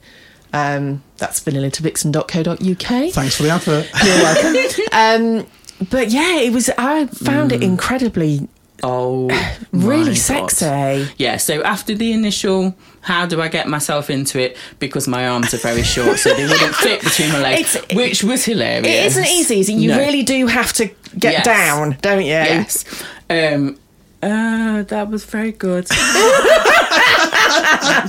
[0.52, 3.12] Um, that's vanillatoVixen.co.uk.
[3.12, 3.86] Thanks for the advert.
[4.05, 4.57] You're welcome.
[5.40, 5.47] um,
[5.89, 6.69] but yeah, it was.
[6.77, 8.48] I found it incredibly,
[8.82, 9.28] oh,
[9.73, 10.51] really God.
[10.51, 11.12] sexy.
[11.16, 14.57] Yeah, so after the initial, how do I get myself into it?
[14.78, 18.23] Because my arms are very short, so they wouldn't fit between my legs, It's- which
[18.23, 18.86] was hilarious.
[18.86, 19.61] It isn't easy.
[19.61, 19.69] it?
[19.70, 19.98] You No.
[19.98, 20.86] really do have to
[21.19, 21.44] get Yes.
[21.44, 22.27] down, don't you?
[22.27, 22.85] Yes.
[23.31, 23.78] Um,
[24.23, 25.89] uh, that was very good.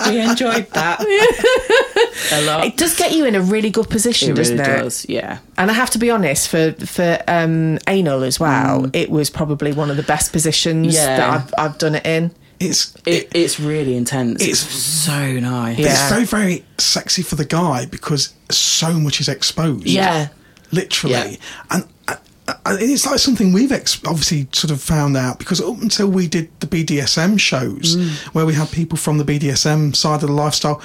[0.09, 0.99] we enjoyed that
[2.31, 2.65] a lot.
[2.65, 4.63] It does get you in a really good position, It doesn't it?
[4.65, 5.39] does, yeah.
[5.57, 9.71] And I have to be honest, for for um, anal as well, it was probably
[9.73, 11.17] one of the best positions Yeah.
[11.17, 12.31] that I've, I've done it in.
[12.59, 14.41] It's It, it's really intense.
[14.41, 14.73] It's- It's,
[15.05, 15.79] so nice.
[15.79, 15.87] Yeah.
[15.91, 19.87] it's very very sexy for the guy because so much is exposed.
[19.87, 20.27] Yeah.
[20.71, 21.35] literally, Yeah.
[21.71, 21.83] and.
[22.07, 22.15] uh,
[22.65, 26.27] uh, it's like something we've ex- obviously sort of found out because up until we
[26.27, 28.09] did the BDSM shows Mm.
[28.33, 30.81] where we had people from the BDSM side of the lifestyle,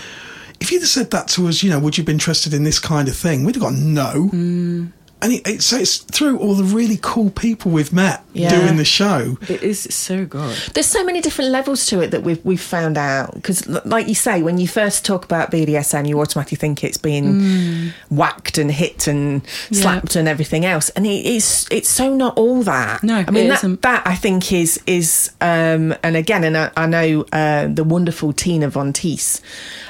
[0.60, 2.78] if you'd have said that to us, you know, would you be interested in this
[2.78, 3.44] kind of thing?
[3.44, 4.30] We'd have gone no.
[4.32, 4.92] Mm.
[5.22, 8.50] And it, it, so it's through all the really cool people we've met Yeah.
[8.50, 9.38] doing the show.
[9.48, 10.54] It is so good.
[10.74, 14.14] There's so many different levels to it that we've we've found out because, like you
[14.14, 19.06] say, when you first talk about BDSM, you automatically think it's being whacked and hit
[19.06, 19.80] and Yeah.
[19.82, 23.02] slapped and everything else, and it, it's it's so not all that.
[23.02, 23.82] No, I mean it that isn't.
[23.82, 28.34] that I think is is um, and again, and I, I know uh, the wonderful
[28.34, 29.40] Tina Von Teese,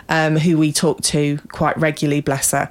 [0.09, 2.71] um, who we talk to quite regularly, bless her.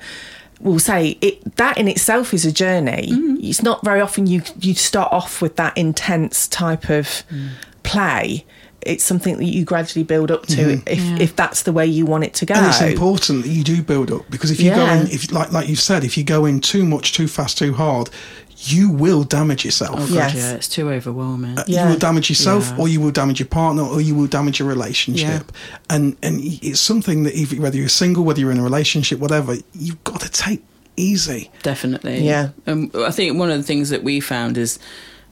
[0.61, 3.10] Will say it that in itself is a journey.
[3.11, 3.38] Mm-hmm.
[3.41, 7.49] It's not very often you you start off with that intense type of mm.
[7.84, 8.45] play.
[8.82, 10.88] It's something that you gradually build up to mm-hmm.
[10.88, 12.53] if if that's the way you want it to go.
[12.53, 15.52] And it's important that you do build up because if you go in, if like
[15.52, 18.10] like you've said, if you go in too much, too fast, too hard,
[18.57, 19.95] you will damage yourself.
[19.98, 20.36] Oh, God, Yes.
[20.36, 21.57] yeah, it's too overwhelming.
[21.68, 21.84] Yeah.
[21.86, 22.77] You will damage yourself, Yeah.
[22.82, 25.52] or you will damage your partner, or you will damage your relationship.
[25.90, 29.56] And and it's something that if, whether you're single, whether you're in a relationship, whatever,
[29.73, 30.64] you've got to take
[30.98, 31.52] easy.
[31.64, 32.19] Definitely.
[32.26, 32.49] Yeah.
[32.68, 34.80] Um, I think one of the things that we found is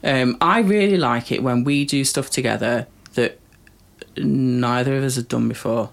[0.04, 3.40] um, I really like it when we do stuff together that
[4.18, 5.90] neither of us have done before.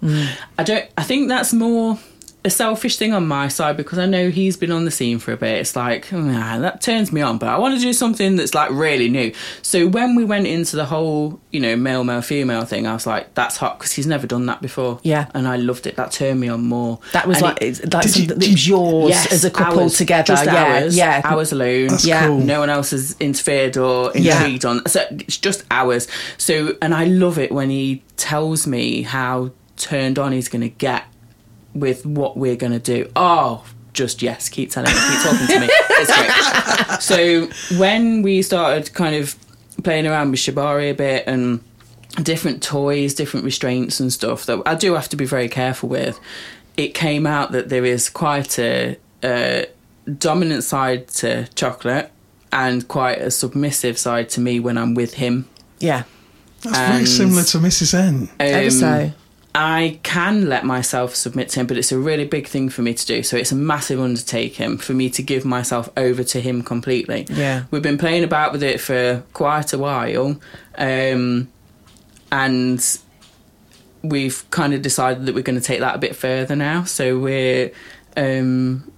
[0.59, 0.87] I don't.
[0.99, 1.99] I think that's more
[2.43, 5.33] a selfish thing on my side because I know he's been on the scene for
[5.33, 5.59] a bit.
[5.61, 8.71] It's like nah, that turns me on, but I want to do something that's like
[8.71, 9.33] really new.
[9.61, 13.07] So when we went into the whole, you know, male, male, female thing, I was
[13.07, 15.01] like, that's hot because he's never done that before.
[15.03, 15.27] Yeah.
[15.35, 15.97] and I loved it.
[15.97, 16.99] That turned me on more.
[17.13, 19.81] that was And like it- it's like you- that was yours Yes, as a couple
[19.81, 20.23] hours, together.
[20.25, 21.89] Just yeah, hours, yeah, hours alone.
[21.89, 22.27] That's Yeah.
[22.27, 22.39] cool.
[22.39, 24.39] No one else has interfered or Yeah.
[24.39, 24.87] intrigued on.
[24.87, 26.09] So it's just hours.
[26.39, 30.69] So, and I love it when he tells me how turned on he's going to
[30.69, 31.05] get
[31.75, 33.11] with what we're going to do.
[33.17, 35.69] Oh, just yes, keep telling me, keep talking to me.
[35.71, 37.01] It's great.
[37.01, 37.49] So
[37.79, 39.35] when we started kind of
[39.83, 41.61] playing around with Shibari a bit and
[42.23, 46.21] different toys, different restraints and stuff that I do have to be very careful with,
[46.77, 49.67] it came out that there is quite a, a
[50.19, 52.11] dominant side to chocolate
[52.53, 55.49] and quite a submissive side to me when I'm with him.
[55.79, 56.03] yeah.
[56.63, 57.95] That's very similar to Mrs.
[57.95, 58.29] N.
[58.39, 59.13] Ever Um, so.
[59.55, 62.95] I can let myself submit to him, but it's a really big thing for me
[62.95, 63.23] to do.
[63.23, 67.27] So it's a massive undertaking for me to give myself over to him completely.
[67.29, 67.65] Yeah.
[67.71, 70.41] We've been playing about with it for quite a while.
[70.77, 71.51] Um,
[72.31, 72.99] and
[74.03, 76.85] we've kind of decided that we're going to take that a bit further now.
[76.85, 77.73] So we're
[78.17, 78.91] um,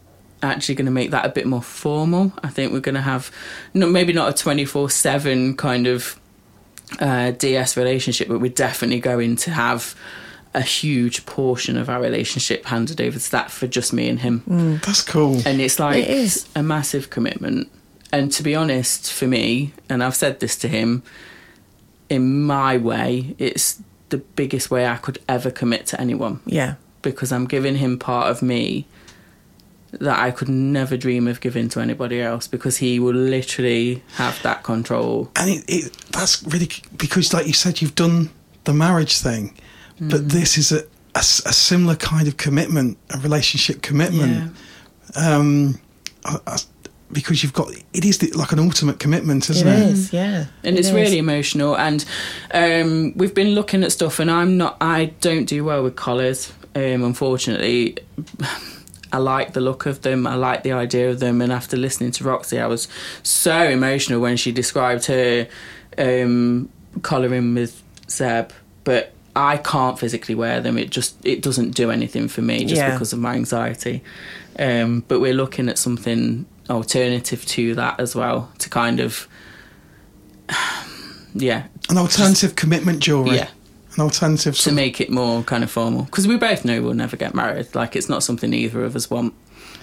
[0.43, 2.33] actually going to make that a bit more formal.
[2.43, 3.31] I think we're going to have
[3.73, 6.21] no, maybe not a 24 7 kind of
[7.01, 9.95] uh, DS relationship, but we're definitely going to have
[10.55, 14.43] a huge portion of our relationship handed over to that for just me and him.
[14.49, 14.85] Mm.
[14.85, 15.41] That's cool.
[15.47, 16.47] And it's like It is.
[16.55, 17.71] a massive commitment.
[18.13, 21.03] And to be honest, for me, and I've said this to him,
[22.11, 23.81] in my way, it's
[24.11, 26.75] the biggest way I could ever commit to anyone Yeah.
[27.01, 28.85] because I'm giving him part of me
[29.93, 34.43] that I could never dream of giving to anybody else because he will literally have
[34.43, 35.31] that control.
[35.37, 38.31] and it, it that's really because like you said you've done
[38.65, 39.55] the marriage thing
[40.01, 44.55] but this is a a similar kind of commitment a relationship commitment.
[45.15, 45.79] Um
[46.25, 46.59] I, I,
[47.13, 49.79] because you've got it is the, like an ultimate commitment, It isn't it?
[49.91, 50.47] is, yeah.
[50.65, 50.95] and It it's is.
[50.95, 51.77] really emotional.
[51.77, 52.05] And
[52.55, 56.53] um, we've been looking at stuff and i'm not i don't do well with collars
[56.75, 57.99] um, unfortunately.
[59.15, 60.27] I like the look of them.
[60.27, 61.43] I like the idea of them.
[61.43, 62.89] And after listening to roxy i was
[63.23, 65.47] so emotional when she described her
[65.99, 66.71] um,
[67.03, 68.53] collaring with zeb.
[68.85, 72.77] But i can't physically wear them it just it doesn't do anything for me just
[72.81, 72.93] Yeah.
[72.93, 74.03] because of my anxiety
[74.59, 79.27] um, but we're looking at something alternative to that as well to kind of
[81.35, 83.37] yeah An alternative commitment jewelry.
[83.37, 83.49] Yeah.
[83.97, 84.57] An alternative.
[84.59, 87.75] to make it more kind of formal because we both know we'll never get married
[87.75, 89.35] like it's not something either of us want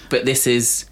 [0.09, 0.85] but this is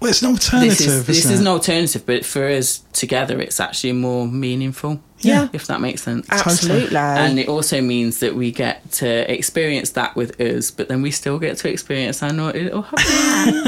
[0.00, 0.78] well, it's an alternative.
[0.78, 5.00] this is this isn't is an alternative but for us together it's actually more meaningful
[5.20, 5.48] Yeah.
[5.52, 6.96] if that makes sense Absolutely.
[6.96, 11.10] and it also means that we get to experience that with us but then we
[11.10, 13.62] still get to experience our naughty little happy day.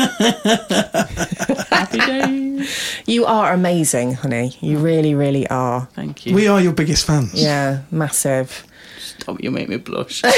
[1.70, 2.48] happy days
[3.06, 4.56] you are amazing, honey.
[4.60, 4.82] You oh.
[4.82, 5.88] really, really are.
[5.94, 7.34] thank you We are your biggest fans.
[7.34, 8.66] Yeah, massive.
[8.98, 10.34] Stop, you make me blush And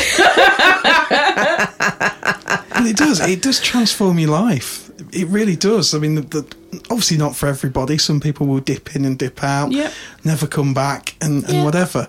[2.87, 3.21] it does.
[3.21, 4.90] It does transform your life.
[5.13, 5.95] It really does.
[5.95, 6.57] I mean, the, the,
[6.91, 7.99] obviously not for everybody.
[7.99, 9.93] Some people will dip in and dip out, Yep.
[10.25, 11.65] never come back, and, and Yeah.
[11.65, 12.07] whatever.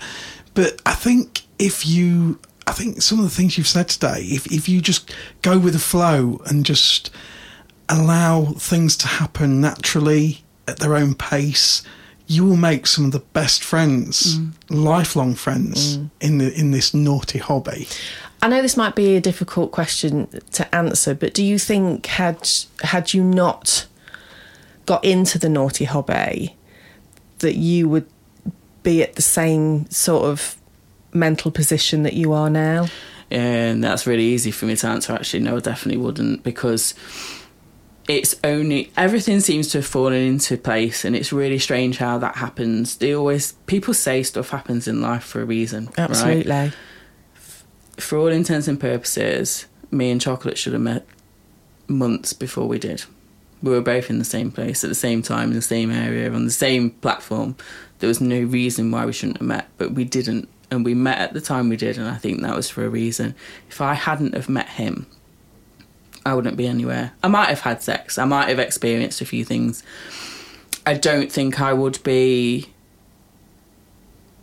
[0.53, 4.45] But I think if you, I think some of the things you've said today, if
[4.47, 5.11] if you just
[5.41, 7.09] go with the flow and just
[7.89, 11.81] allow things to happen naturally at their own pace,
[12.27, 14.51] you will make some of the best friends, Mm.
[14.69, 17.87] lifelong friends in the in this naughty hobby.
[18.41, 22.49] I know this might be a difficult question to answer, but do you think had
[22.81, 23.85] had you not
[24.85, 26.55] got into the naughty hobby,
[27.39, 28.07] that you would
[28.83, 30.57] be at the same sort of
[31.13, 32.87] mental position that you are now?
[33.31, 35.13] and that's really easy for me to answer.
[35.13, 36.93] Actually, no, I definitely wouldn't because
[38.07, 42.35] it's only everything seems to have fallen into place, and it's really strange how that
[42.35, 42.97] happens.
[42.97, 46.45] They always people say stuff happens in life for a reason, right?
[48.01, 51.05] For all intents and purposes, me and Chocolate should have met
[51.87, 53.03] months before we did.
[53.63, 56.31] We were both in the same place at the same time in the same area
[56.33, 57.55] on the same platform.
[57.99, 61.19] There was no reason why we shouldn't have met, but we didn't, and we met
[61.19, 63.35] at the time we did, and I think that was for a reason.
[63.69, 65.05] If I hadn't have met him,
[66.25, 67.13] I wouldn't be anywhere.
[67.23, 68.17] I might have had sex.
[68.17, 69.83] I might have experienced a few things.
[70.85, 72.67] I don't think I would be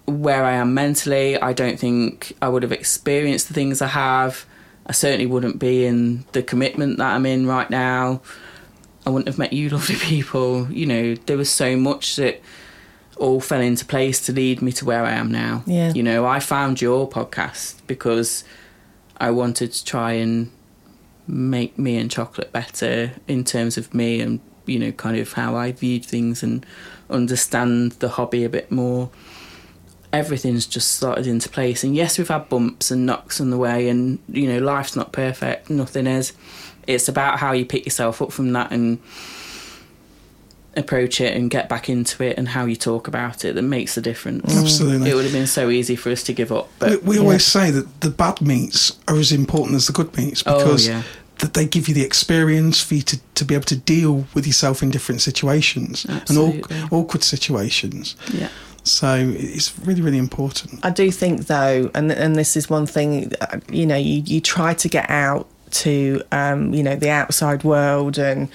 [0.08, 1.40] where I am mentally.
[1.40, 4.46] I don't think I would have experienced the things I have.
[4.86, 8.22] I certainly wouldn't be in the commitment that I'm in right now.
[9.06, 10.70] I wouldn't have met you lovely people.
[10.70, 12.40] You know, there was so much that
[13.16, 15.62] all fell into place to lead me to where I am now.
[15.66, 15.92] Yeah.
[15.92, 18.44] You know, I found your podcast because
[19.18, 20.50] I wanted to try and
[21.26, 25.54] make me and chocolate better in terms of me and you know kind of how
[25.56, 26.64] I viewed things and
[27.10, 29.10] understand the hobby a bit more.
[30.12, 33.88] Everything's just started into place, and yes, we've had bumps and knocks on the way,
[33.88, 36.32] and you know life's not perfect, nothing is.
[36.86, 38.98] It's about how you pick yourself up from that and
[40.76, 43.94] approach it and get back into it, and how you talk about it that makes
[43.96, 44.54] the difference.
[44.54, 44.62] Mm.
[44.62, 45.10] Absolutely.
[45.10, 47.44] It would have been so easy for us to give up, but we, we always
[47.44, 51.02] say that the bad meats are as important as the good meats Oh, because yeah.
[51.40, 54.46] that they give you the experience for you to, to be able to deal with
[54.46, 56.76] yourself in different situations Absolutely.
[56.76, 58.16] and awkward situations.
[58.32, 58.48] yeah.
[58.90, 60.84] So it's really, really important.
[60.84, 64.40] I do think though, and and this is one thing, uh, you know, you, you
[64.40, 68.48] try to get out to, um, you know, the outside world and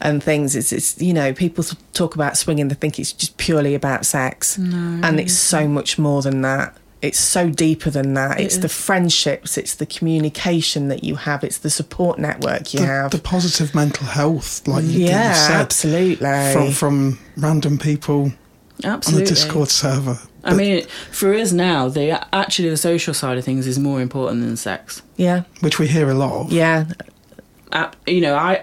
[0.00, 0.54] and things.
[0.56, 4.56] It's it's you know, people talk about swinging, they think it's just purely about sex,
[4.58, 6.76] and it's so much more than that.
[7.00, 8.40] It's so deeper than that.
[8.40, 12.86] It's the friendships, it's the communication that you have, it's the support network you The,
[12.86, 13.10] have.
[13.12, 16.52] the positive mental health, like you, that yeah, you said, absolutely.
[16.52, 18.32] from from random people
[18.84, 19.24] on Absolutely.
[19.24, 20.18] the Discord server.
[20.44, 24.42] I mean, for us now, the actually the social side of things is more important
[24.42, 25.02] than sex.
[25.16, 26.52] yeah, which we hear a lot of.
[26.52, 26.86] yeah,
[27.72, 28.62] Uh, you know, I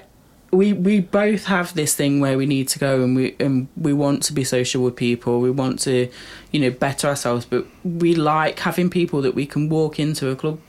[0.51, 3.91] we we both have this thing where we need to go and we and we
[3.93, 5.41] want to be social with people.
[5.41, 6.09] We want to,
[6.51, 10.35] you know, better ourselves, but we like having people that we can walk into a
[10.35, 10.59] club,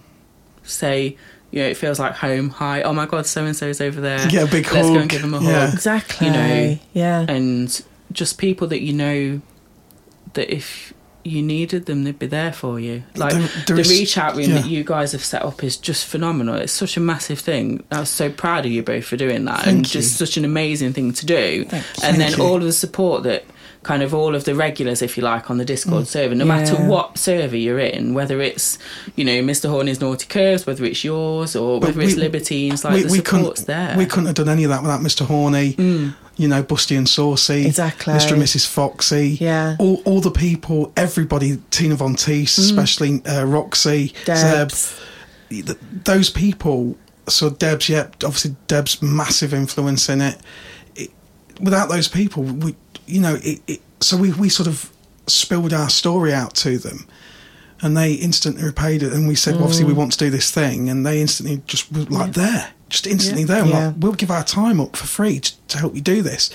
[0.64, 1.16] say.
[1.52, 2.50] You know, it feels like home.
[2.50, 4.28] Hi, oh my God, so and so's over there.
[4.28, 5.66] Yeah, a big Let's go and give them a Yeah.
[5.66, 5.74] hug.
[5.74, 6.26] exactly.
[6.26, 7.82] You know, yeah, and
[8.16, 9.40] just people that you know
[10.34, 13.02] that if you needed them, they'd be there for you.
[13.16, 14.58] Like There- there the is- reach out room yeah.
[14.62, 16.54] that you guys have set up is just phenomenal.
[16.54, 17.82] It's such a massive thing.
[17.90, 20.44] I was so proud of you both for doing that, Thank and just such an
[20.44, 21.64] amazing thing to do.
[21.64, 22.02] Thank you.
[22.04, 22.44] And then you.
[22.44, 23.44] all of the support that
[23.86, 26.56] kind of all of the regulars, if you like, on the Discord server, no Yeah.
[26.56, 28.78] matter what server you're in, whether it's,
[29.14, 29.70] you know, Mr.
[29.70, 33.90] Horny's Naughty Curves, whether it's yours, or But whether it's Libertines, like the support's there.
[33.94, 33.96] Mm.
[33.98, 35.24] We couldn't have done any of that without Mr.
[35.24, 35.76] Horny,
[36.36, 38.12] you know, Busty and Saucy, Exactly.
[38.12, 38.32] Mr.
[38.32, 38.66] and Mrs.
[38.66, 39.76] Foxy, Yeah.
[39.78, 44.96] all, all the people, everybody, Tina Von Teese, especially uh, Roxy, Debs.
[45.50, 46.96] Zeb, th- those people.
[47.28, 50.38] So Deb's, yeah, obviously Deb's massive influence in it.
[50.96, 51.10] it
[51.60, 52.74] without those people, we,
[53.06, 54.90] you know, it, it, so we, we sort of
[55.26, 57.06] spilled our story out to them
[57.82, 59.12] and they instantly repaid it.
[59.12, 59.96] And we said, well, obviously, we Mm.
[59.96, 63.60] want to do this thing, and they instantly just were like there, just instantly there.
[63.62, 63.86] And Yeah.
[63.88, 66.48] Like, we'll give our time up for free to, to help you do this,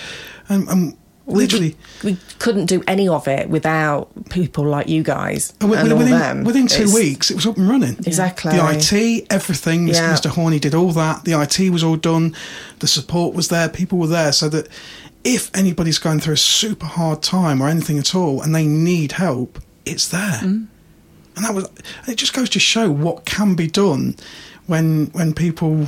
[0.50, 0.98] and, and
[1.28, 1.78] literally.
[2.04, 6.18] we couldn't do any of it without people like you guys wi- and all within,
[6.20, 6.44] them.
[6.44, 7.98] within two It's- weeks, it was up and running.
[8.00, 8.54] Exactly.
[8.54, 9.86] The IT, everything.
[9.86, 9.94] Mr.
[9.94, 10.14] Yeah.
[10.16, 10.30] Mr.
[10.32, 11.24] Horny did all that.
[11.24, 12.36] The IT was all done.
[12.80, 13.70] The support was there.
[13.70, 14.68] People were there, so that
[15.24, 19.14] if anybody's going through a super hard time or anything at all, and they need
[19.14, 20.40] help, it's there.
[20.42, 20.68] Mm.
[21.36, 21.70] And that was.
[22.08, 24.16] It just goes to show what can be done
[24.68, 25.88] when when people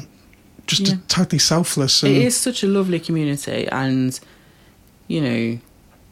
[0.68, 0.94] just Yeah.
[0.96, 2.04] are totally selfless.
[2.04, 4.18] And, It is such a lovely community, and
[5.08, 5.60] you know,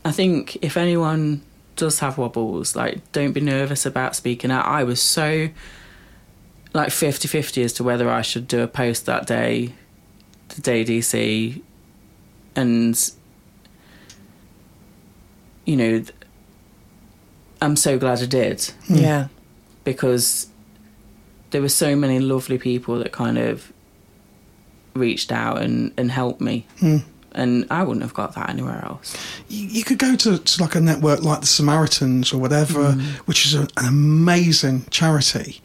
[0.03, 1.41] I think if anyone
[1.77, 4.65] does have wobbles, like don't be nervous about speaking out.
[4.65, 5.49] I was so
[6.73, 9.73] like 50-50 as to whether I should do a post that day,
[10.49, 11.61] the day DC,
[12.55, 13.11] and
[15.65, 16.03] you know,
[17.61, 19.27] I'm so glad I did Yeah.
[19.83, 20.47] because
[21.51, 23.71] there were so many lovely people that kind of
[24.95, 26.65] reached out and, and helped me.
[27.33, 29.15] And I wouldn't have got that anywhere else.
[29.47, 33.01] you, you could go to, to like a network like the Samaritans or whatever, Mm.
[33.27, 35.61] which is a, an amazing charity.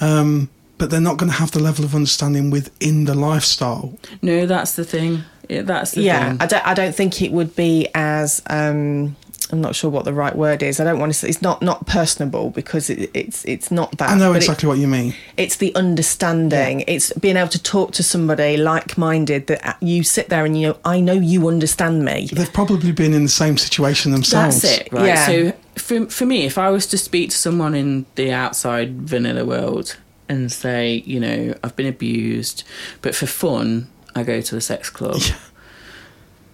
[0.00, 0.48] Um,
[0.78, 3.96] but they're not going to have the level of understanding within the lifestyle.
[4.20, 5.22] No, that's the thing.
[5.48, 6.40] Yeah, that's the yeah, thing.
[6.40, 6.66] I don't.
[6.66, 8.42] I don't think it would be as.
[8.48, 9.16] Um,
[9.52, 10.80] I'm not sure what the right word is.
[10.80, 14.10] I don't want to say it's not not personable because it, it's it's not that.
[14.10, 15.14] I know but it- exactly what you mean.
[15.36, 16.82] it's the understanding.
[16.88, 20.78] It's being able to talk to somebody like-minded that you sit there and you know,
[20.84, 22.28] I know you understand me.
[22.32, 24.62] They've probably been in the same situation themselves.
[24.62, 25.06] That's it, right?
[25.06, 25.26] Yeah.
[25.26, 29.44] So for for me, if I was to speak to someone in the outside vanilla
[29.44, 29.96] world
[30.28, 32.64] and say, you know, I've been abused,
[33.00, 35.20] but for fun, I go to a sex club.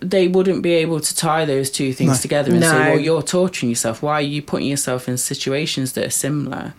[0.00, 2.16] They wouldn't be able to tie those two things No.
[2.22, 2.70] together and No.
[2.70, 4.02] say, well, you're torturing yourself.
[4.02, 6.74] Why are you putting yourself in situations that are similar?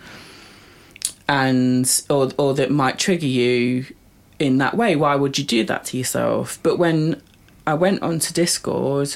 [1.27, 3.85] And or or that might trigger you
[4.39, 4.95] in that way.
[4.95, 6.59] Why would you do that to yourself?
[6.63, 7.21] But when
[7.65, 9.15] I went onto Discord,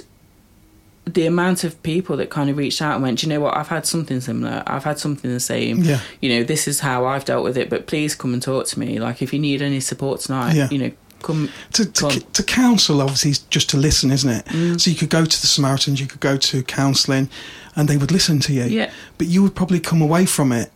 [1.06, 3.58] the amount of people that kind of reached out and went, "Do you know what?
[3.58, 4.64] I've had something similar.
[4.66, 5.84] I've had something the same.
[5.84, 6.00] Yeah.
[6.22, 7.70] You know, this is how I've dealt with it.
[7.70, 9.00] But please come and talk to me.
[9.00, 10.70] Like, if you need any support tonight, Yeah.
[10.72, 10.92] you know,
[11.22, 11.50] come.
[11.74, 12.22] To, to, come.
[12.34, 14.46] to counsel, obviously, is just to listen, isn't it?
[14.46, 14.80] Mm.
[14.80, 17.30] So you could go to the Samaritans, you could go to counselling,
[17.76, 18.64] and they would listen to you.
[18.64, 18.92] Yeah.
[19.18, 20.72] But you would probably come away from it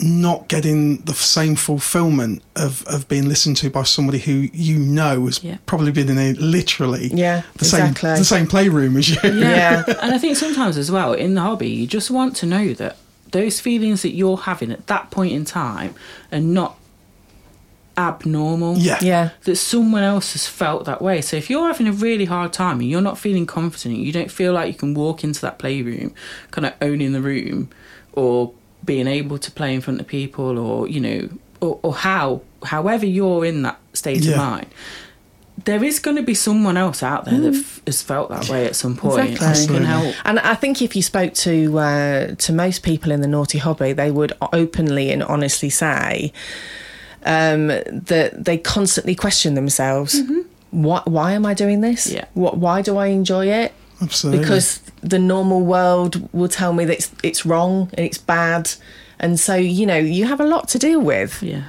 [0.00, 5.26] not getting the same fulfillment of, of being listened to by somebody who you know
[5.26, 5.58] has Yeah.
[5.66, 9.16] probably been in a literally Yeah, the same the same playroom as you.
[9.22, 9.84] Yeah.
[10.02, 12.96] and I think sometimes as well in the hobby, you just want to know that
[13.30, 15.94] those feelings that you're having at that point in time
[16.32, 16.76] are not
[17.96, 18.76] abnormal.
[18.78, 18.98] Yeah.
[19.02, 19.30] Yeah.
[19.44, 21.20] that someone else has felt that way.
[21.20, 24.30] So if you're having a really hard time and you're not feeling confident, you don't
[24.30, 26.14] feel like you can walk into that playroom,
[26.50, 27.68] kind of owning the room,
[28.12, 28.52] or
[28.84, 31.28] being able to play in front of people, or you know,
[31.60, 34.32] or, or how, however you're in that state Yeah.
[34.32, 34.66] of mind.
[35.64, 38.64] There is going to be someone else out there that f- has felt that way
[38.66, 39.76] at some point and Exactly.
[39.76, 40.14] can help.
[40.24, 43.92] And I think if you spoke to uh, to most people in the naughty hobby,
[43.92, 46.32] they would openly and honestly say
[47.24, 50.20] um, that they constantly question themselves.
[50.70, 52.10] Why, why am I doing this?
[52.10, 52.24] Yeah.
[52.34, 52.56] What?
[52.58, 53.72] Why do I enjoy it?
[54.00, 54.40] Absolutely.
[54.40, 58.72] Because the normal world will tell me that it's, it's wrong and it's bad,
[59.20, 61.40] and so you know you have a lot to deal with.
[61.42, 61.64] Yeah,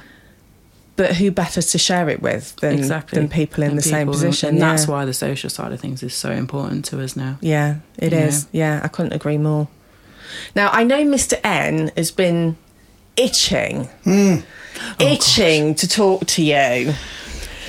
[0.96, 3.18] But who better to share it with than exactly.
[3.20, 4.48] than people in And the same position?
[4.48, 4.90] and that's yeah.
[4.90, 7.38] why the social side of things is so important to us now.
[7.40, 8.46] Yeah, it You is.
[8.52, 9.68] Yeah, I couldn't agree more.
[10.56, 11.38] Now I know Mr.
[11.44, 12.56] N has been
[13.16, 14.36] itching, hmm.
[15.00, 16.92] Oh, itching to talk to you.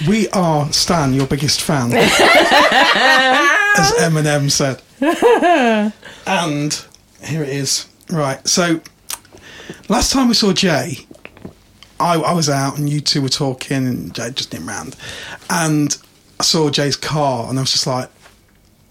[0.07, 4.81] we are Stan, your biggest fan, as Eminem said.
[6.25, 6.85] and
[7.23, 7.87] here it is.
[8.09, 8.45] Right.
[8.47, 8.81] So
[9.89, 10.99] last time we saw Jay,
[11.99, 14.95] I, I was out and you two were talking, and Jay just didn't round,
[15.49, 15.95] and
[16.39, 18.09] I saw Jay's car, and I was just like,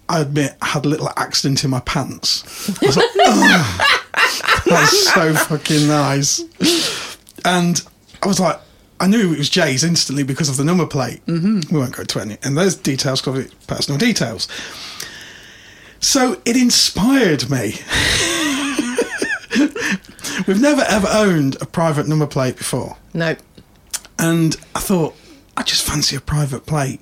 [0.07, 2.43] I admit, I had a little accident in my pants.
[2.81, 3.81] I was like, "Ugh,
[4.65, 6.41] that's so fucking nice.
[7.43, 7.81] And
[8.21, 8.59] I was like,
[8.99, 11.25] I knew it was Jay's instantly because of the number plate.
[11.25, 11.73] Mm-hmm.
[11.73, 14.47] We won't go to any, and those details because personal details.
[15.99, 17.75] So it inspired me.
[20.47, 22.97] We've never ever owned a private number plate before.
[23.13, 23.35] No.
[24.19, 25.15] And I thought,
[25.57, 26.99] I just fancy a private plate.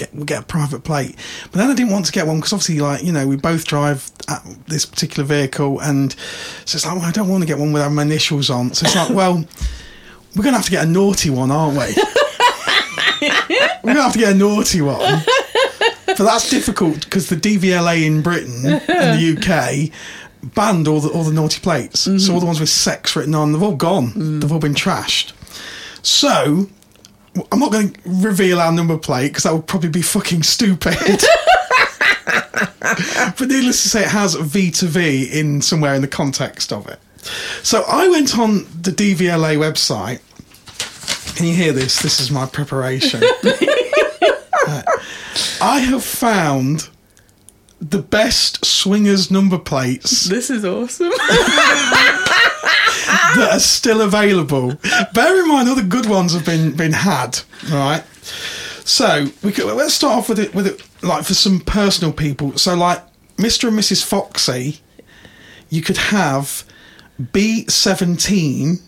[0.00, 1.14] Get, we'll get a private plate.
[1.44, 3.66] But then I didn't want to get one because obviously, like, you know, we both
[3.66, 5.78] drive at this particular vehicle.
[5.80, 6.12] And
[6.64, 8.72] so it's like, well, I don't want to get one with our initials on.
[8.72, 9.34] So it's like, well,
[10.34, 11.78] we're going to have to get a naughty one, aren't we?
[13.20, 15.22] we're going to have to get a naughty one.
[16.06, 19.92] But that's difficult because the DVLA in Britain and the UK
[20.54, 22.00] banned all the all the naughty plates.
[22.00, 22.34] So mm-hmm.
[22.34, 24.08] all the ones with sex written on, they've all gone.
[24.12, 24.40] Mm.
[24.40, 25.32] They've all been trashed.
[26.02, 26.68] So
[27.52, 30.94] I'm not going to reveal our number plate because that would probably be fucking stupid.
[32.80, 36.88] but needless to say, it has V to V in somewhere in the context of
[36.88, 36.98] it.
[37.62, 40.20] So I went on the DVLA website.
[41.36, 42.02] Can you hear this?
[42.02, 43.22] This is my preparation.
[43.42, 43.68] Right.
[44.68, 44.82] Uh,
[45.62, 46.90] I have found
[47.80, 51.10] the best swingers number plates This is awesome.
[53.36, 54.74] that are still available.
[55.14, 57.40] Bear in mind, other good ones have been been had.
[57.70, 58.04] Right.
[58.84, 62.56] So we could, let's start off with it with it like for some personal people.
[62.58, 63.02] So like
[63.36, 63.68] Mr.
[63.68, 64.04] and Mrs.
[64.04, 64.80] Foxy,
[65.68, 66.64] you could have
[67.32, 68.78] B seventeen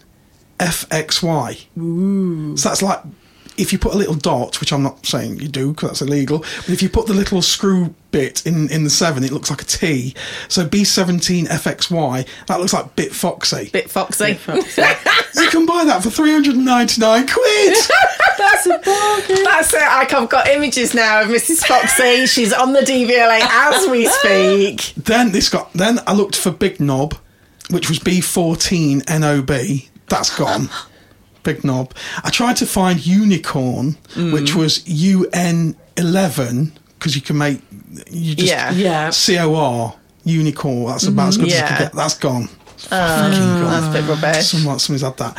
[0.59, 2.59] FXY.
[2.59, 3.01] So that's like
[3.57, 6.39] if you put a little dot, which I'm not saying you do because that's illegal,
[6.39, 9.63] but if you put the little screw bit in, in the seven, it looks like
[9.63, 10.15] a T.
[10.49, 13.71] So B17 FXY, that looks like Bit Foxy.
[13.71, 14.39] Bit foxy.
[15.35, 17.77] You can buy that for 399 quid.
[18.39, 19.45] That's a bargain.
[19.45, 19.81] That's it.
[19.81, 21.67] I- I've got images now of Mrs.
[21.67, 22.27] Foxy.
[22.27, 24.93] She's on the DVLA as we speak.
[25.03, 27.15] then this got, then I looked for Big Knob,
[27.71, 29.89] which was B14 NOB.
[30.09, 30.69] That's gone.
[31.43, 31.93] Big Knob.
[32.25, 34.55] I tried to find Unicorn, which mm.
[34.55, 37.61] was UN11, because you can make,
[38.11, 38.71] you just, Yeah.
[38.73, 39.11] Yeah.
[39.11, 39.95] COR,
[40.25, 40.87] Unicorn.
[40.87, 41.45] That's about as mm-hmm.
[41.45, 41.93] good as you can get.
[41.93, 42.49] That's gone.
[42.75, 43.65] It's fucking gone.
[43.65, 44.47] That's a bit rubbish.
[44.47, 45.37] Someone, somebody's had that.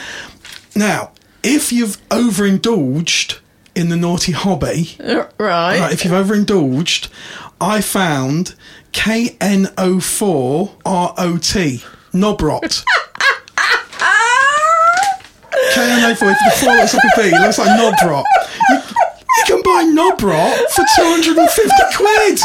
[0.76, 1.12] Now,
[1.44, 3.40] if you've overindulged
[3.76, 5.80] in the naughty hobby, uh, Right.
[5.80, 7.10] right, if you've overindulged,
[7.60, 8.56] I found
[8.94, 12.84] KN04ROT, Nobrot.
[15.74, 18.24] KN04, if the four looks like a it looks like Nobrot.
[18.70, 22.40] You, you can buy Nobrot for 250 quid.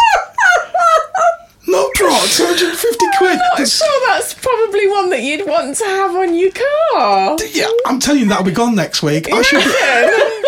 [1.68, 3.38] Nobrot, 250 quid.
[3.38, 7.36] I'm This- sure that's probably one that you'd want to have on your car.
[7.52, 9.30] Yeah, I'm telling you that'll be gone next week.
[9.30, 9.74] I should be,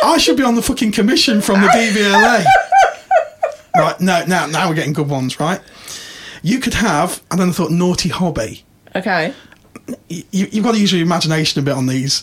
[0.02, 2.44] I should be on the fucking commission from the DVLA.
[3.77, 5.61] right, no, now now we're getting good ones, right?
[6.43, 8.65] You could have, and then I thought naughty hobby.
[8.97, 9.35] Okay.
[10.09, 12.23] You, you've got to use your imagination a bit on these.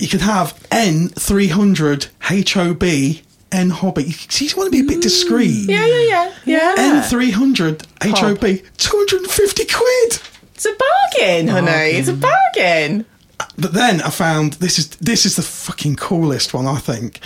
[0.00, 4.04] You could have N300 HOB N hobby.
[4.04, 5.68] You, see, you want to be a bit discreet.
[5.68, 6.34] Yeah, yeah, yeah.
[6.44, 7.00] Yeah.
[7.02, 10.20] N300 HOB, 250 quid.
[10.54, 11.70] It's a bargain, honey.
[11.96, 13.06] It's a bargain.
[13.56, 16.66] But then I found this is this is the fucking coolest one.
[16.66, 17.20] I think.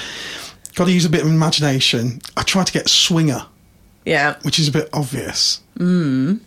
[0.74, 2.20] Got to use a bit of imagination.
[2.36, 3.44] I tried to get swinger,
[4.06, 4.36] Yeah.
[4.42, 5.60] which is a bit obvious.
[5.78, 6.40] Mm.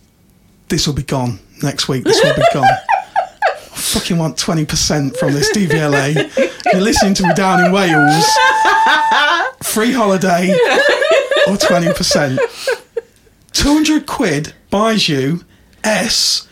[0.69, 2.05] This will be gone next week.
[2.05, 2.67] This will be gone.
[3.75, 6.15] I fucking want twenty percent from this DVLA.
[6.71, 8.25] You're listening to me down in Wales,
[9.63, 10.55] free holiday
[11.47, 12.39] or twenty percent.
[13.51, 15.41] Two hundred quid buys you
[15.83, 16.47] S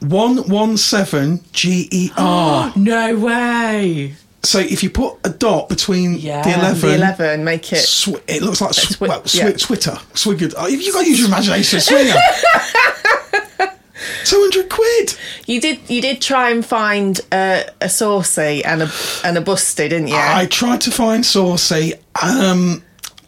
[0.00, 2.10] one one seven GER.
[2.76, 4.14] no way.
[4.42, 6.42] So if you put a dot between Yeah.
[6.42, 7.78] the eleven, The 11, make it.
[7.78, 9.52] Sw- it looks like sw- Swi- well, swi- yeah.
[9.56, 10.52] Twitter, Swigger.
[10.56, 12.14] Oh, you got to use your imagination, swinger.
[14.24, 15.16] Two hundred quid.
[15.46, 18.90] You did you did try and find uh, a saucy and a
[19.24, 20.16] and a busty, didn't you?
[20.16, 21.94] I tried to find Saucy.
[22.22, 22.82] Um,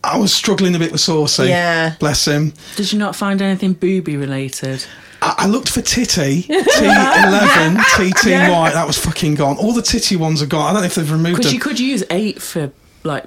[0.05, 1.45] I was struggling a bit with Saucy.
[1.49, 1.95] Yeah.
[1.99, 2.53] bless him.
[2.77, 4.85] Did you not find anything booby related?
[5.23, 8.73] I, I looked for Titty T eleven TTY.
[8.73, 9.57] That was fucking gone.
[9.57, 10.71] All the Titty ones are gone.
[10.71, 11.55] I don't know if they've removed Because them.
[11.55, 12.71] you could use eight for
[13.05, 13.25] like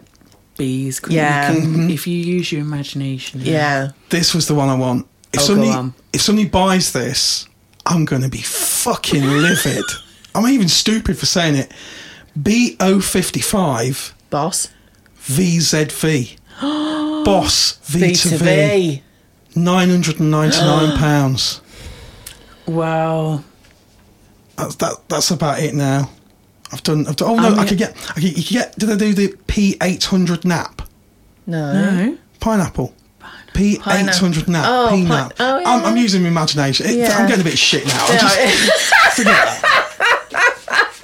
[0.58, 1.00] bees.
[1.00, 1.52] couldn't Yeah.
[1.52, 1.60] You?
[1.62, 1.90] Mm-hmm.
[1.90, 3.42] If you use your imagination.
[3.42, 3.92] yeah.
[4.10, 5.08] This was the one I want.
[5.34, 7.48] If Oh, somebody if somebody buys this,
[7.86, 9.84] I'm going to be fucking livid.
[10.36, 11.72] I'm even stupid for saying it.
[12.40, 14.70] BO55 Boss.
[15.20, 16.38] VZV.
[17.26, 19.02] Boss V to V
[19.56, 21.62] £999.
[22.68, 23.44] Wow.
[24.56, 24.94] That's that.
[25.10, 26.10] That's about it now.
[26.72, 27.08] I've done.
[27.08, 27.30] I've done.
[27.30, 27.56] Oh no!
[27.56, 27.96] I I, could get.
[28.12, 28.78] I could, you could get.
[28.78, 30.84] Did I do the P eight hundred nap
[31.48, 31.74] No.
[31.74, 32.18] No.
[32.40, 32.94] pineapple?
[33.54, 33.82] P eight
[34.16, 34.66] hundred nap.
[34.68, 35.34] Oh, P pi- nap.
[35.40, 35.70] oh, yeah.
[35.70, 36.86] I'm, I'm using my imagination.
[36.88, 37.18] It- Yeah.
[37.18, 38.06] I'm getting a bit shit now.
[38.08, 38.38] I just
[39.18, 39.62] forget that.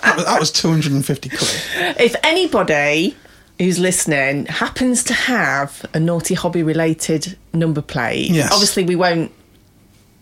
[0.02, 1.62] that, was, that was two hundred and fifty quid.
[2.00, 3.16] if anybody
[3.60, 8.52] who's listening happens to have a naughty hobby related number plate, Yes.
[8.52, 9.32] obviously we won't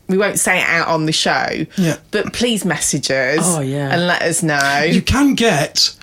[0.08, 1.66] we won't say it out on the show.
[1.78, 1.98] Yeah.
[2.12, 3.40] But please message us.
[3.42, 3.92] Oh, yeah.
[3.92, 4.84] and let us know.
[4.88, 5.94] You can get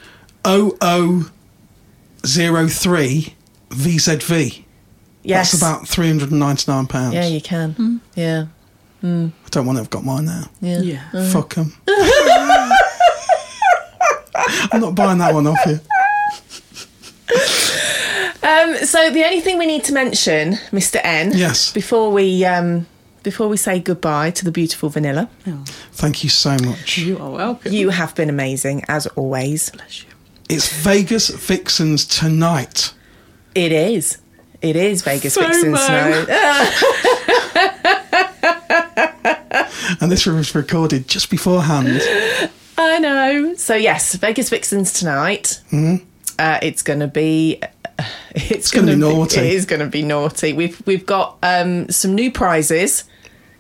[0.45, 1.31] 0003
[3.71, 4.62] VZV.
[5.23, 5.53] Yes.
[5.53, 7.13] That's about £399.
[7.13, 8.01] Yeah, you can.
[8.15, 8.47] Yeah.
[9.05, 10.45] I don't want to have got mine now.
[10.61, 10.81] Yeah.
[10.81, 11.31] Yeah.
[11.31, 11.73] Fuck 'em.
[14.73, 15.81] I'm not buying that one off you.
[18.45, 21.01] Um, so the only thing we need to mention, Mr.
[21.05, 21.73] N, Yes.
[21.73, 22.87] before we um,
[23.23, 25.29] before we say goodbye to the beautiful Vanilla,
[25.93, 26.99] Thank you so much.
[26.99, 27.73] You are welcome.
[27.73, 29.71] you have been amazing as always.
[29.71, 30.09] Bless you.
[30.49, 32.93] It's Vegas Vixens tonight.
[33.55, 34.19] It is.
[34.63, 35.49] It is Vegas FOMO.
[35.49, 36.27] Vixen Snow.
[40.01, 42.01] And this was recorded just beforehand.
[42.77, 43.55] I know.
[43.55, 45.61] So yes, Vegas Vixens tonight.
[45.71, 46.05] Mm-hmm.
[46.39, 47.61] Uh, it's going to be.
[48.35, 49.41] It's, gonna be gonna naughty.
[49.41, 50.55] It is going to be naughty.
[50.55, 53.05] We've we've got um, some new prizes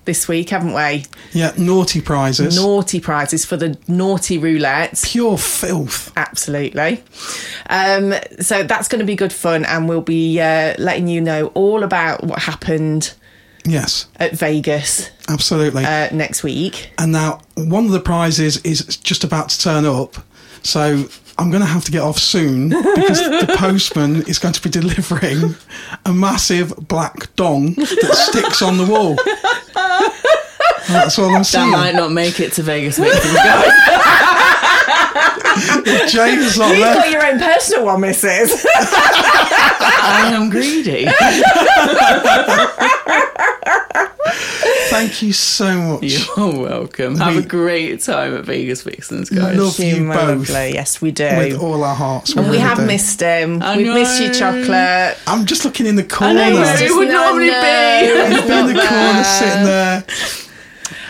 [0.05, 1.05] this week, haven't we?
[1.33, 2.57] Yeah, naughty prizes.
[2.57, 5.01] Naughty prizes for the naughty roulette.
[5.05, 6.13] Pure filth.
[6.17, 7.03] Absolutely.
[7.71, 11.47] Um, so that's going to be good fun, and we'll be uh, letting you know
[11.55, 13.15] all about what happened
[13.65, 15.85] Yes, at Vegas absolutely.
[15.85, 16.91] uh, next week.
[16.99, 20.17] and now one of the prizes is just about to turn up.
[20.65, 21.07] So
[21.43, 24.71] I'm going to have to get off soon because the postman is going to be
[24.71, 25.57] delivering
[26.07, 29.17] a massive black dong that sticks on the wall.
[30.87, 33.73] That's all I'm That might not make it to Vegas Vixens, guys.
[36.13, 37.01] James not You've left.
[37.01, 38.65] got your own personal one, Mrs.
[40.05, 41.09] I am greedy.
[44.93, 46.03] Thank you so much.
[46.37, 47.17] You're welcome.
[47.17, 49.57] Have a great time at Vegas Vixens, guys.
[49.59, 50.75] Love you my both lovely.
[50.75, 51.25] Yes, we do.
[51.37, 52.31] with all our hearts.
[52.33, 52.87] and we really have do.
[52.87, 53.63] missed him.
[53.63, 55.19] I We've missed you, chocolate.
[55.27, 56.35] I'm just looking in the corner.
[56.35, 57.61] know, where it would not normally know.
[57.63, 58.35] be.
[58.35, 60.05] He's in the not corner, sitting there.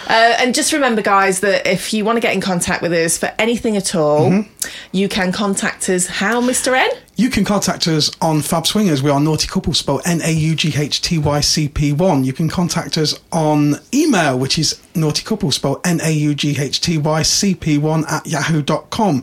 [0.09, 3.16] Uh, and just remember, guys, that if you want to get in contact with us
[3.16, 4.68] for anything at all, Mm-hmm.
[4.92, 6.06] you can contact us.
[6.06, 6.76] How, Mr.
[6.76, 6.90] N?
[7.23, 9.01] You can contact us on Fab Swingers.
[9.01, 12.24] We are Naughty Couple, spelled N A U G H T Y C P 1.
[12.24, 16.57] You can contact us on email, which is Naughty Couple, spelled N A U G
[16.59, 19.23] H T Y C P 1 at yahoo.com.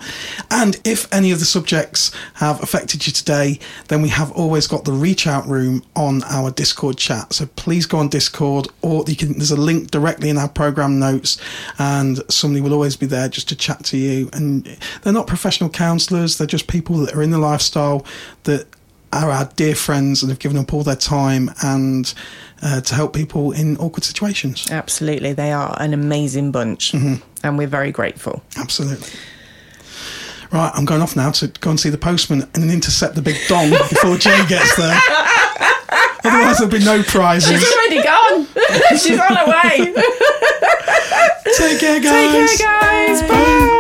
[0.50, 3.60] And if any of the subjects have affected you today,
[3.90, 7.34] then we have always got the reach out room on our Discord chat.
[7.34, 11.00] So please go on Discord, or you can, there's a link directly in our program
[11.00, 11.38] notes,
[11.78, 14.30] and somebody will always be there just to chat to you.
[14.32, 14.66] And
[15.02, 17.89] they're not professional counselors, they're just people that are in the lifestyle
[18.44, 18.68] that
[19.12, 22.14] are our dear friends and have given up all their time and
[22.62, 24.70] uh, to help people in awkward situations.
[24.70, 25.34] Absolutely.
[25.34, 26.92] They are an amazing bunch.
[26.92, 27.16] Mm-hmm.
[27.44, 28.44] And we're very grateful.
[28.58, 29.08] Absolutely.
[30.52, 33.22] Right, I'm going off now to go and see the postman and then intercept the
[33.22, 35.00] big dong before Jay gets there.
[36.24, 37.62] Otherwise, there'll be no prizes.
[37.62, 38.48] She's already gone.
[38.98, 39.94] She's on her way.
[41.56, 42.50] Take care, guys.
[42.50, 43.22] Take care, guys.
[43.24, 43.79] Bye.